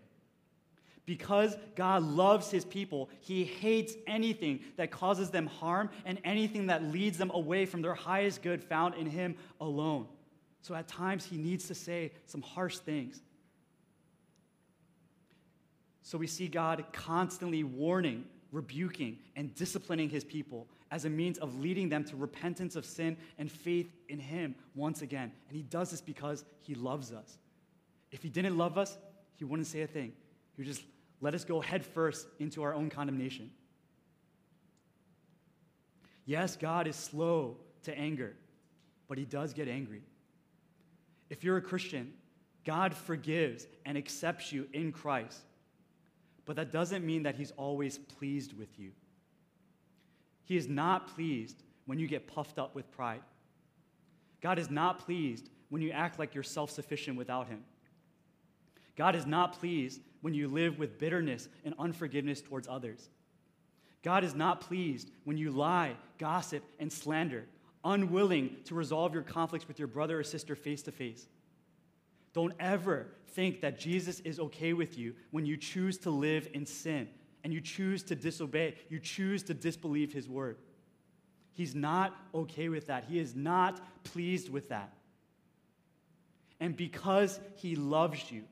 Because 1.07 1.57
God 1.77 2.03
loves 2.03 2.51
his 2.51 2.65
people, 2.65 3.09
he 3.21 3.45
hates 3.45 3.95
anything 4.09 4.61
that 4.77 4.91
causes 4.91 5.31
them 5.31 5.47
harm 5.47 5.89
and 6.05 6.19
anything 6.25 6.67
that 6.67 6.83
leads 6.83 7.17
them 7.17 7.31
away 7.33 7.65
from 7.65 7.81
their 7.81 7.95
highest 7.95 8.43
good 8.43 8.63
found 8.63 8.97
in 8.97 9.07
him 9.07 9.37
alone. 9.61 10.09
So 10.63 10.75
at 10.75 10.89
times 10.89 11.25
he 11.25 11.37
needs 11.37 11.69
to 11.69 11.77
say 11.77 12.11
some 12.27 12.43
harsh 12.43 12.79
things. 12.79 13.21
So 16.03 16.19
we 16.19 16.27
see 16.27 16.49
God 16.49 16.85
constantly 16.93 17.63
warning, 17.63 18.25
rebuking, 18.51 19.19
and 19.37 19.55
disciplining 19.55 20.11
his 20.11 20.25
people 20.25 20.67
as 20.91 21.05
a 21.05 21.11
means 21.11 21.39
of 21.39 21.61
leading 21.61 21.89
them 21.89 22.03
to 22.05 22.17
repentance 22.17 22.75
of 22.75 22.85
sin 22.85 23.17
and 23.39 23.51
faith 23.51 23.93
in 24.09 24.19
him 24.19 24.57
once 24.75 25.03
again. 25.03 25.31
And 25.49 25.57
he 25.57 25.63
does 25.63 25.93
this 25.93 26.01
because 26.01 26.45
he 26.61 26.75
loves 26.75 27.13
us. 27.13 27.39
If 28.11 28.23
he 28.23 28.29
didn't 28.29 28.59
love 28.59 28.77
us, 28.77 28.97
he 29.37 29.45
wouldn't 29.45 29.69
say 29.69 29.83
a 29.83 29.87
thing. 29.87 30.13
He 30.57 30.63
would 30.63 30.67
just 30.67 30.83
let 31.21 31.35
us 31.35 31.45
go 31.45 31.61
headfirst 31.61 32.27
into 32.39 32.63
our 32.63 32.75
own 32.75 32.91
condemnation. 32.91 33.51
Yes, 36.25 36.57
God 36.57 36.87
is 36.87 36.97
slow 36.97 37.57
to 37.85 37.97
anger, 37.97 38.35
but 39.09 39.17
he 39.17 39.25
does 39.25 39.53
get 39.53 39.69
angry. 39.69 40.03
If 41.31 41.45
you're 41.45 41.57
a 41.57 41.63
Christian, 41.63 42.13
God 42.65 42.95
forgives 42.95 43.67
and 43.85 43.97
accepts 43.97 44.53
you 44.53 44.67
in 44.73 44.93
Christ, 44.93 45.41
but 46.45 46.57
that 46.57 46.73
doesn't 46.73 47.05
mean 47.07 47.23
that 47.23 47.37
he's 47.37 47.53
always 47.53 47.99
pleased 47.99 48.57
with 48.59 48.79
you. 48.79 48.91
He 50.45 50.57
is 50.57 50.69
not 50.69 51.15
pleased 51.15 51.63
when 51.87 51.99
you 51.99 52.07
get 52.09 52.27
puffed 52.27 52.59
up 52.59 52.75
with 52.75 52.91
pride. 52.91 53.23
God 54.41 54.59
is 54.59 54.71
not 54.71 54.99
pleased 54.99 55.49
when 55.71 55.83
you 55.83 55.91
act 55.91 56.19
like 56.19 56.35
you're 56.35 56.45
self 56.45 56.71
sufficient 56.71 57.17
without 57.17 57.49
him. 57.49 57.65
God 58.97 59.15
is 59.15 59.27
not 59.27 59.59
pleased 59.59 60.01
when 60.21 60.35
you 60.35 60.49
live 60.49 60.79
with 60.79 60.99
bitterness 60.99 61.49
and 61.65 61.75
unforgiveness 61.79 62.41
towards 62.41 62.69
others. 62.69 63.09
God 64.03 64.25
is 64.25 64.35
not 64.35 64.61
pleased 64.61 65.11
when 65.25 65.37
you 65.37 65.51
lie, 65.51 65.97
gossip, 66.19 66.63
and 66.79 66.93
slander, 66.93 67.45
unwilling 67.85 68.57
to 68.65 68.75
resolve 68.75 69.15
your 69.15 69.23
conflicts 69.23 69.67
with 69.69 69.79
your 69.79 69.89
brother 69.89 70.21
or 70.21 70.25
sister 70.25 70.55
face 70.55 70.83
to 70.83 70.93
face. 70.93 71.27
Don't 72.33 72.55
ever 72.61 73.09
think 73.29 73.61
that 73.63 73.79
Jesus 73.79 74.21
is 74.21 74.39
okay 74.39 74.73
with 74.73 74.99
you 74.99 75.15
when 75.31 75.47
you 75.47 75.57
choose 75.57 75.99
to 75.99 76.11
live 76.11 76.49
in 76.53 76.67
sin 76.67 77.09
and 77.45 77.53
you 77.53 77.61
choose 77.61 78.03
to 78.05 78.15
disobey, 78.15 78.75
you 78.89 78.99
choose 78.99 79.43
to 79.45 79.55
disbelieve 79.55 80.13
his 80.13 80.29
word. 80.29 80.57
He's 81.53 81.75
not 81.75 82.15
okay 82.35 82.69
with 82.69 82.89
that. 82.89 83.05
He 83.05 83.19
is 83.19 83.35
not 83.35 83.81
pleased 84.05 84.51
with 84.51 84.69
that. 84.69 84.93
And 86.61 86.77
because 86.77 87.41
he 87.57 87.77
loves 87.77 88.31
you, 88.31 88.45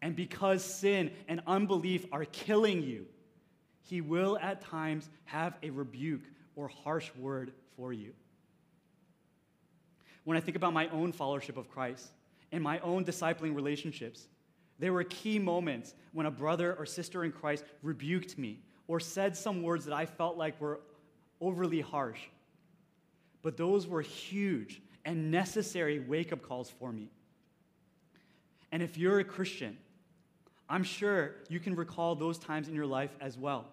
and 0.00 0.14
because 0.14 0.64
sin 0.64 1.10
and 1.26 1.40
unbelief 1.46 2.06
are 2.12 2.24
killing 2.24 2.82
you, 2.82 3.06
he 3.82 4.00
will 4.00 4.38
at 4.40 4.60
times 4.60 5.08
have 5.24 5.56
a 5.62 5.70
rebuke 5.70 6.22
or 6.56 6.68
harsh 6.68 7.10
word 7.16 7.52
for 7.76 7.92
you. 7.92 8.12
When 10.24 10.36
I 10.36 10.40
think 10.40 10.56
about 10.56 10.72
my 10.72 10.88
own 10.88 11.12
followership 11.12 11.56
of 11.56 11.70
Christ 11.70 12.08
and 12.52 12.62
my 12.62 12.78
own 12.80 13.04
discipling 13.04 13.54
relationships, 13.54 14.28
there 14.78 14.92
were 14.92 15.04
key 15.04 15.38
moments 15.38 15.94
when 16.12 16.26
a 16.26 16.30
brother 16.30 16.74
or 16.74 16.86
sister 16.86 17.24
in 17.24 17.32
Christ 17.32 17.64
rebuked 17.82 18.38
me 18.38 18.60
or 18.86 19.00
said 19.00 19.36
some 19.36 19.62
words 19.62 19.84
that 19.86 19.94
I 19.94 20.06
felt 20.06 20.36
like 20.36 20.60
were 20.60 20.80
overly 21.40 21.80
harsh. 21.80 22.20
But 23.42 23.56
those 23.56 23.86
were 23.86 24.02
huge 24.02 24.82
and 25.04 25.30
necessary 25.30 25.98
wake 26.00 26.32
up 26.32 26.42
calls 26.42 26.70
for 26.70 26.92
me. 26.92 27.08
And 28.70 28.82
if 28.82 28.98
you're 28.98 29.20
a 29.20 29.24
Christian, 29.24 29.78
I'm 30.68 30.84
sure 30.84 31.34
you 31.48 31.60
can 31.60 31.74
recall 31.74 32.14
those 32.14 32.38
times 32.38 32.68
in 32.68 32.74
your 32.74 32.86
life 32.86 33.16
as 33.20 33.38
well. 33.38 33.66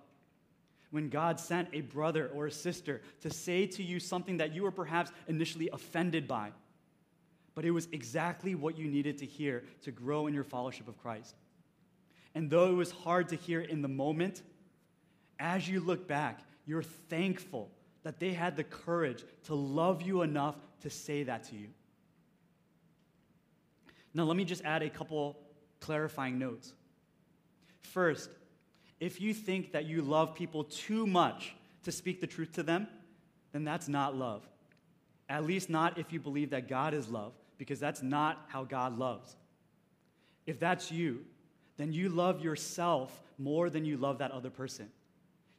when 0.96 1.10
God 1.10 1.42
sent 1.42 1.68
a 1.74 1.82
brother 1.82 2.32
or 2.34 2.48
a 2.48 2.52
sister 2.52 3.02
to 3.20 3.30
say 3.30 3.66
to 3.68 3.84
you 3.84 4.00
something 4.00 4.38
that 4.38 4.56
you 4.56 4.64
were 4.64 4.72
perhaps 4.72 5.12
initially 5.28 5.70
offended 5.74 6.26
by. 6.26 6.52
But 7.54 7.66
it 7.66 7.72
was 7.72 7.90
exactly 7.92 8.56
what 8.56 8.78
you 8.78 8.88
needed 8.88 9.18
to 9.18 9.26
hear 9.26 9.66
to 9.82 9.92
grow 9.92 10.28
in 10.28 10.34
your 10.34 10.46
fellowship 10.46 10.88
of 10.88 10.98
Christ. 10.98 11.36
And 12.34 12.50
though 12.50 12.70
it 12.70 12.76
was 12.76 12.92
hard 12.92 13.28
to 13.30 13.36
hear 13.36 13.60
in 13.60 13.82
the 13.82 13.90
moment, 13.90 14.42
as 15.38 15.68
you 15.68 15.82
look 15.82 16.08
back, 16.08 16.40
you're 16.66 16.82
thankful 16.82 17.70
that 18.04 18.22
they 18.22 18.32
had 18.32 18.56
the 18.56 18.64
courage 18.64 19.26
to 19.48 19.54
love 19.54 20.02
you 20.02 20.22
enough 20.22 20.56
to 20.80 20.90
say 20.90 21.24
that 21.24 21.44
to 21.50 21.58
you. 21.58 21.68
Now, 24.14 24.24
let 24.24 24.38
me 24.38 24.46
just 24.46 24.64
add 24.64 24.82
a 24.82 24.90
couple 24.90 25.38
clarifying 25.82 26.40
notes. 26.40 26.74
First, 27.86 28.30
if 29.00 29.22
you 29.22 29.34
think 29.34 29.72
that 29.74 29.86
you 29.86 30.02
love 30.02 30.36
people 30.36 30.64
too 30.64 31.06
much 31.06 31.56
to 31.84 31.92
speak 31.92 32.22
the 32.22 32.28
truth 32.28 32.54
to 32.54 32.64
them, 32.64 32.88
then 33.52 33.64
that's 33.64 33.88
not 33.88 34.16
love. 34.16 34.48
At 35.30 35.46
least 35.46 35.70
not 35.70 35.98
if 35.98 36.12
you 36.12 36.20
believe 36.20 36.50
that 36.52 36.68
God 36.68 36.94
is 36.94 37.10
love, 37.10 37.34
because 37.58 37.80
that's 37.80 38.02
not 38.02 38.46
how 38.48 38.64
God 38.64 38.98
loves. 38.98 39.36
If 40.46 40.60
that's 40.60 40.92
you, 40.92 41.26
then 41.78 41.92
you 41.92 42.10
love 42.10 42.42
yourself 42.42 43.24
more 43.38 43.70
than 43.70 43.86
you 43.86 43.98
love 43.98 44.20
that 44.20 44.32
other 44.32 44.50
person. 44.50 44.90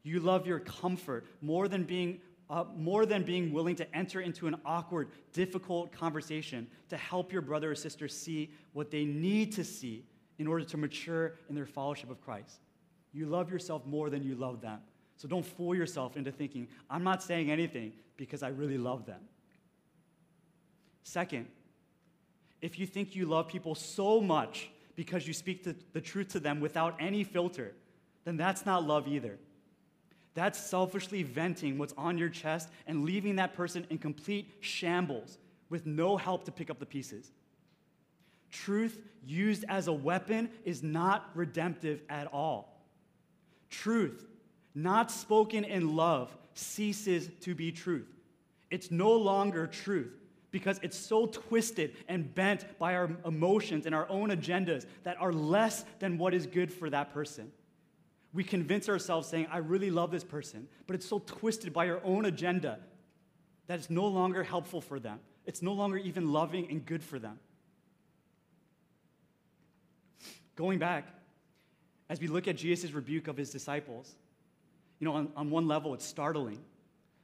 You 0.02 0.20
love 0.20 0.46
your 0.46 0.60
comfort 0.60 1.26
more 1.40 1.68
than 1.68 1.84
being 1.84 2.20
uh, 2.48 2.64
more 2.76 3.06
than 3.06 3.24
being 3.24 3.52
willing 3.52 3.74
to 3.74 3.96
enter 3.96 4.20
into 4.20 4.46
an 4.46 4.54
awkward, 4.64 5.08
difficult 5.32 5.90
conversation 5.90 6.68
to 6.88 6.96
help 6.96 7.32
your 7.32 7.42
brother 7.42 7.72
or 7.72 7.74
sister 7.74 8.06
see 8.06 8.52
what 8.72 8.88
they 8.92 9.04
need 9.04 9.50
to 9.50 9.64
see 9.64 10.04
in 10.38 10.46
order 10.46 10.64
to 10.64 10.76
mature 10.76 11.34
in 11.48 11.54
their 11.54 11.66
fellowship 11.66 12.10
of 12.10 12.20
Christ. 12.20 12.60
You 13.12 13.26
love 13.26 13.50
yourself 13.50 13.86
more 13.86 14.10
than 14.10 14.22
you 14.22 14.34
love 14.34 14.60
them. 14.60 14.80
So 15.16 15.26
don't 15.26 15.44
fool 15.44 15.74
yourself 15.74 16.16
into 16.16 16.30
thinking, 16.30 16.68
I'm 16.90 17.02
not 17.02 17.22
saying 17.22 17.50
anything 17.50 17.92
because 18.16 18.42
I 18.42 18.48
really 18.48 18.78
love 18.78 19.06
them. 19.06 19.20
Second, 21.02 21.46
if 22.60 22.78
you 22.78 22.86
think 22.86 23.14
you 23.14 23.26
love 23.26 23.48
people 23.48 23.74
so 23.74 24.20
much 24.20 24.70
because 24.94 25.26
you 25.26 25.32
speak 25.32 25.64
the, 25.92 26.00
truth 26.00 26.28
to 26.28 26.40
them 26.40 26.60
without 26.60 26.96
any 26.98 27.22
filter, 27.22 27.72
then 28.24 28.36
that's 28.36 28.66
not 28.66 28.84
love 28.84 29.06
either. 29.06 29.38
That's 30.34 30.58
selfishly 30.58 31.22
venting 31.22 31.78
what's 31.78 31.94
on 31.96 32.18
your 32.18 32.28
chest 32.28 32.68
and 32.86 33.04
leaving 33.04 33.36
that 33.36 33.54
person 33.54 33.86
in 33.88 33.98
complete 33.98 34.52
shambles 34.60 35.38
with 35.70 35.86
no 35.86 36.16
help 36.16 36.44
to 36.44 36.52
pick 36.52 36.70
up 36.70 36.78
the 36.78 36.86
pieces. 36.86 37.30
Truth 38.64 39.00
used 39.24 39.64
as 39.68 39.88
a 39.88 39.92
weapon 39.92 40.50
is 40.64 40.82
not 40.82 41.30
redemptive 41.34 42.02
at 42.08 42.26
all. 42.32 42.80
Truth, 43.70 44.24
not 44.74 45.10
spoken 45.10 45.64
in 45.64 45.96
love, 45.96 46.36
ceases 46.54 47.28
to 47.40 47.54
be 47.54 47.72
truth. 47.72 48.08
It's 48.70 48.90
no 48.90 49.12
longer 49.12 49.66
truth 49.66 50.12
because 50.50 50.80
it's 50.82 50.96
so 50.96 51.26
twisted 51.26 51.96
and 52.08 52.34
bent 52.34 52.78
by 52.78 52.94
our 52.94 53.10
emotions 53.24 53.86
and 53.86 53.94
our 53.94 54.08
own 54.08 54.30
agendas 54.30 54.86
that 55.02 55.16
are 55.20 55.32
less 55.32 55.84
than 55.98 56.18
what 56.18 56.32
is 56.32 56.46
good 56.46 56.72
for 56.72 56.88
that 56.90 57.12
person 57.12 57.50
we 58.36 58.44
convince 58.44 58.90
ourselves 58.90 59.26
saying, 59.26 59.46
I 59.50 59.58
really 59.58 59.90
love 59.90 60.10
this 60.10 60.22
person, 60.22 60.68
but 60.86 60.94
it's 60.94 61.08
so 61.08 61.20
twisted 61.20 61.72
by 61.72 61.88
our 61.88 62.02
own 62.04 62.26
agenda 62.26 62.78
that 63.66 63.78
it's 63.78 63.88
no 63.88 64.06
longer 64.06 64.44
helpful 64.44 64.82
for 64.82 65.00
them. 65.00 65.20
It's 65.46 65.62
no 65.62 65.72
longer 65.72 65.96
even 65.96 66.30
loving 66.30 66.70
and 66.70 66.84
good 66.84 67.02
for 67.02 67.18
them. 67.18 67.38
Going 70.56 70.78
back, 70.78 71.06
as 72.08 72.20
we 72.20 72.26
look 72.26 72.48
at 72.48 72.56
Jesus' 72.56 72.92
rebuke 72.92 73.28
of 73.28 73.36
his 73.36 73.50
disciples, 73.50 74.14
you 74.98 75.04
know, 75.04 75.12
on, 75.12 75.28
on 75.36 75.50
one 75.50 75.68
level, 75.68 75.94
it's 75.94 76.04
startling, 76.04 76.58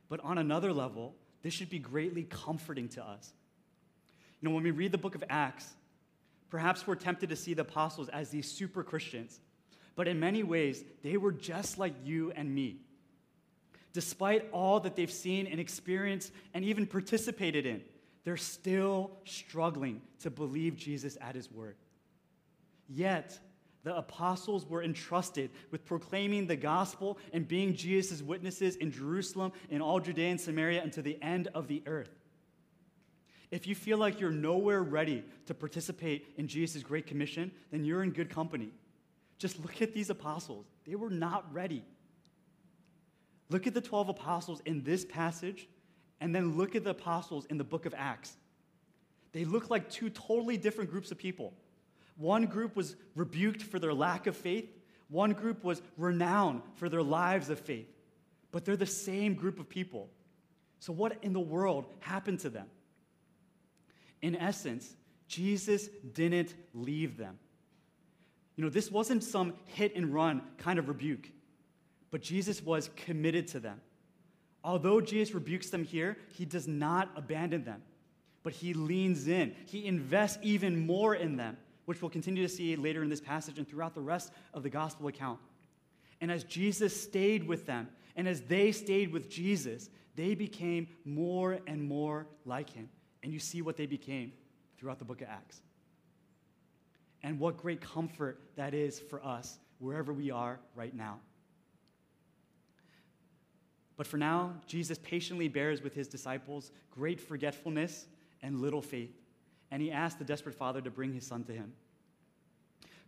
but 0.08 0.20
on 0.20 0.38
another 0.38 0.72
level, 0.72 1.14
this 1.42 1.54
should 1.54 1.70
be 1.70 1.78
greatly 1.78 2.24
comforting 2.24 2.88
to 2.90 3.04
us. 3.04 3.32
You 4.40 4.48
know, 4.48 4.54
when 4.54 4.64
we 4.64 4.70
read 4.70 4.92
the 4.92 4.98
book 4.98 5.14
of 5.14 5.24
Acts, 5.28 5.68
perhaps 6.50 6.86
we're 6.86 6.94
tempted 6.94 7.30
to 7.30 7.36
see 7.36 7.54
the 7.54 7.62
apostles 7.62 8.08
as 8.08 8.30
these 8.30 8.50
super 8.50 8.84
Christians 8.84 9.40
but 9.94 10.08
in 10.08 10.20
many 10.20 10.42
ways, 10.42 10.82
they 11.02 11.16
were 11.16 11.32
just 11.32 11.78
like 11.78 11.94
you 12.04 12.32
and 12.34 12.52
me. 12.54 12.76
Despite 13.92 14.48
all 14.52 14.80
that 14.80 14.96
they've 14.96 15.10
seen 15.10 15.46
and 15.46 15.60
experienced 15.60 16.32
and 16.54 16.64
even 16.64 16.86
participated 16.86 17.66
in, 17.66 17.82
they're 18.24 18.36
still 18.36 19.10
struggling 19.24 20.00
to 20.20 20.30
believe 20.30 20.76
Jesus 20.76 21.18
at 21.20 21.34
his 21.34 21.50
word. 21.50 21.76
Yet, 22.94 23.38
the 23.84 23.96
apostles 23.96 24.66
were 24.66 24.82
entrusted 24.82 25.50
with 25.70 25.84
proclaiming 25.84 26.46
the 26.46 26.56
gospel 26.56 27.18
and 27.32 27.48
being 27.48 27.74
Jesus' 27.74 28.22
witnesses 28.22 28.76
in 28.76 28.92
Jerusalem, 28.92 29.52
in 29.70 29.80
all 29.80 29.98
Judea 29.98 30.30
and 30.30 30.40
Samaria, 30.40 30.82
and 30.82 30.92
to 30.92 31.02
the 31.02 31.20
end 31.22 31.48
of 31.54 31.68
the 31.68 31.82
earth. 31.86 32.10
If 33.50 33.66
you 33.66 33.74
feel 33.74 33.98
like 33.98 34.20
you're 34.20 34.30
nowhere 34.30 34.82
ready 34.82 35.24
to 35.46 35.54
participate 35.54 36.26
in 36.36 36.48
Jesus' 36.48 36.82
Great 36.82 37.06
Commission, 37.06 37.50
then 37.70 37.84
you're 37.84 38.02
in 38.02 38.10
good 38.10 38.30
company. 38.30 38.72
Just 39.38 39.58
look 39.60 39.82
at 39.82 39.94
these 39.94 40.10
apostles. 40.10 40.66
They 40.86 40.94
were 40.94 41.10
not 41.10 41.52
ready. 41.52 41.84
Look 43.48 43.66
at 43.66 43.74
the 43.74 43.80
12 43.80 44.10
apostles 44.10 44.60
in 44.64 44.84
this 44.84 45.04
passage, 45.04 45.66
and 46.20 46.34
then 46.34 46.56
look 46.56 46.76
at 46.76 46.84
the 46.84 46.90
apostles 46.90 47.46
in 47.46 47.58
the 47.58 47.64
book 47.64 47.84
of 47.84 47.94
Acts. 47.96 48.36
They 49.32 49.44
look 49.44 49.70
like 49.70 49.90
two 49.90 50.10
totally 50.10 50.56
different 50.56 50.90
groups 50.90 51.10
of 51.10 51.18
people. 51.18 51.52
One 52.16 52.46
group 52.46 52.76
was 52.76 52.96
rebuked 53.16 53.62
for 53.62 53.78
their 53.78 53.94
lack 53.94 54.26
of 54.26 54.36
faith, 54.36 54.68
one 55.08 55.32
group 55.32 55.62
was 55.62 55.82
renowned 55.96 56.62
for 56.76 56.88
their 56.88 57.02
lives 57.02 57.50
of 57.50 57.60
faith. 57.60 57.88
But 58.50 58.64
they're 58.64 58.76
the 58.76 58.86
same 58.86 59.34
group 59.34 59.58
of 59.58 59.68
people. 59.68 60.08
So, 60.78 60.92
what 60.92 61.18
in 61.22 61.32
the 61.32 61.40
world 61.40 61.86
happened 62.00 62.40
to 62.40 62.50
them? 62.50 62.66
In 64.20 64.36
essence, 64.36 64.94
Jesus 65.28 65.88
didn't 66.12 66.54
leave 66.74 67.16
them. 67.16 67.38
You 68.56 68.64
know, 68.64 68.70
this 68.70 68.90
wasn't 68.90 69.24
some 69.24 69.54
hit 69.66 69.96
and 69.96 70.12
run 70.12 70.42
kind 70.58 70.78
of 70.78 70.88
rebuke, 70.88 71.30
but 72.10 72.20
Jesus 72.20 72.62
was 72.62 72.90
committed 72.96 73.48
to 73.48 73.60
them. 73.60 73.80
Although 74.64 75.00
Jesus 75.00 75.34
rebukes 75.34 75.70
them 75.70 75.84
here, 75.84 76.16
he 76.28 76.44
does 76.44 76.68
not 76.68 77.10
abandon 77.16 77.64
them, 77.64 77.82
but 78.42 78.52
he 78.52 78.74
leans 78.74 79.26
in. 79.26 79.54
He 79.66 79.86
invests 79.86 80.38
even 80.42 80.86
more 80.86 81.14
in 81.14 81.36
them, 81.36 81.56
which 81.84 82.00
we'll 82.00 82.10
continue 82.10 82.42
to 82.42 82.48
see 82.48 82.76
later 82.76 83.02
in 83.02 83.08
this 83.08 83.20
passage 83.20 83.58
and 83.58 83.68
throughout 83.68 83.94
the 83.94 84.00
rest 84.00 84.32
of 84.54 84.62
the 84.62 84.70
gospel 84.70 85.08
account. 85.08 85.38
And 86.20 86.30
as 86.30 86.44
Jesus 86.44 87.00
stayed 87.00 87.46
with 87.46 87.66
them, 87.66 87.88
and 88.16 88.28
as 88.28 88.42
they 88.42 88.72
stayed 88.72 89.12
with 89.12 89.28
Jesus, 89.28 89.90
they 90.14 90.34
became 90.34 90.88
more 91.04 91.58
and 91.66 91.82
more 91.82 92.26
like 92.44 92.70
him. 92.70 92.88
And 93.22 93.32
you 93.32 93.38
see 93.38 93.62
what 93.62 93.76
they 93.76 93.86
became 93.86 94.32
throughout 94.78 94.98
the 94.98 95.04
book 95.04 95.22
of 95.22 95.28
Acts. 95.28 95.62
And 97.22 97.38
what 97.38 97.56
great 97.56 97.80
comfort 97.80 98.40
that 98.56 98.74
is 98.74 98.98
for 98.98 99.24
us 99.24 99.58
wherever 99.78 100.12
we 100.12 100.30
are 100.30 100.60
right 100.74 100.94
now. 100.94 101.20
But 103.96 104.06
for 104.06 104.16
now, 104.16 104.54
Jesus 104.66 104.98
patiently 104.98 105.48
bears 105.48 105.82
with 105.82 105.94
his 105.94 106.08
disciples 106.08 106.72
great 106.90 107.20
forgetfulness 107.20 108.06
and 108.42 108.60
little 108.60 108.82
faith, 108.82 109.21
and 109.72 109.80
he 109.80 109.90
asked 109.90 110.18
the 110.18 110.24
desperate 110.24 110.54
father 110.54 110.82
to 110.82 110.90
bring 110.90 111.14
his 111.14 111.26
son 111.26 111.42
to 111.44 111.52
him. 111.52 111.72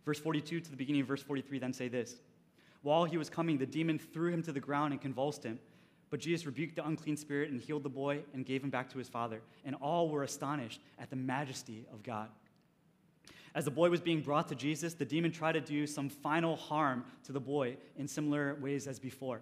Verse 0.03 0.19
42 0.19 0.59
to 0.59 0.69
the 0.69 0.75
beginning 0.75 1.01
of 1.01 1.07
verse 1.07 1.21
43 1.21 1.59
then 1.59 1.71
say 1.71 1.87
this 1.87 2.15
While 2.81 3.05
he 3.05 3.17
was 3.17 3.29
coming, 3.29 3.57
the 3.57 3.65
demon 3.67 3.99
threw 3.99 4.33
him 4.33 4.43
to 4.43 4.51
the 4.51 4.59
ground 4.59 4.91
and 4.91 5.01
convulsed 5.01 5.43
him. 5.43 5.59
But 6.09 6.19
Jesus 6.19 6.45
rebuked 6.45 6.75
the 6.75 6.85
unclean 6.85 7.17
spirit 7.17 7.51
and 7.51 7.61
healed 7.61 7.83
the 7.83 7.89
boy 7.89 8.23
and 8.33 8.45
gave 8.45 8.63
him 8.63 8.69
back 8.69 8.89
to 8.91 8.97
his 8.97 9.07
father. 9.07 9.41
And 9.63 9.75
all 9.75 10.09
were 10.09 10.23
astonished 10.23 10.81
at 10.99 11.09
the 11.09 11.15
majesty 11.15 11.85
of 11.93 12.03
God. 12.03 12.29
As 13.53 13.65
the 13.65 13.71
boy 13.71 13.89
was 13.89 14.01
being 14.01 14.21
brought 14.21 14.47
to 14.49 14.55
Jesus, 14.55 14.93
the 14.93 15.05
demon 15.05 15.31
tried 15.31 15.53
to 15.53 15.61
do 15.61 15.87
some 15.87 16.09
final 16.09 16.55
harm 16.55 17.05
to 17.23 17.31
the 17.31 17.39
boy 17.39 17.77
in 17.97 18.07
similar 18.07 18.55
ways 18.55 18.87
as 18.87 18.99
before. 18.99 19.41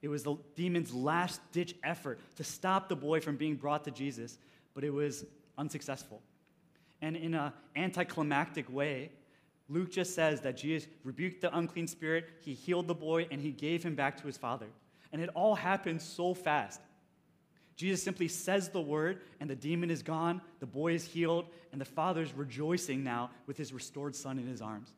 It 0.00 0.08
was 0.08 0.22
the 0.24 0.36
demon's 0.56 0.92
last 0.92 1.40
ditch 1.52 1.74
effort 1.84 2.18
to 2.36 2.44
stop 2.44 2.88
the 2.88 2.96
boy 2.96 3.20
from 3.20 3.36
being 3.36 3.56
brought 3.56 3.84
to 3.84 3.90
Jesus, 3.90 4.38
but 4.74 4.84
it 4.84 4.90
was 4.90 5.24
unsuccessful. 5.56 6.20
And 7.02 7.16
in 7.16 7.34
an 7.34 7.52
anticlimactic 7.76 8.72
way, 8.72 9.10
Luke 9.68 9.90
just 9.90 10.14
says 10.14 10.40
that 10.42 10.56
Jesus 10.56 10.88
rebuked 11.04 11.40
the 11.40 11.54
unclean 11.56 11.86
spirit, 11.86 12.30
he 12.40 12.54
healed 12.54 12.86
the 12.86 12.94
boy, 12.94 13.26
and 13.30 13.40
he 13.40 13.50
gave 13.50 13.82
him 13.82 13.94
back 13.94 14.16
to 14.18 14.26
his 14.26 14.38
father. 14.38 14.68
And 15.12 15.20
it 15.20 15.28
all 15.34 15.54
happened 15.54 16.00
so 16.00 16.32
fast. 16.32 16.80
Jesus 17.76 18.02
simply 18.02 18.28
says 18.28 18.68
the 18.68 18.80
word, 18.80 19.20
and 19.40 19.50
the 19.50 19.56
demon 19.56 19.90
is 19.90 20.02
gone, 20.02 20.40
the 20.60 20.66
boy 20.66 20.94
is 20.94 21.04
healed, 21.04 21.46
and 21.72 21.80
the 21.80 21.86
father 21.86 22.22
is 22.22 22.32
rejoicing 22.34 23.02
now 23.02 23.30
with 23.46 23.56
his 23.56 23.72
restored 23.72 24.14
son 24.14 24.38
in 24.38 24.46
his 24.46 24.62
arms. 24.62 24.90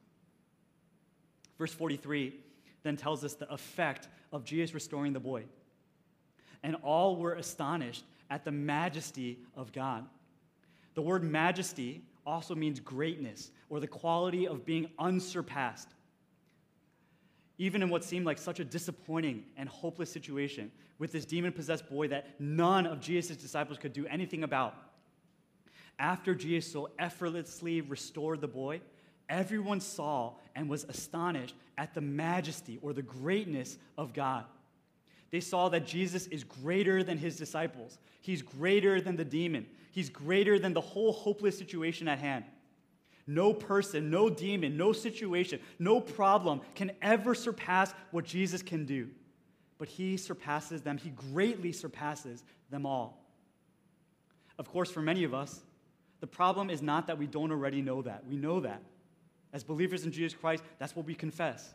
Verse 1.59 1.73
43 1.73 2.35
then 2.83 2.97
tells 2.97 3.25
us 3.25 3.35
the 3.35 3.51
effect 3.51 4.09
of 4.33 4.45
Jesus 4.45 4.75
restoring 4.75 5.13
the 5.13 5.21
boy. 5.21 5.45
And 6.63 6.77
all 6.83 7.17
were 7.17 7.35
astonished 7.35 8.05
at 8.29 8.45
the 8.45 8.53
majesty 8.53 9.39
of 9.57 9.73
God. 9.73 10.05
The 10.95 11.03
word 11.03 11.25
majesty 11.25 12.03
also 12.25 12.55
means 12.55 12.81
greatness 12.81 13.51
or 13.69 13.81
the 13.81 13.87
quality 13.87 14.47
of 14.49 14.65
being 14.65 14.91
unsurpassed. 14.99 15.89
even 17.59 17.83
in 17.83 17.89
what 17.89 18.05
seemed 18.05 18.27
like 18.27 18.39
such 18.39 18.61
a 18.61 18.65
disappointing 18.65 19.45
and 19.57 19.69
hopeless 19.69 20.11
situation 20.11 20.73
with 20.99 21.13
this 21.13 21.25
demon 21.25 21.53
possessed 21.53 21.89
boy 21.89 22.09
that 22.09 22.41
none 22.41 22.87
of 22.87 23.01
Jesus' 23.01 23.37
disciples 23.37 23.79
could 23.79 23.93
do 23.93 24.07
anything 24.07 24.43
about. 24.43 24.75
After 25.99 26.35
Jesus 26.35 26.71
so 26.71 26.91
effortlessly 26.99 27.81
restored 27.81 28.41
the 28.41 28.49
boy, 28.49 28.81
everyone 29.29 29.81
saw 29.81 30.35
and 30.57 30.69
was 30.69 30.85
astonished 30.85 31.55
at 31.79 31.95
the 31.95 32.01
majesty 32.01 32.79
or 32.83 32.93
the 32.93 33.03
greatness 33.03 33.79
of 33.97 34.13
God. 34.13 34.45
They 35.31 35.41
saw 35.41 35.69
that 35.69 35.87
Jesus 35.87 36.27
is 36.29 36.45
greater 36.45 37.03
than 37.03 37.19
his 37.19 37.37
disciples. 37.37 37.99
He's 38.21 38.43
greater 38.43 39.01
than 39.01 39.17
the 39.17 39.25
demon. 39.25 39.67
He's 39.95 40.11
greater 40.11 40.59
than 40.59 40.73
the 40.73 40.81
whole 40.81 41.13
hopeless 41.13 41.57
situation 41.57 42.09
at 42.09 42.19
hand. 42.19 42.45
No 43.29 43.55
person, 43.55 44.11
no 44.11 44.29
demon, 44.29 44.77
no 44.77 44.93
situation, 44.93 45.61
no 45.79 46.01
problem 46.01 46.63
can 46.75 46.91
ever 47.01 47.33
surpass 47.33 47.95
what 48.11 48.25
Jesus 48.25 48.61
can 48.61 48.87
do. 48.87 49.09
But 49.79 49.87
he 49.87 50.17
surpasses 50.17 50.83
them, 50.83 50.99
he 50.99 51.11
greatly 51.11 51.71
surpasses 51.71 52.43
them 52.71 52.87
all. 52.87 53.25
Of 54.59 54.69
course, 54.69 54.91
for 54.91 55.01
many 55.01 55.23
of 55.23 55.33
us, 55.33 55.61
the 56.19 56.27
problem 56.27 56.71
is 56.71 56.83
not 56.83 57.07
that 57.07 57.17
we 57.17 57.29
don't 57.29 57.53
already 57.53 57.81
know 57.81 58.03
that. 58.03 58.27
We 58.27 58.35
know 58.35 58.59
that. 58.59 58.83
As 59.53 59.63
believers 59.63 60.05
in 60.05 60.11
Jesus 60.11 60.37
Christ, 60.37 60.65
that's 60.81 60.97
what 60.97 61.07
we 61.07 61.15
confess. 61.15 61.73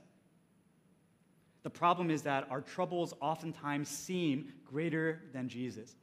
The 1.63 1.69
problem 1.69 2.11
is 2.11 2.23
that 2.23 2.51
our 2.51 2.59
troubles 2.59 3.13
oftentimes 3.21 3.87
seem 3.87 4.51
greater 4.65 5.21
than 5.31 5.47
Jesus. 5.47 5.95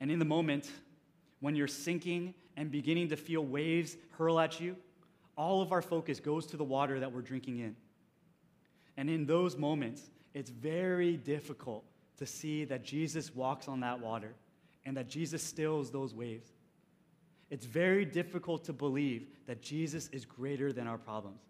And 0.00 0.10
in 0.10 0.18
the 0.18 0.24
moment, 0.24 0.70
when 1.40 1.54
you're 1.54 1.68
sinking 1.68 2.34
and 2.56 2.70
beginning 2.70 3.08
to 3.08 3.16
feel 3.16 3.44
waves 3.44 3.96
hurl 4.16 4.38
at 4.40 4.60
you, 4.60 4.76
all 5.36 5.62
of 5.62 5.72
our 5.72 5.82
focus 5.82 6.20
goes 6.20 6.46
to 6.46 6.56
the 6.56 6.64
water 6.64 6.98
that 7.00 7.12
we're 7.12 7.22
drinking 7.22 7.60
in. 7.60 7.76
And 8.96 9.08
in 9.08 9.26
those 9.26 9.56
moments, 9.56 10.10
it's 10.34 10.50
very 10.50 11.16
difficult 11.16 11.84
to 12.18 12.26
see 12.26 12.64
that 12.64 12.84
Jesus 12.84 13.34
walks 13.34 13.68
on 13.68 13.80
that 13.80 14.00
water 14.00 14.34
and 14.84 14.96
that 14.96 15.08
Jesus 15.08 15.42
stills 15.42 15.90
those 15.90 16.14
waves. 16.14 16.50
It's 17.50 17.64
very 17.64 18.04
difficult 18.04 18.64
to 18.64 18.72
believe 18.72 19.28
that 19.46 19.62
Jesus 19.62 20.08
is 20.08 20.24
greater 20.24 20.72
than 20.72 20.86
our 20.86 20.98
problems. 20.98 21.40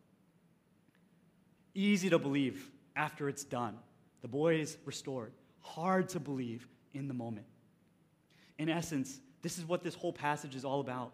Easy 1.74 2.10
to 2.10 2.18
believe 2.18 2.70
after 2.94 3.28
it's 3.28 3.44
done. 3.44 3.76
The 4.20 4.28
boy 4.28 4.60
is 4.60 4.76
restored. 4.84 5.32
Hard 5.60 6.08
to 6.10 6.20
believe 6.20 6.68
in 6.94 7.08
the 7.08 7.14
moment. 7.14 7.46
In 8.58 8.68
essence, 8.68 9.20
this 9.42 9.58
is 9.58 9.64
what 9.64 9.82
this 9.82 9.94
whole 9.94 10.12
passage 10.12 10.54
is 10.54 10.64
all 10.64 10.80
about. 10.80 11.12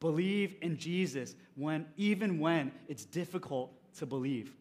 Believe 0.00 0.56
in 0.62 0.78
Jesus 0.78 1.34
when 1.56 1.86
even 1.96 2.38
when 2.38 2.72
it's 2.88 3.04
difficult 3.04 3.72
to 3.98 4.06
believe. 4.06 4.54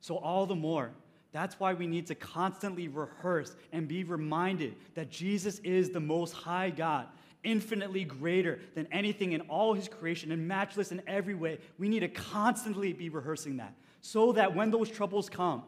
So 0.00 0.16
all 0.16 0.46
the 0.46 0.54
more, 0.54 0.92
that's 1.32 1.60
why 1.60 1.74
we 1.74 1.86
need 1.86 2.06
to 2.06 2.14
constantly 2.14 2.88
rehearse 2.88 3.54
and 3.72 3.86
be 3.86 4.04
reminded 4.04 4.76
that 4.94 5.10
Jesus 5.10 5.58
is 5.58 5.90
the 5.90 6.00
most 6.00 6.32
high 6.32 6.70
God, 6.70 7.06
infinitely 7.44 8.04
greater 8.04 8.60
than 8.74 8.88
anything 8.90 9.32
in 9.32 9.42
all 9.42 9.74
his 9.74 9.88
creation 9.88 10.32
and 10.32 10.48
matchless 10.48 10.90
in 10.90 11.02
every 11.06 11.34
way. 11.34 11.58
We 11.78 11.88
need 11.90 12.00
to 12.00 12.08
constantly 12.08 12.94
be 12.94 13.10
rehearsing 13.10 13.58
that 13.58 13.74
so 14.00 14.32
that 14.32 14.54
when 14.54 14.70
those 14.70 14.88
troubles 14.88 15.28
come, 15.28 15.64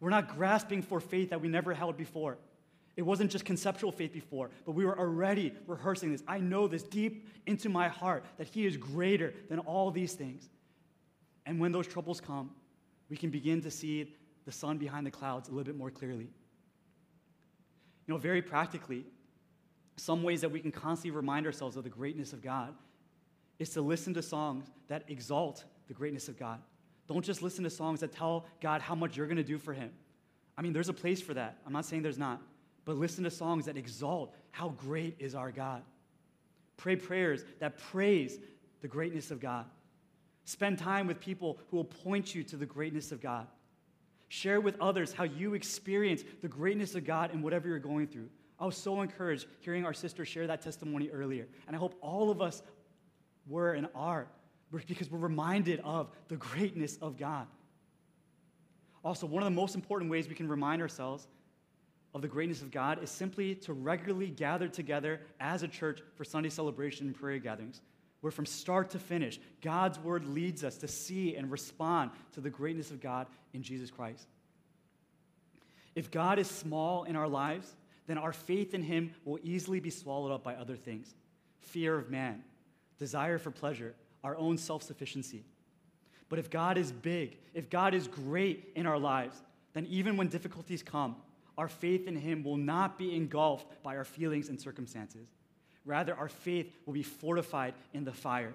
we're 0.00 0.10
not 0.10 0.36
grasping 0.36 0.82
for 0.82 0.98
faith 0.98 1.30
that 1.30 1.40
we 1.40 1.48
never 1.48 1.72
held 1.72 1.96
before. 1.96 2.36
It 2.96 3.02
wasn't 3.02 3.30
just 3.30 3.44
conceptual 3.44 3.90
faith 3.90 4.12
before, 4.12 4.50
but 4.64 4.72
we 4.72 4.84
were 4.84 4.98
already 4.98 5.52
rehearsing 5.66 6.12
this. 6.12 6.22
I 6.28 6.38
know 6.38 6.68
this 6.68 6.84
deep 6.84 7.26
into 7.46 7.68
my 7.68 7.88
heart 7.88 8.24
that 8.38 8.46
He 8.46 8.66
is 8.66 8.76
greater 8.76 9.34
than 9.48 9.58
all 9.60 9.90
these 9.90 10.14
things. 10.14 10.48
And 11.46 11.58
when 11.58 11.72
those 11.72 11.88
troubles 11.88 12.20
come, 12.20 12.50
we 13.08 13.16
can 13.16 13.30
begin 13.30 13.60
to 13.62 13.70
see 13.70 14.14
the 14.44 14.52
sun 14.52 14.78
behind 14.78 15.06
the 15.06 15.10
clouds 15.10 15.48
a 15.48 15.52
little 15.52 15.64
bit 15.64 15.76
more 15.76 15.90
clearly. 15.90 16.28
You 18.06 18.14
know, 18.14 18.18
very 18.18 18.42
practically, 18.42 19.04
some 19.96 20.22
ways 20.22 20.40
that 20.42 20.50
we 20.50 20.60
can 20.60 20.70
constantly 20.70 21.16
remind 21.16 21.46
ourselves 21.46 21.76
of 21.76 21.84
the 21.84 21.90
greatness 21.90 22.32
of 22.32 22.42
God 22.42 22.74
is 23.58 23.70
to 23.70 23.80
listen 23.80 24.14
to 24.14 24.22
songs 24.22 24.66
that 24.88 25.04
exalt 25.08 25.64
the 25.88 25.94
greatness 25.94 26.28
of 26.28 26.38
God. 26.38 26.60
Don't 27.06 27.24
just 27.24 27.42
listen 27.42 27.64
to 27.64 27.70
songs 27.70 28.00
that 28.00 28.12
tell 28.12 28.46
God 28.60 28.80
how 28.80 28.94
much 28.94 29.16
you're 29.16 29.26
going 29.26 29.36
to 29.36 29.42
do 29.42 29.58
for 29.58 29.72
Him. 29.72 29.90
I 30.56 30.62
mean, 30.62 30.72
there's 30.72 30.88
a 30.88 30.94
place 30.94 31.20
for 31.20 31.34
that. 31.34 31.58
I'm 31.66 31.72
not 31.72 31.84
saying 31.84 32.02
there's 32.02 32.18
not 32.18 32.40
but 32.84 32.96
listen 32.96 33.24
to 33.24 33.30
songs 33.30 33.66
that 33.66 33.76
exalt 33.76 34.34
how 34.50 34.70
great 34.70 35.16
is 35.18 35.34
our 35.34 35.50
God. 35.50 35.82
Pray 36.76 36.96
prayers 36.96 37.44
that 37.60 37.78
praise 37.78 38.38
the 38.82 38.88
greatness 38.88 39.30
of 39.30 39.40
God. 39.40 39.66
Spend 40.44 40.78
time 40.78 41.06
with 41.06 41.20
people 41.20 41.58
who 41.70 41.78
will 41.78 41.84
point 41.84 42.34
you 42.34 42.42
to 42.44 42.56
the 42.56 42.66
greatness 42.66 43.12
of 43.12 43.20
God. 43.20 43.46
Share 44.28 44.60
with 44.60 44.78
others 44.80 45.12
how 45.12 45.24
you 45.24 45.54
experience 45.54 46.22
the 46.42 46.48
greatness 46.48 46.94
of 46.94 47.04
God 47.04 47.32
in 47.32 47.40
whatever 47.40 47.68
you're 47.68 47.78
going 47.78 48.08
through. 48.08 48.28
I 48.58 48.66
was 48.66 48.76
so 48.76 49.00
encouraged 49.00 49.46
hearing 49.60 49.84
our 49.84 49.94
sister 49.94 50.24
share 50.24 50.46
that 50.46 50.62
testimony 50.62 51.08
earlier. 51.10 51.46
And 51.66 51.74
I 51.74 51.78
hope 51.78 51.96
all 52.00 52.30
of 52.30 52.42
us 52.42 52.62
were 53.46 53.72
and 53.72 53.88
are 53.94 54.26
because 54.86 55.10
we're 55.10 55.18
reminded 55.18 55.80
of 55.84 56.10
the 56.28 56.36
greatness 56.36 56.98
of 57.00 57.16
God. 57.16 57.46
Also, 59.04 59.26
one 59.26 59.42
of 59.42 59.46
the 59.46 59.54
most 59.54 59.74
important 59.74 60.10
ways 60.10 60.28
we 60.28 60.34
can 60.34 60.48
remind 60.48 60.80
ourselves 60.82 61.28
of 62.14 62.22
the 62.22 62.28
greatness 62.28 62.62
of 62.62 62.70
God 62.70 63.02
is 63.02 63.10
simply 63.10 63.56
to 63.56 63.72
regularly 63.72 64.28
gather 64.28 64.68
together 64.68 65.20
as 65.40 65.62
a 65.62 65.68
church 65.68 66.00
for 66.14 66.24
Sunday 66.24 66.48
celebration 66.48 67.08
and 67.08 67.16
prayer 67.16 67.38
gatherings, 67.38 67.80
where 68.20 68.30
from 68.30 68.46
start 68.46 68.90
to 68.90 69.00
finish, 69.00 69.40
God's 69.60 69.98
word 69.98 70.24
leads 70.24 70.62
us 70.62 70.78
to 70.78 70.88
see 70.88 71.34
and 71.34 71.50
respond 71.50 72.12
to 72.32 72.40
the 72.40 72.50
greatness 72.50 72.92
of 72.92 73.00
God 73.00 73.26
in 73.52 73.62
Jesus 73.62 73.90
Christ. 73.90 74.28
If 75.96 76.10
God 76.10 76.38
is 76.38 76.48
small 76.48 77.04
in 77.04 77.16
our 77.16 77.28
lives, 77.28 77.74
then 78.06 78.18
our 78.18 78.32
faith 78.32 78.74
in 78.74 78.82
Him 78.82 79.12
will 79.24 79.38
easily 79.42 79.80
be 79.80 79.90
swallowed 79.90 80.32
up 80.32 80.44
by 80.44 80.54
other 80.54 80.76
things 80.76 81.14
fear 81.58 81.96
of 81.96 82.10
man, 82.10 82.44
desire 82.98 83.38
for 83.38 83.50
pleasure, 83.50 83.94
our 84.22 84.36
own 84.36 84.56
self 84.56 84.82
sufficiency. 84.82 85.44
But 86.28 86.38
if 86.38 86.48
God 86.48 86.78
is 86.78 86.92
big, 86.92 87.38
if 87.54 87.70
God 87.70 87.94
is 87.94 88.06
great 88.06 88.72
in 88.76 88.86
our 88.86 88.98
lives, 88.98 89.42
then 89.72 89.86
even 89.86 90.16
when 90.16 90.28
difficulties 90.28 90.82
come, 90.82 91.16
our 91.56 91.68
faith 91.68 92.06
in 92.06 92.16
Him 92.16 92.42
will 92.42 92.56
not 92.56 92.98
be 92.98 93.14
engulfed 93.14 93.66
by 93.82 93.96
our 93.96 94.04
feelings 94.04 94.48
and 94.48 94.60
circumstances. 94.60 95.28
Rather, 95.84 96.14
our 96.14 96.28
faith 96.28 96.72
will 96.86 96.94
be 96.94 97.02
fortified 97.02 97.74
in 97.92 98.04
the 98.04 98.12
fire. 98.12 98.54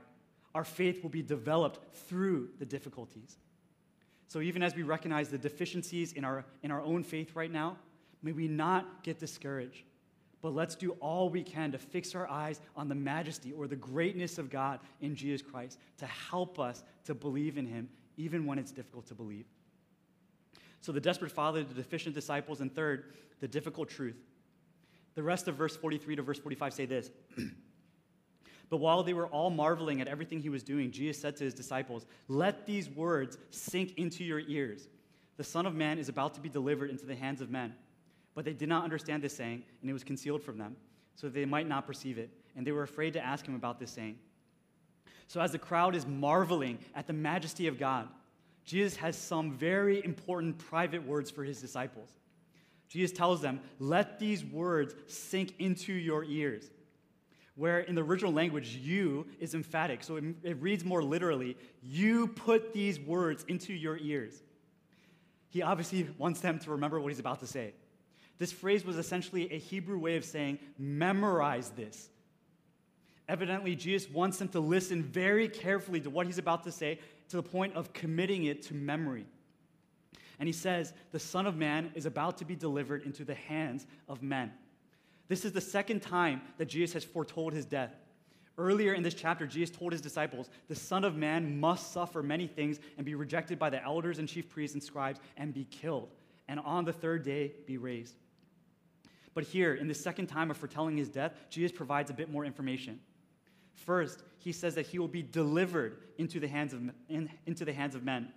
Our 0.56 0.64
faith 0.64 1.04
will 1.04 1.10
be 1.10 1.22
developed 1.22 1.80
through 2.08 2.50
the 2.58 2.66
difficulties. 2.66 3.38
So, 4.28 4.41
even 4.41 4.64
as 4.64 4.76
we 4.76 4.84
recognize 4.84 5.30
the 5.30 5.38
deficiencies 5.38 6.14
in 6.14 6.24
our, 6.24 6.45
in 6.64 6.72
our 6.72 6.82
own 6.82 7.04
faith 7.04 7.36
right 7.36 7.52
now, 7.52 7.78
may 8.22 8.32
we 8.32 8.47
not 8.47 9.04
get 9.04 9.20
discouraged, 9.20 9.84
but 10.41 10.54
let's 10.54 10.76
do 10.76 10.91
all 11.00 11.30
we 11.30 11.43
can 11.43 11.72
to 11.72 11.78
fix 11.78 12.16
our 12.16 12.30
eyes 12.30 12.62
on 12.76 12.88
the 12.88 12.95
majesty 12.95 13.52
or 13.52 13.68
the 13.68 13.76
greatness 13.76 14.38
of 14.38 14.50
God 14.50 14.80
in 15.02 15.16
Jesus 15.16 15.41
Christ 15.41 15.80
to 15.97 16.06
help 16.06 16.60
us 16.60 16.84
to 17.06 17.14
believe 17.14 17.58
in 17.58 17.66
Him, 17.66 17.89
even 18.18 18.45
when 18.45 18.60
it's 18.60 18.72
difficult 18.72 19.06
to 19.08 19.16
believe. 19.16 19.45
So 20.82 20.91
the 20.91 21.01
desperate 21.01 21.32
father, 21.32 21.63
the 21.63 21.73
deficient 21.73 22.15
disciples, 22.15 22.61
and 22.61 22.73
third, 22.73 23.13
the 23.39 23.47
difficult 23.47 23.89
truth. 23.89 24.17
The 25.15 25.23
rest 25.23 25.47
of 25.47 25.55
verse 25.55 25.75
43 25.75 26.15
to 26.17 26.21
verse 26.21 26.39
45 26.39 26.73
say 26.73 26.86
this. 26.86 27.09
but 28.69 28.77
while 28.77 29.03
they 29.03 29.13
were 29.13 29.27
all 29.27 29.49
marveling 29.49 30.01
at 30.01 30.07
everything 30.07 30.39
he 30.39 30.49
was 30.49 30.63
doing, 30.63 30.91
Jesus 30.91 31.21
said 31.21 31.36
to 31.38 31.43
his 31.43 31.53
disciples, 31.53 32.05
Let 32.27 32.65
these 32.65 32.89
words 32.89 33.38
sink 33.49 33.97
into 33.97 34.23
your 34.23 34.39
ears. 34.39 34.88
The 35.38 35.43
Son 35.43 35.65
of 35.65 35.75
Man 35.75 35.97
is 35.97 36.09
about 36.09 36.34
to 36.36 36.41
be 36.41 36.49
delivered 36.49 36.89
into 36.89 37.05
the 37.05 37.15
hands 37.15 37.41
of 37.41 37.49
men. 37.49 37.73
But 38.36 38.45
they 38.45 38.53
did 38.53 38.69
not 38.69 38.84
understand 38.84 39.23
this 39.23 39.36
saying, 39.36 39.63
and 39.82 39.89
it 39.89 39.93
was 39.93 40.03
concealed 40.03 40.43
from 40.43 40.57
them, 40.57 40.75
so 41.15 41.27
that 41.27 41.34
they 41.34 41.45
might 41.45 41.67
not 41.67 41.86
perceive 41.86 42.17
it. 42.17 42.30
And 42.55 42.65
they 42.65 42.71
were 42.71 42.84
afraid 42.84 43.13
to 43.13 43.25
ask 43.25 43.45
him 43.45 43.55
about 43.55 43.80
this 43.80 43.91
saying. 43.91 44.17
So 45.27 45.41
as 45.41 45.51
the 45.51 45.59
crowd 45.59 45.95
is 45.95 46.07
marveling 46.07 46.80
at 46.95 47.07
the 47.07 47.13
majesty 47.13 47.67
of 47.67 47.77
God, 47.77 48.07
Jesus 48.70 48.95
has 48.97 49.17
some 49.17 49.53
very 49.53 50.05
important 50.05 50.59
private 50.59 51.03
words 51.03 51.32
for 51.32 51.43
his 51.43 51.59
disciples. 51.59 52.07
Jesus 52.88 53.11
tells 53.11 53.41
them, 53.41 53.61
Let 53.80 54.20
these 54.20 54.45
words 54.45 54.93
sink 55.07 55.55
into 55.57 55.91
your 55.91 56.24
ears. 56.24 56.70
Where 57.55 57.80
in 57.80 57.95
the 57.95 58.03
original 58.03 58.32
language, 58.32 58.76
you 58.76 59.26
is 59.39 59.55
emphatic. 59.55 60.03
So 60.03 60.17
it, 60.17 60.24
it 60.43 60.61
reads 60.61 60.86
more 60.86 61.01
literally, 61.01 61.57
You 61.82 62.28
put 62.28 62.72
these 62.72 62.99
words 62.99 63.43
into 63.47 63.74
your 63.74 63.97
ears. 63.97 64.39
He 65.49 65.63
obviously 65.63 66.07
wants 66.20 66.41
them 66.41 66.59
to 66.59 66.70
remember 66.70 67.01
what 67.01 67.09
he's 67.09 67.17
about 67.17 67.39
to 67.39 67.47
say. 67.47 67.74
This 68.38 68.51
phrase 68.51 68.86
was 68.86 68.97
essentially 68.97 69.51
a 69.51 69.57
Hebrew 69.57 69.97
way 69.97 70.15
of 70.15 70.24
saying, 70.24 70.59
Memorize 70.78 71.72
this. 71.72 72.07
Evidently, 73.28 73.76
Jesus 73.76 74.11
wants 74.11 74.38
them 74.38 74.49
to 74.49 74.59
listen 74.59 75.01
very 75.01 75.49
carefully 75.49 76.01
to 76.01 76.11
what 76.11 76.28
he's 76.28 76.38
about 76.38 76.65
to 76.65 76.72
say 76.72 76.99
to 77.30 77.38
the 77.38 77.43
point 77.43 77.75
of 77.75 77.93
committing 77.93 78.45
it 78.45 78.61
to 78.63 78.73
memory. 78.73 79.25
And 80.39 80.47
he 80.47 80.53
says, 80.53 80.93
The 81.11 81.19
Son 81.19 81.45
of 81.45 81.57
Man 81.57 81.91
is 81.95 82.05
about 82.05 82.38
to 82.39 82.45
be 82.45 82.55
delivered 82.55 83.03
into 83.03 83.25
the 83.25 83.36
hands 83.36 83.86
of 84.07 84.23
men. 84.23 84.51
This 85.27 85.45
is 85.45 85.51
the 85.51 85.61
second 85.61 86.01
time 86.01 86.41
that 86.57 86.65
Jesus 86.65 86.93
has 86.93 87.03
foretold 87.03 87.53
his 87.53 87.65
death. 87.65 87.93
Earlier 88.57 88.93
in 88.93 89.03
this 89.03 89.13
chapter, 89.13 89.47
Jesus 89.47 89.69
told 89.69 89.91
his 89.91 90.01
disciples, 90.01 90.49
The 90.67 90.75
Son 90.75 91.03
of 91.03 91.15
Man 91.15 91.59
must 91.59 91.93
suffer 91.93 92.21
many 92.21 92.47
things 92.47 92.80
and 92.97 93.05
be 93.05 93.15
rejected 93.15 93.57
by 93.57 93.69
the 93.69 93.82
elders 93.84 94.19
and 94.19 94.27
chief 94.27 94.49
priests 94.49 94.73
and 94.73 94.84
scribes 94.84 95.19
and 95.38 95.53
be 95.53 95.65
killed, 95.65 96.13
and 96.47 96.59
on 96.59 96.84
the 96.84 96.91
third 96.91 97.23
day 97.23 97.53
be 97.65 97.77
raised. 97.77 98.15
But 99.34 99.43
here, 99.43 99.75
in 99.75 99.88
the 99.88 99.93
second 99.93 100.27
time 100.27 100.51
of 100.51 100.57
foretelling 100.57 100.97
his 100.97 101.07
death, 101.09 101.34
Jesus 101.49 101.71
provides 101.71 102.09
a 102.09 102.13
bit 102.13 102.30
more 102.30 102.43
information. 102.43 102.99
First, 103.86 104.23
he 104.39 104.51
says 104.51 104.75
that 104.75 104.88
he 104.88 104.99
will 104.99 105.07
be 105.07 105.21
delivered 105.21 105.97
into 106.17 106.39
the 106.39 106.47
hands 106.47 106.73
of, 106.73 106.82
in, 107.07 107.30
into 107.45 107.65
the 107.65 107.73
hands 107.73 107.95
of 107.95 108.03
men, 108.03 108.32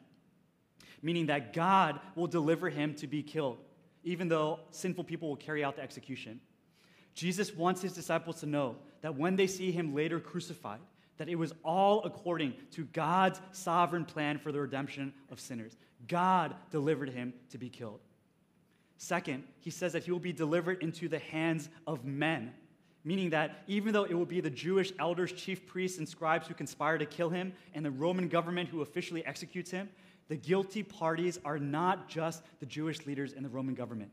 meaning 1.03 1.27
that 1.27 1.53
God 1.53 2.01
will 2.15 2.27
deliver 2.27 2.69
him 2.71 2.95
to 2.97 3.07
be 3.07 3.23
killed, 3.23 3.59
even 4.05 4.29
though 4.29 4.61
sinful 4.71 5.05
people 5.05 5.29
will 5.29 5.37
carry 5.37 5.63
out 5.65 5.77
the 5.77 5.83
execution. 5.83 6.41
Jesus 7.15 7.55
wants 7.55 7.83
his 7.83 7.93
disciples 7.93 8.41
to 8.41 8.47
know 8.47 8.77
that 9.03 9.17
when 9.17 9.37
they 9.37 9.47
see 9.47 9.71
him 9.71 9.95
later 9.95 10.19
crucified, 10.21 10.81
that 11.19 11.29
it 11.29 11.37
was 11.37 11.53
all 11.65 12.03
according 12.05 12.55
to 12.73 12.85
God's 12.87 13.41
sovereign 13.53 14.05
plan 14.05 14.39
for 14.39 14.51
the 14.51 14.61
redemption 14.61 15.13
of 15.31 15.39
sinners. 15.39 15.77
God 16.09 16.55
delivered 16.71 17.11
him 17.11 17.35
to 17.51 17.59
be 17.59 17.69
killed. 17.69 18.01
Second, 18.97 19.45
he 19.59 19.71
says 19.71 19.93
that 19.93 20.05
he 20.05 20.11
will 20.11 20.19
be 20.19 20.33
delivered 20.33 20.83
into 20.83 21.09
the 21.09 21.19
hands 21.19 21.69
of 21.87 22.05
men, 22.05 22.55
meaning 23.05 23.31
that 23.31 23.65
even 23.67 23.93
though 23.93 24.05
it 24.05 24.15
will 24.15 24.27
be 24.27 24.41
the 24.41 24.51
Jewish 24.51 24.93
elders, 24.99 25.33
chief 25.33 25.67
priests, 25.67 25.99
and 25.99 26.09
scribes 26.09 26.47
who 26.47 26.55
conspire 26.55 26.99
to 26.99 27.07
kill 27.07 27.31
him, 27.31 27.53
and 27.75 27.85
the 27.85 27.91
Roman 27.91 28.29
government 28.29 28.69
who 28.69 28.83
officially 28.83 29.25
executes 29.27 29.71
him, 29.71 29.89
the 30.29 30.37
guilty 30.37 30.83
parties 30.83 31.39
are 31.45 31.59
not 31.59 32.09
just 32.09 32.43
the 32.61 32.67
Jewish 32.67 33.05
leaders 33.07 33.33
and 33.33 33.45
the 33.45 33.49
Roman 33.49 33.75
government, 33.75 34.11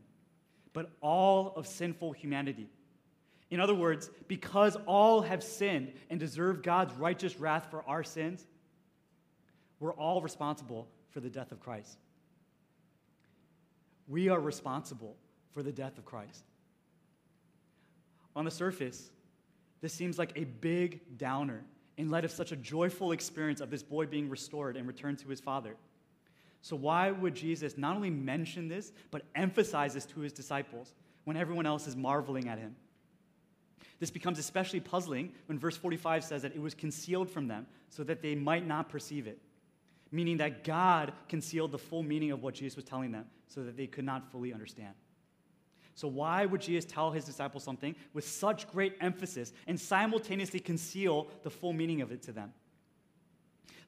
but 0.74 0.92
all 1.02 1.54
of 1.56 1.68
sinful 1.68 2.14
humanity. 2.14 2.68
In 3.52 3.60
other 3.60 3.76
words, 3.76 4.10
because 4.28 4.76
all 4.86 5.22
have 5.22 5.44
sinned 5.44 5.94
and 6.10 6.20
deserve 6.20 6.62
God's 6.62 6.94
righteous 6.96 7.40
wrath 7.40 7.68
for 7.70 7.84
our 7.88 8.04
sins, 8.04 8.46
we're 9.80 9.94
all 9.94 10.22
responsible 10.22 10.88
for 11.12 11.20
the 11.20 11.30
death 11.30 11.52
of 11.52 11.60
Christ. 11.60 11.98
We 14.08 14.30
are 14.30 14.40
responsible 14.40 15.16
for 15.52 15.64
the 15.64 15.72
death 15.72 15.98
of 15.98 16.06
Christ. 16.06 16.44
On 18.40 18.46
the 18.46 18.52
surface, 18.52 19.10
this 19.82 19.92
seems 19.92 20.18
like 20.18 20.32
a 20.38 20.46
big 20.46 21.02
downer 21.18 21.66
in 21.98 22.10
light 22.10 22.24
of 22.24 22.32
such 22.32 22.54
a 22.54 22.56
joyful 22.56 23.12
experience 23.12 23.60
of 23.60 23.70
this 23.70 23.84
boy 23.84 24.06
being 24.06 24.30
restored 24.30 24.78
and 24.78 24.88
returned 24.88 25.20
to 25.20 25.28
his 25.28 25.42
father. 25.42 25.76
So, 26.62 26.78
why 26.78 27.12
would 27.12 27.36
Jesus 27.36 27.78
not 27.78 27.98
only 27.98 28.10
mention 28.10 28.70
this, 28.70 28.94
but 29.12 29.24
emphasize 29.36 29.94
this 29.94 30.06
to 30.06 30.22
his 30.22 30.32
disciples 30.32 30.94
when 31.26 31.36
everyone 31.36 31.66
else 31.66 31.86
is 31.86 31.98
marveling 31.98 32.48
at 32.48 32.60
him? 32.60 32.78
This 34.00 34.10
becomes 34.10 34.40
especially 34.40 34.80
puzzling 34.80 35.34
when 35.48 35.60
verse 35.60 35.76
45 35.76 36.24
says 36.24 36.42
that 36.44 36.56
it 36.56 36.62
was 36.62 36.74
concealed 36.74 37.30
from 37.30 37.50
them 37.50 37.68
so 37.90 38.06
that 38.06 38.22
they 38.22 38.36
might 38.36 38.66
not 38.66 38.88
perceive 38.88 39.28
it, 39.28 39.42
meaning 40.14 40.38
that 40.38 40.64
God 40.64 41.12
concealed 41.28 41.74
the 41.74 41.78
full 41.78 42.04
meaning 42.04 42.32
of 42.32 42.42
what 42.42 42.54
Jesus 42.54 42.78
was 42.78 42.86
telling 42.86 43.12
them 43.12 43.26
so 43.50 43.64
that 43.64 43.76
they 43.76 43.88
could 43.88 44.06
not 44.06 44.32
fully 44.32 44.54
understand. 44.54 44.94
So, 46.00 46.08
why 46.08 46.45
would 46.45 46.62
Jesus 46.62 46.86
tell 46.86 47.12
his 47.12 47.26
disciples 47.26 47.64
something 47.64 47.93
with 48.14 48.26
such 48.26 48.70
great 48.72 48.95
emphasis 49.02 49.52
and 49.68 49.78
simultaneously 49.78 50.62
conceal 50.62 51.28
the 51.43 51.50
full 51.50 51.74
meaning 51.74 52.02
of 52.02 52.14
it 52.14 52.22
to 52.24 52.32
them? 52.32 52.54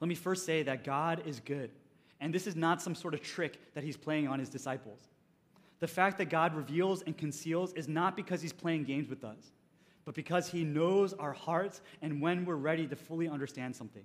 Let 0.01 0.09
me 0.09 0.15
first 0.15 0.45
say 0.45 0.63
that 0.63 0.83
God 0.83 1.23
is 1.25 1.39
good, 1.39 1.71
and 2.19 2.33
this 2.33 2.47
is 2.47 2.55
not 2.55 2.81
some 2.81 2.95
sort 2.95 3.13
of 3.13 3.21
trick 3.21 3.73
that 3.75 3.83
he's 3.85 3.95
playing 3.95 4.27
on 4.27 4.39
his 4.39 4.49
disciples. 4.49 4.99
The 5.79 5.87
fact 5.87 6.17
that 6.17 6.29
God 6.29 6.53
reveals 6.53 7.01
and 7.03 7.17
conceals 7.17 7.71
is 7.73 7.87
not 7.87 8.17
because 8.17 8.41
he's 8.41 8.51
playing 8.51 8.83
games 8.83 9.09
with 9.09 9.23
us 9.23 9.51
but 10.05 10.15
because 10.15 10.49
He 10.49 10.63
knows 10.63 11.13
our 11.13 11.31
hearts 11.31 11.81
and 12.01 12.21
when 12.21 12.45
we're 12.45 12.55
ready 12.55 12.87
to 12.87 12.95
fully 12.95 13.27
understand 13.27 13.75
something. 13.75 14.03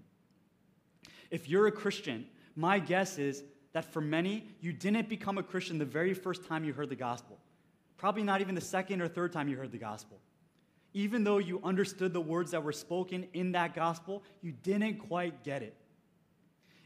If 1.30 1.48
you're 1.48 1.66
a 1.66 1.72
Christian, 1.72 2.26
my 2.54 2.78
guess 2.78 3.18
is 3.18 3.42
that 3.72 3.84
for 3.84 4.00
many, 4.00 4.48
you 4.60 4.72
didn't 4.72 5.08
become 5.08 5.38
a 5.38 5.42
Christian 5.42 5.78
the 5.78 5.84
very 5.84 6.14
first 6.14 6.44
time 6.44 6.64
you 6.64 6.72
heard 6.72 6.88
the 6.88 6.96
gospel. 6.96 7.38
Probably 7.96 8.22
not 8.22 8.40
even 8.40 8.54
the 8.54 8.60
second 8.60 9.00
or 9.00 9.08
third 9.08 9.32
time 9.32 9.48
you 9.48 9.56
heard 9.56 9.72
the 9.72 9.78
gospel. 9.78 10.18
Even 10.92 11.24
though 11.24 11.38
you 11.38 11.60
understood 11.62 12.12
the 12.12 12.20
words 12.20 12.52
that 12.52 12.62
were 12.62 12.72
spoken 12.72 13.26
in 13.34 13.52
that 13.52 13.74
gospel, 13.74 14.22
you 14.42 14.52
didn't 14.62 14.96
quite 14.96 15.44
get 15.44 15.62
it. 15.62 15.76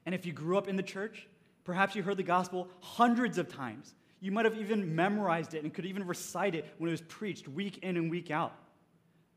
And 0.07 0.15
if 0.15 0.27
you 0.27 0.33
grew 0.33 0.59
up 0.59 0.69
in 0.69 0.77
the 0.77 0.83
church, 0.83 1.29
perhaps 1.65 1.95
you 1.95 2.03
heard 2.03 2.17
the 2.17 2.23
gospel 2.23 2.69
hundreds 2.81 3.39
of 3.39 3.49
times. 3.49 3.95
You 4.21 4.33
might 4.33 4.45
have 4.45 4.57
even 4.57 4.95
memorized 4.95 5.55
it 5.55 5.63
and 5.63 5.73
could 5.73 5.87
even 5.87 6.07
recite 6.07 6.55
it 6.55 6.67
when 6.79 6.89
it 6.89 6.93
was 6.93 7.03
preached 7.03 7.49
week 7.49 7.79
in 7.79 7.97
and 7.97 8.11
week 8.11 8.31
out. 8.31 8.53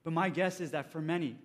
But 0.04 0.14
my 0.14 0.30
guess 0.30 0.60
is 0.60 0.72
that 0.72 0.92
for 0.92 1.02
many, 1.02 1.36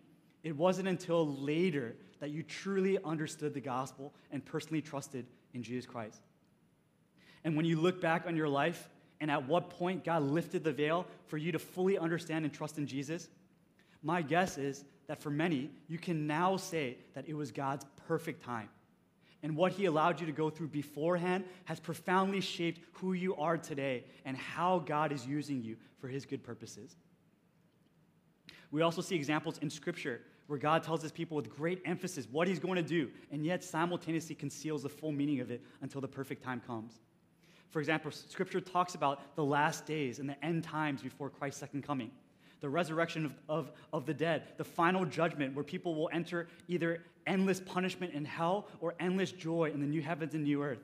it 0.43 0.57
wasn't 0.57 0.89
until 0.89 1.27
later 1.37 1.95
that 2.21 2.31
you 2.31 2.43
truly 2.43 2.99
understood 3.05 3.55
the 3.55 3.61
gospel 3.61 4.13
and 4.33 4.45
personally 4.45 4.83
trusted 4.83 5.27
in 5.55 5.63
Jesus 5.63 5.87
Christ. 5.87 6.21
And 7.45 7.57
when 7.57 7.65
you 7.65 7.81
look 7.81 8.01
back 8.01 8.27
on 8.27 8.37
your 8.37 8.49
life 8.49 8.89
and 9.21 9.31
at 9.31 9.47
what 9.47 9.71
point 9.71 10.05
God 10.05 10.23
lifted 10.23 10.65
the 10.65 10.73
veil 10.73 11.07
for 11.27 11.37
you 11.37 11.53
to 11.53 11.59
fully 11.59 11.99
understand 11.99 12.45
and 12.45 12.53
trust 12.53 12.79
in 12.79 12.87
Jesus, 12.87 13.29
my 14.03 14.23
guess 14.23 14.59
is 14.59 14.85
that 15.09 15.21
for 15.23 15.31
many, 15.31 15.71
you 15.89 15.99
can 15.99 16.27
now 16.27 16.57
say 16.57 16.97
that 17.15 17.29
it 17.29 17.35
was 17.35 17.51
God's 17.51 17.85
perfect 18.07 18.45
time. 18.45 18.69
And 19.43 19.57
what 19.57 19.73
He 19.73 19.87
allowed 19.87 20.21
you 20.21 20.27
to 20.27 20.33
go 20.33 20.51
through 20.51 20.69
beforehand 20.69 21.45
has 21.65 21.81
profoundly 21.81 22.41
shaped 22.41 22.81
who 22.95 23.13
you 23.13 23.37
are 23.37 23.57
today 23.57 24.05
and 24.25 24.37
how 24.37 24.81
God 24.81 25.13
is 25.13 25.27
using 25.27 25.63
you 25.63 25.77
for 26.01 26.09
His 26.09 26.27
good 26.27 26.43
purposes. 26.43 26.97
We 28.71 28.83
also 28.83 29.01
see 29.01 29.17
examples 29.17 29.59
in 29.59 29.71
Scripture 29.71 30.21
where 30.49 30.59
God 30.59 30.83
tells 30.83 31.03
his 31.03 31.13
people 31.13 31.37
with 31.37 31.55
great 31.55 31.81
emphasis 31.85 32.27
what 32.31 32.49
he's 32.49 32.59
going 32.59 32.77
to 32.77 32.83
do, 32.83 33.11
and 33.31 33.45
yet 33.45 33.63
simultaneously 33.63 34.35
conceals 34.35 34.83
the 34.83 34.89
full 34.89 35.13
meaning 35.13 35.41
of 35.41 35.51
it 35.51 35.63
until 35.83 36.01
the 36.01 36.09
perfect 36.09 36.43
time 36.43 36.61
comes. 36.67 36.99
For 37.71 37.81
example, 37.81 38.11
Scripture 38.11 38.61
talks 38.61 38.95
about 38.95 39.35
the 39.37 39.45
last 39.45 39.85
days 39.85 40.19
and 40.19 40.29
the 40.29 40.43
end 40.45 40.65
times 40.65 41.03
before 41.03 41.29
Christ's 41.29 41.61
second 41.61 41.83
coming, 41.83 42.11
the 42.61 42.69
resurrection 42.69 43.27
of, 43.27 43.33
of, 43.49 43.73
of 43.93 44.07
the 44.07 44.15
dead, 44.15 44.45
the 44.57 44.65
final 44.65 45.05
judgment 45.05 45.55
where 45.55 45.65
people 45.65 45.95
will 45.95 46.09
enter 46.13 46.49
either 46.67 47.03
endless 47.27 47.61
punishment 47.61 48.15
in 48.15 48.25
hell 48.25 48.69
or 48.81 48.95
endless 48.99 49.33
joy 49.33 49.71
in 49.73 49.81
the 49.81 49.87
new 49.87 50.01
heavens 50.01 50.35
and 50.35 50.45
new 50.45 50.63
earth. 50.63 50.81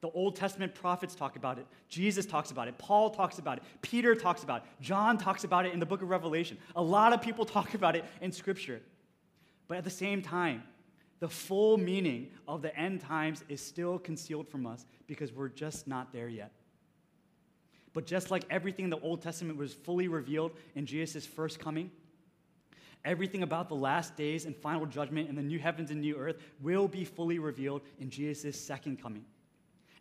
The 0.00 0.10
Old 0.10 0.34
Testament 0.34 0.74
prophets 0.74 1.14
talk 1.14 1.36
about 1.36 1.58
it. 1.58 1.66
Jesus 1.88 2.26
talks 2.26 2.50
about 2.50 2.66
it. 2.66 2.76
Paul 2.76 3.10
talks 3.10 3.38
about 3.38 3.58
it. 3.58 3.64
Peter 3.82 4.16
talks 4.16 4.42
about 4.42 4.62
it. 4.62 4.68
John 4.80 5.16
talks 5.16 5.44
about 5.44 5.64
it 5.64 5.72
in 5.72 5.78
the 5.78 5.86
book 5.86 6.02
of 6.02 6.10
Revelation. 6.10 6.58
A 6.74 6.82
lot 6.82 7.12
of 7.12 7.22
people 7.22 7.44
talk 7.46 7.74
about 7.74 7.94
it 7.94 8.04
in 8.20 8.32
Scripture. 8.32 8.80
But 9.68 9.78
at 9.78 9.84
the 9.84 9.90
same 9.90 10.20
time, 10.20 10.64
the 11.22 11.28
full 11.28 11.78
meaning 11.78 12.26
of 12.48 12.62
the 12.62 12.76
end 12.76 13.00
times 13.00 13.44
is 13.48 13.60
still 13.60 13.96
concealed 13.96 14.48
from 14.48 14.66
us 14.66 14.84
because 15.06 15.32
we're 15.32 15.48
just 15.48 15.86
not 15.86 16.12
there 16.12 16.28
yet. 16.28 16.50
But 17.92 18.06
just 18.06 18.32
like 18.32 18.42
everything 18.50 18.86
in 18.86 18.90
the 18.90 18.98
Old 18.98 19.22
Testament 19.22 19.56
was 19.56 19.72
fully 19.72 20.08
revealed 20.08 20.50
in 20.74 20.84
Jesus' 20.84 21.24
first 21.24 21.60
coming, 21.60 21.92
everything 23.04 23.44
about 23.44 23.68
the 23.68 23.76
last 23.76 24.16
days 24.16 24.46
and 24.46 24.56
final 24.56 24.84
judgment 24.84 25.28
and 25.28 25.38
the 25.38 25.42
new 25.42 25.60
heavens 25.60 25.92
and 25.92 26.00
new 26.00 26.16
earth 26.16 26.38
will 26.60 26.88
be 26.88 27.04
fully 27.04 27.38
revealed 27.38 27.82
in 28.00 28.10
Jesus' 28.10 28.60
second 28.60 29.00
coming. 29.00 29.24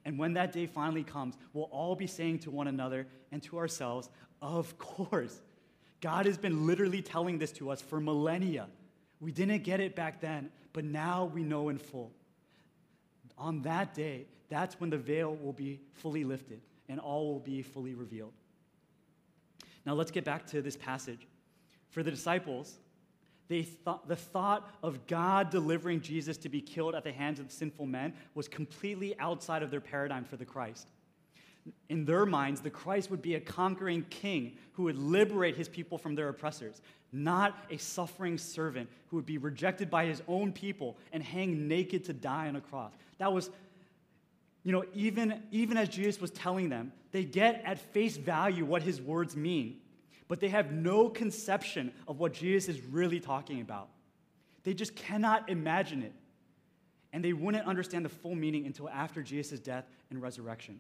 And 0.06 0.18
when 0.18 0.34
that 0.34 0.52
day 0.52 0.66
finally 0.66 1.04
comes, 1.04 1.38
we'll 1.54 1.66
all 1.66 1.96
be 1.96 2.08
saying 2.08 2.40
to 2.40 2.50
one 2.50 2.68
another 2.68 3.06
and 3.32 3.44
to 3.44 3.60
ourselves, 3.60 4.10
Of 4.42 4.76
course. 4.80 5.40
God 6.02 6.26
has 6.26 6.40
been 6.40 6.66
literally 6.66 7.04
telling 7.04 7.38
this 7.38 7.52
to 7.52 7.70
us 7.70 7.80
for 7.80 8.02
millennia. 8.02 8.66
We 9.20 9.32
didn't 9.32 9.62
get 9.62 9.80
it 9.80 9.96
back 9.96 10.20
then, 10.20 10.50
but 10.74 10.84
now 10.84 11.26
we 11.26 11.44
know 11.44 11.70
in 11.70 11.78
full. 11.78 12.12
On 13.38 13.62
that 13.64 13.94
day, 13.94 14.26
that's 14.50 14.80
when 14.80 14.90
the 14.90 14.98
veil 14.98 15.36
will 15.36 15.54
be 15.54 15.80
fully 15.94 16.24
lifted 16.24 16.62
and 16.90 17.00
all 17.00 17.32
will 17.32 17.40
be 17.40 17.62
fully 17.62 17.94
revealed. 17.94 18.34
Now 19.86 19.94
let's 19.94 20.12
get 20.12 20.26
back 20.26 20.46
to 20.48 20.62
this 20.62 20.78
passage. 20.78 21.28
For 21.90 22.04
the 22.04 22.12
disciples, 22.12 22.78
they 23.48 23.64
thought, 23.64 24.08
the 24.08 24.16
thought 24.16 24.70
of 24.84 25.08
God 25.08 25.50
delivering 25.50 26.02
Jesus 26.02 26.38
to 26.38 26.50
be 26.50 26.62
killed 26.62 26.96
at 26.96 27.04
the 27.04 27.12
hands 27.12 27.40
of 27.40 27.52
sinful 27.52 27.86
men 27.86 28.14
was 28.34 28.48
completely 28.48 29.18
outside 29.20 29.64
of 29.64 29.72
their 29.72 29.82
paradigm 29.82 30.24
for 30.24 30.38
the 30.38 30.46
Christ. 30.46 30.88
In 31.90 32.06
their 32.06 32.26
minds, 32.26 32.62
the 32.62 32.70
Christ 32.70 33.12
would 33.12 33.22
be 33.22 33.36
a 33.36 33.40
conquering 33.40 34.06
king 34.10 34.58
who 34.74 34.84
would 34.84 34.98
liberate 34.98 35.56
his 35.56 35.70
people 35.70 35.98
from 35.98 36.16
their 36.16 36.30
oppressors, 36.30 36.82
not 37.12 37.56
a 37.70 37.78
suffering 37.78 38.38
servant 38.38 38.90
who 39.08 39.18
would 39.18 39.26
be 39.26 39.38
rejected 39.38 39.90
by 39.90 40.06
his 40.06 40.22
own 40.28 40.52
people 40.52 40.98
and 41.12 41.22
hang 41.22 41.68
naked 41.68 42.06
to 42.06 42.14
die 42.14 42.48
on 42.48 42.56
a 42.56 42.62
cross. 42.62 42.94
That 43.20 43.32
was, 43.32 43.50
you 44.64 44.72
know, 44.72 44.84
even, 44.94 45.44
even 45.52 45.78
as 45.78 45.90
Jesus 45.90 46.20
was 46.20 46.32
telling 46.32 46.70
them, 46.70 46.92
they 47.12 47.26
get 47.26 47.62
at 47.66 47.78
face 47.78 48.18
value 48.18 48.66
what 48.66 48.82
his 48.82 49.02
words 49.02 49.36
mean 49.36 49.82
but 50.32 50.40
they 50.40 50.48
have 50.48 50.72
no 50.72 51.10
conception 51.10 51.92
of 52.08 52.18
what 52.18 52.32
Jesus 52.32 52.78
is 52.78 52.82
really 52.86 53.20
talking 53.20 53.60
about. 53.60 53.90
They 54.64 54.74
just 54.74 54.96
cannot 54.96 55.50
imagine 55.50 56.04
it. 56.04 56.14
And 57.12 57.22
they 57.22 57.34
wouldn't 57.34 57.68
understand 57.68 58.06
the 58.06 58.10
full 58.10 58.36
meaning 58.36 58.66
until 58.66 58.88
after 58.88 59.22
Jesus' 59.22 59.60
death 59.60 59.84
and 60.10 60.22
resurrection. 60.22 60.80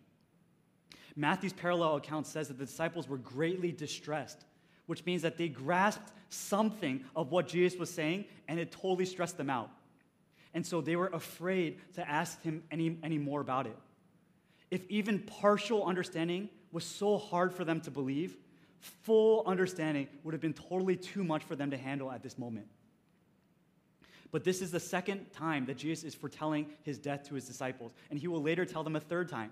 Matthew's 1.16 1.54
parallel 1.54 1.96
account 1.96 2.28
says 2.28 2.48
that 2.48 2.58
the 2.58 2.66
disciples 2.66 3.08
were 3.08 3.18
greatly 3.18 3.72
distressed, 3.72 4.46
which 4.86 5.06
means 5.06 5.22
that 5.22 5.38
they 5.38 5.48
grasped 5.48 6.12
something 6.30 7.04
of 7.16 7.32
what 7.32 7.48
Jesus 7.48 7.78
was 7.78 7.90
saying 7.90 8.26
and 8.48 8.60
it 8.60 8.72
totally 8.72 9.06
stressed 9.06 9.38
them 9.38 9.50
out. 9.50 9.70
And 10.54 10.66
so 10.66 10.82
they 10.82 10.96
were 10.96 11.10
afraid 11.14 11.80
to 11.96 12.10
ask 12.10 12.42
him 12.42 12.64
any, 12.72 12.98
any 13.04 13.18
more 13.18 13.42
about 13.42 13.68
it. 13.68 13.78
If 14.70 14.90
even 14.90 15.20
partial 15.20 15.86
understanding 15.86 16.50
was 16.72 16.84
so 16.84 17.18
hard 17.18 17.54
for 17.54 17.66
them 17.66 17.82
to 17.82 17.92
believe, 17.92 18.38
full 18.80 19.44
understanding 19.46 20.08
would 20.24 20.34
have 20.34 20.42
been 20.42 20.54
totally 20.54 20.96
too 20.96 21.24
much 21.24 21.44
for 21.44 21.56
them 21.56 21.72
to 21.72 21.78
handle 21.78 22.12
at 22.12 22.24
this 22.24 22.38
moment. 22.38 22.68
But 24.32 24.46
this 24.46 24.62
is 24.62 24.72
the 24.72 24.80
second 24.80 25.32
time 25.34 25.66
that 25.66 25.78
Jesus 25.78 26.06
is 26.06 26.16
foretelling 26.16 26.68
his 26.84 26.98
death 26.98 27.28
to 27.28 27.36
his 27.36 27.46
disciples, 27.46 27.94
and 28.10 28.18
he 28.18 28.28
will 28.28 28.42
later 28.42 28.66
tell 28.66 28.84
them 28.84 28.96
a 28.96 29.00
third 29.00 29.28
time. 29.28 29.52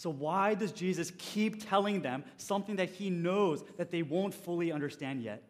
So, 0.00 0.08
why 0.08 0.54
does 0.54 0.72
Jesus 0.72 1.12
keep 1.18 1.68
telling 1.68 2.00
them 2.00 2.24
something 2.38 2.76
that 2.76 2.88
he 2.88 3.10
knows 3.10 3.62
that 3.76 3.90
they 3.90 4.00
won't 4.00 4.32
fully 4.32 4.72
understand 4.72 5.22
yet? 5.22 5.42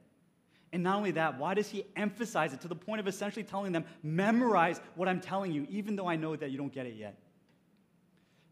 And 0.72 0.82
not 0.82 0.96
only 0.96 1.12
that, 1.12 1.38
why 1.38 1.55
does 1.55 1.68
he 1.68 1.84
emphasize 1.94 2.53
it 2.53 2.61
to 2.62 2.66
the 2.66 2.74
point 2.74 2.98
of 2.98 3.07
essentially 3.07 3.44
telling 3.44 3.70
them, 3.70 3.84
memorize 4.03 4.80
what 4.96 5.07
I'm 5.07 5.20
telling 5.20 5.53
you, 5.53 5.68
even 5.70 5.94
though 5.94 6.09
I 6.09 6.16
know 6.16 6.34
that 6.34 6.51
you 6.51 6.59
don't 6.59 6.72
get 6.72 6.86
it 6.86 6.96
yet? 6.96 7.16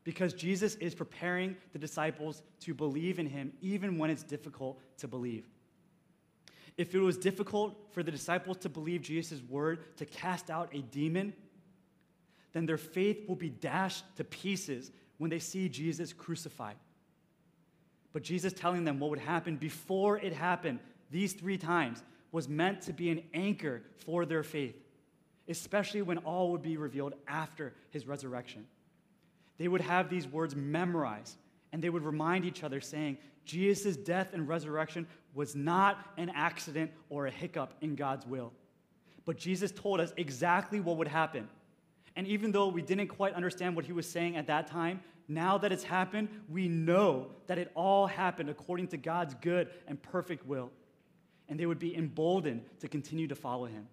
Because 0.05 0.35
Jesus 0.35 0.77
is 0.77 0.95
preparing 0.95 1.57
the 1.73 1.81
disciples 1.81 2.45
to 2.61 2.75
believe 2.75 3.19
in 3.19 3.27
him, 3.27 3.53
even 3.61 3.99
when 3.99 4.09
it's 4.09 4.23
difficult 4.23 4.81
to 4.99 5.09
believe. 5.09 5.49
If 6.77 6.95
it 6.95 7.01
was 7.01 7.19
difficult 7.19 7.77
for 7.91 8.05
the 8.05 8.13
disciples 8.13 8.59
to 8.59 8.69
believe 8.69 9.03
Jesus' 9.03 9.43
word 9.49 9.81
to 9.97 10.07
cast 10.07 10.49
out 10.49 10.73
a 10.73 10.81
demon, 10.81 11.33
then 12.53 12.67
their 12.67 12.79
faith 12.79 13.29
will 13.29 13.35
be 13.35 13.51
dashed 13.51 14.05
to 14.15 14.23
pieces 14.23 14.93
when 15.19 15.31
they 15.31 15.39
see 15.39 15.69
Jesus 15.69 16.13
crucified. 16.13 16.77
But 18.13 18.23
Jesus 18.23 18.53
telling 18.53 18.85
them 18.85 18.99
what 18.99 19.11
would 19.11 19.19
happen 19.19 19.57
before 19.57 20.19
it 20.19 20.33
happened 20.33 20.81
these 21.11 21.35
three 21.35 21.59
times 21.59 22.03
was 22.33 22.49
meant 22.49 22.83
to 22.83 22.93
be 22.93 23.11
an 23.11 23.23
anchor 23.35 23.83
for 23.99 24.25
their 24.25 24.43
faith, 24.43 24.77
especially 25.49 26.03
when 26.03 26.19
all 26.19 26.53
would 26.53 26.63
be 26.63 26.77
revealed 26.77 27.15
after 27.27 27.75
his 27.91 28.07
resurrection. 28.07 28.67
They 29.59 29.69
would 29.69 29.81
have 29.81 30.09
these 30.09 30.27
words 30.27 30.55
memorized 30.55 31.37
and 31.73 31.83
they 31.83 31.91
would 31.91 32.05
remind 32.05 32.45
each 32.45 32.65
other, 32.65 32.81
saying, 32.81 33.19
Jesus' 33.45 33.97
death 33.97 34.29
and 34.33 34.47
resurrection 34.47 35.07
was 35.35 35.55
not 35.55 35.99
an 36.17 36.31
accident 36.35 36.91
or 37.09 37.27
a 37.27 37.31
hiccup 37.31 37.75
in 37.81 37.95
God's 37.95 38.27
will. 38.27 38.53
But 39.25 39.37
Jesus 39.37 39.71
told 39.71 40.01
us 40.01 40.13
exactly 40.17 40.81
what 40.81 40.97
would 40.97 41.09
happen. 41.09 41.49
And 42.19 42.27
even 42.27 42.51
though 42.51 42.67
we 42.67 42.83
didn't 42.83 43.07
quite 43.07 43.35
understand 43.35 43.77
what 43.77 43.85
he 43.85 43.93
was 43.93 44.05
saying 44.05 44.37
at 44.37 44.49
that 44.49 44.67
time, 44.67 45.03
now 45.29 45.57
that 45.59 45.71
it's 45.71 45.85
happened, 45.85 46.29
we 46.49 46.67
know 46.67 47.29
that 47.47 47.59
it 47.59 47.71
all 47.77 48.09
happened 48.09 48.51
according 48.51 48.89
to 48.89 48.97
God's 48.97 49.35
good 49.35 49.69
and 49.87 50.03
perfect 50.03 50.45
will. 50.45 50.73
And 51.49 51.61
they 51.61 51.65
would 51.65 51.79
be 51.79 51.97
emboldened 51.97 52.65
to 52.81 52.89
continue 52.89 53.29
to 53.29 53.37
follow 53.37 53.67
him. 53.67 53.87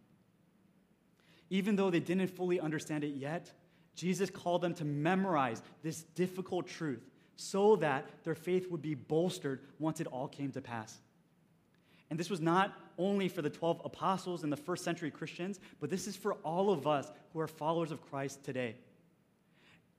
Even 1.51 1.75
though 1.75 1.91
they 1.91 1.99
didn't 1.99 2.29
fully 2.29 2.59
understand 2.59 3.03
it 3.03 3.13
yet, 3.13 3.51
Jesus 3.93 4.31
called 4.31 4.63
them 4.63 4.73
to 4.73 4.85
memorize 4.85 5.61
this 5.83 6.01
difficult 6.15 6.65
truth 6.65 7.05
so 7.35 7.75
that 7.75 8.09
their 8.23 8.33
faith 8.33 8.71
would 8.71 8.81
be 8.81 8.95
bolstered 8.95 9.59
once 9.77 10.01
it 10.01 10.07
all 10.07 10.27
came 10.27 10.51
to 10.53 10.61
pass. 10.61 10.97
And 12.09 12.19
this 12.19 12.31
was 12.31 12.41
not 12.41 12.75
only 12.97 13.27
for 13.27 13.41
the 13.41 13.49
12 13.49 13.81
apostles 13.85 14.43
and 14.43 14.51
the 14.51 14.57
first 14.57 14.83
century 14.83 15.11
Christians, 15.11 15.59
but 15.79 15.89
this 15.89 16.07
is 16.07 16.15
for 16.15 16.33
all 16.43 16.71
of 16.71 16.87
us 16.87 17.11
who 17.33 17.39
are 17.39 17.47
followers 17.47 17.91
of 17.91 18.01
Christ 18.09 18.43
today. 18.43 18.75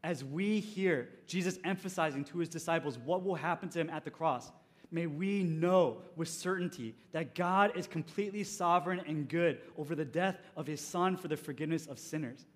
As 0.02 0.24
we 0.24 0.60
hear 0.60 1.08
Jesus 1.26 1.58
emphasizing 1.64 2.24
to 2.24 2.38
his 2.38 2.48
disciples 2.48 2.98
what 2.98 3.24
will 3.24 3.34
happen 3.34 3.68
to 3.70 3.80
him 3.80 3.90
at 3.90 4.04
the 4.04 4.10
cross, 4.10 4.52
may 4.90 5.06
we 5.06 5.42
know 5.42 5.98
with 6.14 6.28
certainty 6.28 6.94
that 7.12 7.34
God 7.34 7.76
is 7.76 7.86
completely 7.86 8.44
sovereign 8.44 9.00
and 9.06 9.28
good 9.28 9.58
over 9.76 9.94
the 9.94 10.04
death 10.04 10.38
of 10.56 10.66
his 10.66 10.80
son 10.80 11.16
for 11.16 11.28
the 11.28 11.36
forgiveness 11.36 11.86
of 11.86 11.98
sinners. 11.98 12.46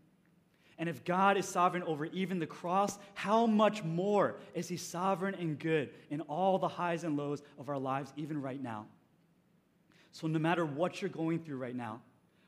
And 0.80 0.88
if 0.88 1.04
God 1.04 1.36
is 1.36 1.46
sovereign 1.46 1.82
over 1.82 2.06
even 2.06 2.38
the 2.38 2.46
cross, 2.46 2.98
how 3.12 3.44
much 3.44 3.84
more 3.84 4.36
is 4.54 4.66
He 4.66 4.78
sovereign 4.78 5.34
and 5.34 5.58
good 5.58 5.90
in 6.08 6.22
all 6.22 6.58
the 6.58 6.68
highs 6.68 7.04
and 7.04 7.18
lows 7.18 7.42
of 7.58 7.68
our 7.68 7.78
lives, 7.78 8.14
even 8.16 8.40
right 8.40 8.60
now? 8.60 8.86
So, 10.12 10.26
no 10.26 10.38
matter 10.38 10.64
what 10.64 11.00
you're 11.00 11.10
going 11.10 11.40
through 11.40 11.58
right 11.58 11.76
now, 11.76 12.00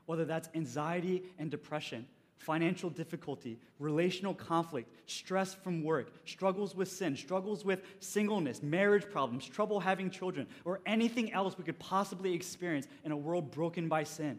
whether 0.07 0.25
that's 0.25 0.49
anxiety 0.55 1.23
and 1.39 1.51
depression, 1.51 2.07
financial 2.37 2.91
difficulty, 2.91 3.59
relational 3.79 4.35
conflict, 4.35 4.91
stress 5.07 5.55
from 5.55 5.85
work, 5.85 6.13
struggles 6.25 6.75
with 6.75 6.91
sin, 6.91 7.17
struggles 7.17 7.65
with 7.65 7.83
singleness, 8.01 8.63
marriage 8.63 9.09
problems, 9.11 9.47
trouble 9.47 9.79
having 9.79 10.11
children, 10.11 10.47
or 10.65 10.81
anything 10.87 11.33
else 11.33 11.57
we 11.57 11.65
could 11.65 11.79
possibly 11.79 12.35
experience 12.35 12.89
in 13.05 13.13
a 13.13 13.17
world 13.17 13.51
broken 13.53 13.89
by 13.89 14.03
sin 14.03 14.39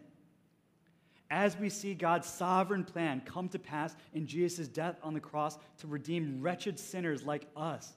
as 1.34 1.58
we 1.58 1.68
see 1.68 1.94
God's 1.94 2.28
sovereign 2.28 2.84
plan 2.84 3.20
come 3.24 3.48
to 3.48 3.58
pass 3.58 3.96
in 4.12 4.24
Jesus' 4.24 4.68
death 4.68 4.96
on 5.02 5.14
the 5.14 5.20
cross 5.20 5.58
to 5.78 5.88
redeem 5.88 6.40
wretched 6.40 6.78
sinners 6.78 7.24
like 7.24 7.48
us, 7.56 7.92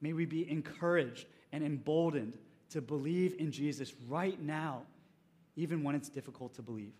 may 0.00 0.12
we 0.12 0.26
be 0.26 0.48
encouraged 0.48 1.26
and 1.52 1.64
emboldened 1.64 2.38
to 2.70 2.80
believe 2.80 3.34
in 3.38 3.50
Jesus 3.50 3.92
right 4.08 4.40
now, 4.40 4.82
even 5.56 5.82
when 5.82 5.94
it's 5.94 6.08
difficult 6.08 6.54
to 6.54 6.62
believe. 6.62 6.92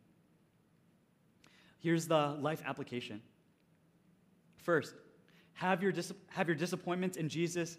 Here's 1.80 2.06
the 2.06 2.36
life 2.40 2.62
application. 2.66 3.22
First, 4.58 4.94
have 5.54 5.82
your, 5.82 5.92
dis- 5.92 6.12
have 6.28 6.48
your 6.48 6.56
disappointments 6.56 7.16
in 7.16 7.28
Jesus, 7.28 7.78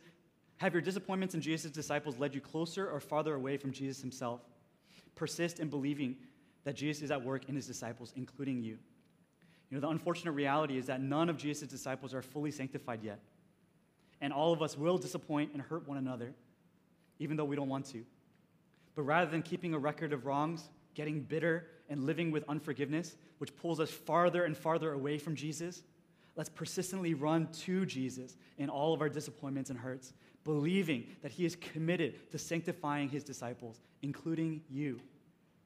have 0.58 0.74
your 0.74 0.82
disappointments 0.82 1.36
in 1.36 1.42
Jesus' 1.42 1.72
disciples 1.72 2.18
led 2.18 2.34
you 2.34 2.42
closer 2.42 2.90
or 2.90 3.00
farther 3.00 3.36
away 3.36 3.58
from 3.58 3.72
Jesus 3.72 4.02
himself? 4.02 4.42
Persist 5.16 5.60
in 5.60 5.70
believing 5.70 6.16
that 6.64 6.76
Jesus 6.76 7.04
is 7.04 7.12
at 7.12 7.24
work 7.24 7.50
in 7.50 7.56
his 7.56 7.68
disciples, 7.68 8.14
including 8.16 8.62
you. 8.62 8.78
You 9.70 9.78
know, 9.78 9.82
the 9.82 9.90
unfortunate 9.90 10.34
reality 10.34 10.78
is 10.78 10.88
that 10.88 11.02
none 11.02 11.30
of 11.30 11.38
Jesus' 11.38 11.68
disciples 11.68 12.14
are 12.14 12.22
fully 12.22 12.52
sanctified 12.52 13.04
yet. 13.04 13.20
And 14.20 14.32
all 14.34 14.54
of 14.54 14.62
us 14.62 14.78
will 14.78 14.98
disappoint 14.98 15.52
and 15.54 15.62
hurt 15.62 15.88
one 15.88 15.98
another, 15.98 16.34
even 17.22 17.38
though 17.38 17.46
we 17.46 17.56
don't 17.56 17.70
want 17.70 17.86
to. 17.86 18.04
But 18.96 19.04
rather 19.04 19.30
than 19.30 19.44
keeping 19.44 19.76
a 19.76 19.80
record 19.80 20.12
of 20.12 20.26
wrongs, 20.26 20.70
getting 20.96 21.22
bitter, 21.22 21.68
and 21.88 22.06
living 22.06 22.32
with 22.32 22.44
unforgiveness, 22.50 23.16
which 23.38 23.56
pulls 23.56 23.80
us 23.80 23.92
farther 23.92 24.46
and 24.46 24.58
farther 24.58 24.94
away 24.94 25.20
from 25.20 25.36
Jesus, 25.36 25.84
let's 26.36 26.50
persistently 26.50 27.14
run 27.14 27.48
to 27.52 27.86
Jesus 27.86 28.38
in 28.58 28.70
all 28.70 28.94
of 28.94 29.02
our 29.02 29.10
disappointments 29.10 29.70
and 29.70 29.78
hurts, 29.78 30.14
believing 30.44 31.06
that 31.22 31.32
he 31.32 31.46
is 31.46 31.56
committed 31.56 32.32
to 32.32 32.40
sanctifying 32.40 33.08
his 33.08 33.24
disciples, 33.24 33.80
including 34.02 34.62
you 34.68 35.00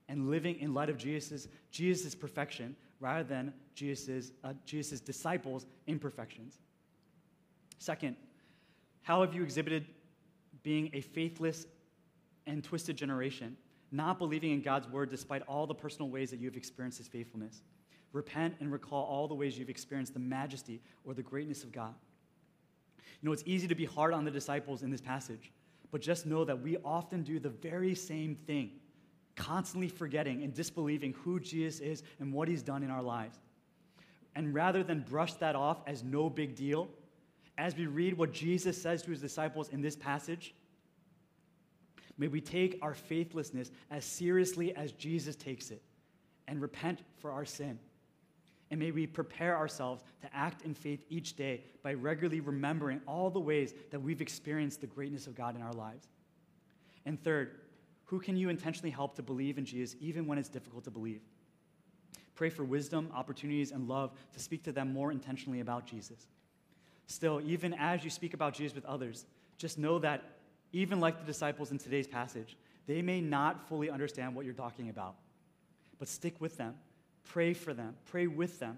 and 0.10 0.30
living 0.30 0.60
in 0.60 0.74
light 0.74 0.90
of 0.90 0.98
Jesus' 0.98 1.48
Jesus' 1.72 2.14
perfection 2.14 2.76
rather 3.00 3.24
than 3.24 3.54
Jesus' 3.76 4.34
uh, 4.44 4.54
Jesus' 4.66 5.00
disciples' 5.00 5.66
imperfections. 5.88 6.60
Second, 7.80 8.18
how 9.04 9.22
have 9.22 9.34
you 9.34 9.42
exhibited 9.42 9.86
being 10.66 10.90
a 10.94 11.02
faithless 11.02 11.68
and 12.48 12.64
twisted 12.64 12.98
generation, 12.98 13.56
not 13.92 14.18
believing 14.18 14.52
in 14.52 14.62
God's 14.62 14.90
word 14.90 15.12
despite 15.12 15.44
all 15.44 15.68
the 15.68 15.76
personal 15.76 16.10
ways 16.10 16.32
that 16.32 16.40
you 16.40 16.48
have 16.48 16.58
experienced 16.58 16.98
his 16.98 17.08
faithfulness? 17.08 17.62
Repent 18.12 18.56
and 18.60 18.72
recall 18.72 19.04
all 19.04 19.28
the 19.28 19.36
ways 19.36 19.60
you've 19.60 19.70
experienced 19.70 20.14
the 20.14 20.20
majesty 20.20 20.82
or 21.06 21.14
the 21.14 21.22
greatness 21.22 21.64
of 21.64 21.72
God. 21.72 21.94
You 23.22 23.30
know, 23.30 23.32
it's 23.32 23.44
easy 23.46 23.68
to 23.68 23.76
be 23.76 23.86
hard 23.86 24.14
on 24.14 24.26
the 24.26 24.32
disciples 24.32 24.82
in 24.82 24.90
this 24.90 25.02
passage, 25.02 25.52
but 25.92 26.02
just 26.02 26.26
know 26.26 26.44
that 26.44 26.62
we 26.62 26.78
often 26.84 27.22
do 27.22 27.40
the 27.40 27.50
very 27.50 27.94
same 27.94 28.36
thing 28.36 28.72
constantly 29.36 29.90
forgetting 29.90 30.44
and 30.44 30.54
disbelieving 30.54 31.14
who 31.24 31.40
Jesus 31.40 31.80
is 31.80 32.04
and 32.20 32.34
what 32.34 32.48
he's 32.48 32.64
done 32.64 32.82
in 32.82 32.90
our 32.90 33.04
lives. 33.04 33.38
And 34.36 34.54
rather 34.54 34.84
than 34.84 35.02
brush 35.02 35.34
that 35.36 35.56
off 35.56 35.78
as 35.86 36.04
no 36.04 36.30
big 36.30 36.56
deal, 36.56 36.90
as 37.58 37.76
we 37.76 37.86
read 37.88 38.18
what 38.18 38.34
Jesus 38.34 38.82
says 38.82 39.02
to 39.04 39.12
his 39.12 39.22
disciples 39.22 39.70
in 39.70 39.82
this 39.82 39.96
passage, 39.96 40.54
may 42.18 42.28
we 42.28 42.42
take 42.42 42.78
our 42.82 42.94
faithlessness 42.94 43.72
as 43.92 44.04
seriously 44.04 44.76
as 44.76 44.92
Jesus 44.94 45.36
takes 45.36 45.72
it 45.72 45.82
and 46.48 46.62
repent 46.62 47.02
for 47.18 47.32
our 47.32 47.46
sin. 47.46 47.80
And 48.72 48.80
may 48.80 48.92
we 48.92 49.06
prepare 49.08 49.56
ourselves 49.56 50.04
to 50.22 50.36
act 50.36 50.64
in 50.64 50.74
faith 50.74 51.06
each 51.10 51.36
day 51.36 51.64
by 51.84 51.94
regularly 51.94 52.40
remembering 52.40 53.00
all 53.08 53.30
the 53.30 53.40
ways 53.40 53.74
that 53.92 54.02
we've 54.02 54.22
experienced 54.22 54.82
the 54.82 54.88
greatness 54.88 55.28
of 55.28 55.36
God 55.36 55.56
in 55.56 55.62
our 55.62 55.74
lives. 55.74 56.08
And 57.06 57.24
third, 57.24 57.60
who 58.06 58.20
can 58.20 58.36
you 58.36 58.50
intentionally 58.50 58.90
help 58.90 59.16
to 59.16 59.24
believe 59.24 59.58
in 59.58 59.66
Jesus 59.66 59.96
even 60.00 60.26
when 60.26 60.38
it's 60.38 60.50
difficult 60.50 60.84
to 60.86 60.92
believe? 60.92 61.22
Pray 62.36 62.50
for 62.50 62.64
wisdom, 62.64 63.10
opportunities, 63.14 63.72
and 63.72 63.88
love 63.88 64.12
to 64.34 64.40
speak 64.40 64.64
to 64.64 64.72
them 64.72 64.92
more 64.92 65.12
intentionally 65.12 65.62
about 65.62 65.86
Jesus. 65.86 66.28
Still, 67.08 67.42
even 67.46 67.74
as 67.74 68.04
you 68.04 68.10
speak 68.10 68.34
about 68.34 68.54
Jesus 68.54 68.76
with 68.76 68.86
others, 68.86 69.26
just 69.58 69.78
know 69.78 70.00
that 70.00 70.24
even 70.74 71.00
like 71.00 71.20
the 71.20 71.26
disciples 71.26 71.72
in 71.72 71.78
today's 71.78 72.08
passage, 72.08 72.58
they 72.88 73.02
may 73.02 73.22
not 73.22 73.68
fully 73.68 73.90
understand 73.90 74.36
what 74.36 74.46
you're 74.46 74.54
talking 74.54 74.90
about. 74.90 75.16
But 76.00 76.08
stick 76.08 76.36
with 76.40 76.58
them, 76.58 76.76
pray 77.24 77.54
for 77.54 77.74
them, 77.74 77.96
pray 78.06 78.28
with 78.28 78.60
them, 78.60 78.78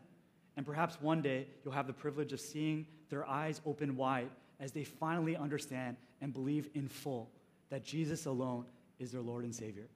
and 0.55 0.65
perhaps 0.65 1.01
one 1.01 1.21
day 1.21 1.47
you'll 1.63 1.73
have 1.73 1.88
the 1.88 1.93
privilege 1.93 2.34
of 2.34 2.39
seeing 2.39 2.86
their 3.09 3.28
eyes 3.28 3.61
open 3.65 3.95
wide 3.95 4.30
as 4.59 4.71
they 4.71 4.84
finally 4.84 5.36
understand 5.36 5.97
and 6.21 6.34
believe 6.34 6.69
in 6.73 6.88
full 6.88 7.30
that 7.69 7.84
Jesus 7.84 8.25
alone 8.25 8.65
is 8.99 9.11
their 9.11 9.21
Lord 9.21 9.43
and 9.43 9.53
Savior. 9.53 9.88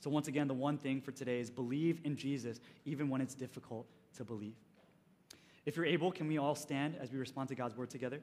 So, 0.00 0.10
once 0.10 0.28
again, 0.28 0.48
the 0.48 0.54
one 0.54 0.78
thing 0.78 1.00
for 1.00 1.12
today 1.12 1.40
is 1.40 1.50
believe 1.50 2.00
in 2.04 2.16
Jesus, 2.16 2.60
even 2.84 3.08
when 3.08 3.20
it's 3.20 3.34
difficult 3.34 3.86
to 4.16 4.24
believe. 4.24 4.54
If 5.70 5.76
you're 5.76 5.86
able, 5.86 6.10
can 6.10 6.26
we 6.26 6.36
all 6.36 6.56
stand 6.56 6.96
as 7.00 7.12
we 7.12 7.18
respond 7.20 7.48
to 7.50 7.54
God's 7.54 7.76
word 7.76 7.90
together? 7.90 8.20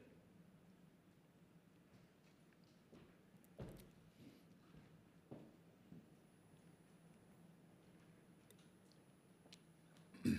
you 10.26 10.38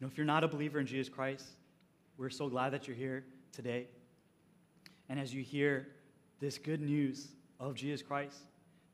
know, 0.00 0.06
if 0.06 0.16
you're 0.16 0.24
not 0.24 0.44
a 0.44 0.48
believer 0.48 0.78
in 0.78 0.86
Jesus 0.86 1.12
Christ, 1.12 1.44
we're 2.16 2.30
so 2.30 2.48
glad 2.48 2.72
that 2.72 2.86
you're 2.86 2.96
here 2.96 3.24
today. 3.50 3.88
And 5.08 5.18
as 5.18 5.34
you 5.34 5.42
hear 5.42 5.88
this 6.38 6.56
good 6.56 6.80
news 6.80 7.32
of 7.58 7.74
Jesus 7.74 8.00
Christ, 8.00 8.36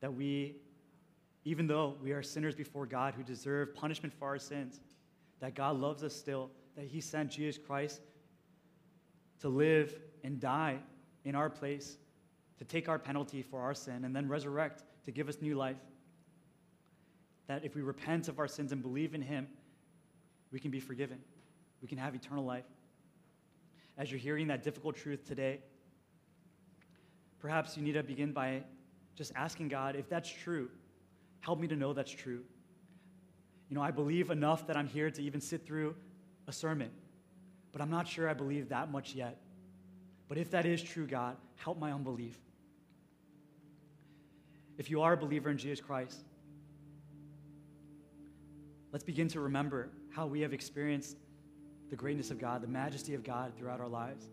that 0.01 0.15
we, 0.15 0.57
even 1.45 1.67
though 1.67 1.97
we 2.03 2.13
are 2.13 2.23
sinners 2.23 2.55
before 2.55 2.87
God 2.87 3.15
who 3.15 3.23
deserve 3.23 3.75
punishment 3.75 4.13
for 4.13 4.29
our 4.29 4.39
sins, 4.39 4.81
that 5.41 5.55
God 5.55 5.77
loves 5.79 6.05
us 6.05 6.15
still, 6.15 6.51
that 6.77 6.85
He 6.87 7.01
sent 7.01 7.31
Jesus 7.31 7.59
Christ 7.59 8.01
to 9.41 9.49
live 9.49 9.99
and 10.23 10.39
die 10.39 10.79
in 11.25 11.35
our 11.35 11.49
place, 11.49 11.97
to 12.59 12.65
take 12.65 12.89
our 12.89 12.99
penalty 12.99 13.43
for 13.43 13.61
our 13.61 13.75
sin, 13.75 14.05
and 14.05 14.15
then 14.15 14.29
resurrect 14.29 14.85
to 15.05 15.11
give 15.11 15.29
us 15.29 15.39
new 15.41 15.55
life. 15.55 15.79
That 17.47 17.65
if 17.65 17.75
we 17.75 17.83
repent 17.83 18.29
of 18.29 18.39
our 18.39 18.49
sins 18.49 18.73
and 18.73 18.83
believe 18.83 19.15
in 19.15 19.23
Him, 19.23 19.49
we 20.53 20.61
can 20.61 20.71
be 20.71 20.81
forgiven. 20.81 21.19
We 21.81 21.89
can 21.89 21.99
have 21.99 22.15
eternal 22.15 22.45
life. 22.45 22.65
As 23.97 24.11
you're 24.11 24.21
hearing 24.21 24.49
that 24.49 24.63
difficult 24.63 24.97
truth 24.97 25.27
today, 25.27 25.61
perhaps 27.39 27.77
you 27.77 27.83
need 27.83 27.93
to 27.93 28.03
begin 28.03 28.33
by 28.33 28.63
just 29.15 29.33
asking 29.35 29.69
God, 29.69 29.97
if 29.97 30.09
that's 30.09 30.29
true, 30.29 30.69
help 31.41 31.59
me 31.59 31.69
to 31.69 31.77
know 31.77 31.93
that's 31.93 32.11
true. 32.11 32.43
You 33.69 33.77
know, 33.77 33.83
I 33.83 33.91
believe 33.91 34.31
enough 34.31 34.67
that 34.67 34.77
I'm 34.77 34.89
here 34.89 35.11
to 35.11 35.23
even 35.23 35.41
sit 35.41 35.65
through 35.67 35.95
a 36.47 36.53
sermon, 36.53 36.91
but 37.73 37.81
I'm 37.81 37.91
not 37.91 38.09
sure 38.09 38.29
I 38.29 38.35
believe 38.35 38.69
that 38.71 38.91
much 38.91 39.15
yet. 39.15 39.39
But 40.29 40.39
if 40.39 40.51
that 40.51 40.67
is 40.67 40.83
true, 40.83 41.07
God, 41.07 41.37
help 41.57 41.79
my 41.79 41.93
unbelief. 41.93 42.39
If 44.79 44.91
you 44.91 45.03
are 45.03 45.13
a 45.13 45.17
believer 45.17 45.51
in 45.51 45.59
Jesus 45.59 45.85
Christ, 45.85 46.25
let's 48.93 49.05
begin 49.05 49.29
to 49.29 49.41
remember 49.41 49.91
how 50.11 50.27
we 50.27 50.41
have 50.41 50.53
experienced 50.53 51.17
the 51.91 51.97
greatness 51.97 52.31
of 52.31 52.39
God, 52.39 52.63
the 52.63 52.69
majesty 52.69 53.15
of 53.15 53.23
God 53.23 53.53
throughout 53.57 53.81
our 53.81 53.89
lives. 53.89 54.31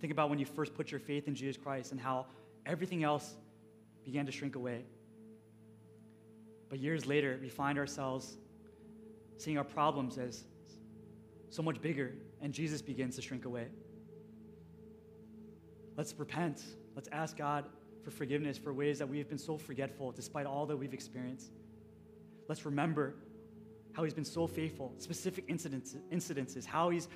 Think 0.00 0.12
about 0.12 0.30
when 0.30 0.38
you 0.38 0.46
first 0.46 0.74
put 0.74 0.90
your 0.90 1.00
faith 1.00 1.28
in 1.28 1.34
Jesus 1.34 1.56
Christ 1.56 1.92
and 1.92 2.00
how 2.00 2.26
everything 2.66 3.04
else 3.04 3.36
began 4.04 4.26
to 4.26 4.32
shrink 4.32 4.56
away. 4.56 4.84
But 6.68 6.80
years 6.80 7.06
later, 7.06 7.38
we 7.40 7.48
find 7.48 7.78
ourselves 7.78 8.36
seeing 9.36 9.56
our 9.56 9.64
problems 9.64 10.18
as 10.18 10.44
so 11.50 11.62
much 11.62 11.80
bigger, 11.80 12.12
and 12.40 12.52
Jesus 12.52 12.82
begins 12.82 13.16
to 13.16 13.22
shrink 13.22 13.44
away. 13.44 13.68
Let's 15.96 16.14
repent. 16.18 16.62
Let's 16.94 17.08
ask 17.10 17.36
God 17.36 17.64
for 18.04 18.10
forgiveness 18.10 18.58
for 18.58 18.72
ways 18.72 18.98
that 18.98 19.08
we 19.08 19.18
have 19.18 19.28
been 19.28 19.38
so 19.38 19.56
forgetful 19.56 20.12
despite 20.12 20.46
all 20.46 20.66
that 20.66 20.76
we've 20.76 20.94
experienced. 20.94 21.50
Let's 22.48 22.64
remember 22.64 23.14
how 23.92 24.04
He's 24.04 24.14
been 24.14 24.24
so 24.24 24.46
faithful, 24.46 24.94
specific 24.98 25.44
incidents, 25.48 25.96
incidences 26.12 26.64
how 26.64 26.90
He's 26.90 27.08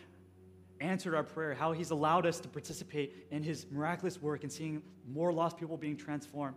answered 0.81 1.15
our 1.15 1.23
prayer, 1.23 1.55
how 1.55 1.73
He's 1.73 1.91
allowed 1.91 2.27
us 2.27 2.41
to 2.41 2.49
participate 2.49 3.27
in 3.31 3.43
His 3.43 3.67
miraculous 3.71 4.21
work 4.21 4.43
and 4.43 4.53
seeing 4.53 4.83
more 5.09 5.33
lost 5.33 5.59
people 5.59 5.77
being 5.77 5.97
transformed. 5.97 6.57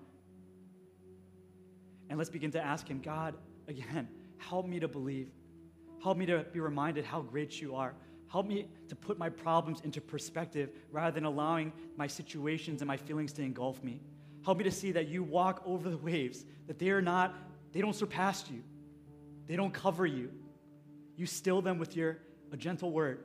And 2.10 2.18
let's 2.18 2.30
begin 2.30 2.52
to 2.52 2.62
ask 2.62 2.88
Him, 2.88 3.02
God, 3.02 3.36
again, 3.68 4.08
help 4.38 4.68
me 4.68 4.80
to 4.80 4.88
believe. 4.88 5.30
Help 6.04 6.18
me 6.18 6.26
to 6.28 6.46
be 6.52 6.60
reminded 6.60 7.06
how 7.06 7.22
great 7.22 7.62
you 7.62 7.76
are. 7.76 7.94
Help 8.28 8.48
me 8.48 8.68
to 8.90 8.96
put 8.96 9.18
my 9.18 9.30
problems 9.30 9.82
into 9.82 10.02
perspective 10.02 10.70
rather 10.92 11.14
than 11.14 11.26
allowing 11.26 11.72
my 11.96 12.08
situations 12.08 12.82
and 12.82 12.88
my 12.88 12.98
feelings 12.98 13.32
to 13.34 13.42
engulf 13.42 13.84
me. 13.84 14.02
Help 14.44 14.58
me 14.58 14.64
to 14.64 14.72
see 14.72 14.92
that 14.92 15.08
you 15.08 15.24
walk 15.24 15.62
over 15.66 15.90
the 15.90 15.98
waves, 15.98 16.46
that 16.68 16.78
they 16.78 16.90
are 16.90 17.02
not, 17.02 17.34
they 17.72 17.82
don't 17.82 17.96
surpass 17.96 18.50
you, 18.50 18.62
they 19.48 19.56
don't 19.56 19.74
cover 19.74 20.06
you. 20.06 20.32
You 21.16 21.26
still 21.26 21.62
them 21.62 21.80
with 21.80 21.96
your 21.96 22.20
a 22.52 22.58
gentle 22.58 22.92
word. 22.92 23.20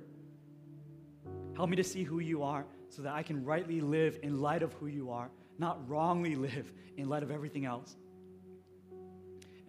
Help 1.57 1.69
me 1.69 1.77
to 1.77 1.85
see 1.85 2.03
who 2.03 2.21
you 2.21 2.43
are 2.43 2.65
so 2.89 3.03
that 3.03 3.15
I 3.15 3.23
can 3.23 3.45
rightly 3.45 3.81
live 3.81 4.19
in 4.23 4.41
light 4.41 4.63
of 4.63 4.73
who 4.75 4.87
you 4.87 5.11
are, 5.11 5.31
not 5.59 5.87
wrongly 5.89 6.35
live 6.37 6.73
in 6.97 7.09
light 7.09 7.23
of 7.23 7.31
everything 7.31 7.65
else. 7.65 7.97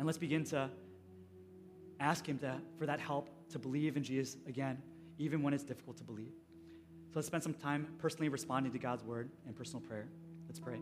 And 0.01 0.07
let's 0.07 0.17
begin 0.17 0.43
to 0.45 0.67
ask 1.99 2.25
Him 2.25 2.39
to, 2.39 2.55
for 2.79 2.87
that 2.87 2.99
help 2.99 3.29
to 3.51 3.59
believe 3.59 3.97
in 3.97 4.03
Jesus 4.03 4.35
again, 4.47 4.81
even 5.19 5.43
when 5.43 5.53
it's 5.53 5.63
difficult 5.63 5.95
to 5.97 6.03
believe. 6.03 6.33
So 7.11 7.19
let's 7.19 7.27
spend 7.27 7.43
some 7.43 7.53
time 7.53 7.85
personally 7.99 8.27
responding 8.27 8.71
to 8.71 8.79
God's 8.79 9.03
word 9.03 9.29
and 9.45 9.55
personal 9.55 9.81
prayer. 9.81 10.07
Let's 10.47 10.59
pray. 10.59 10.79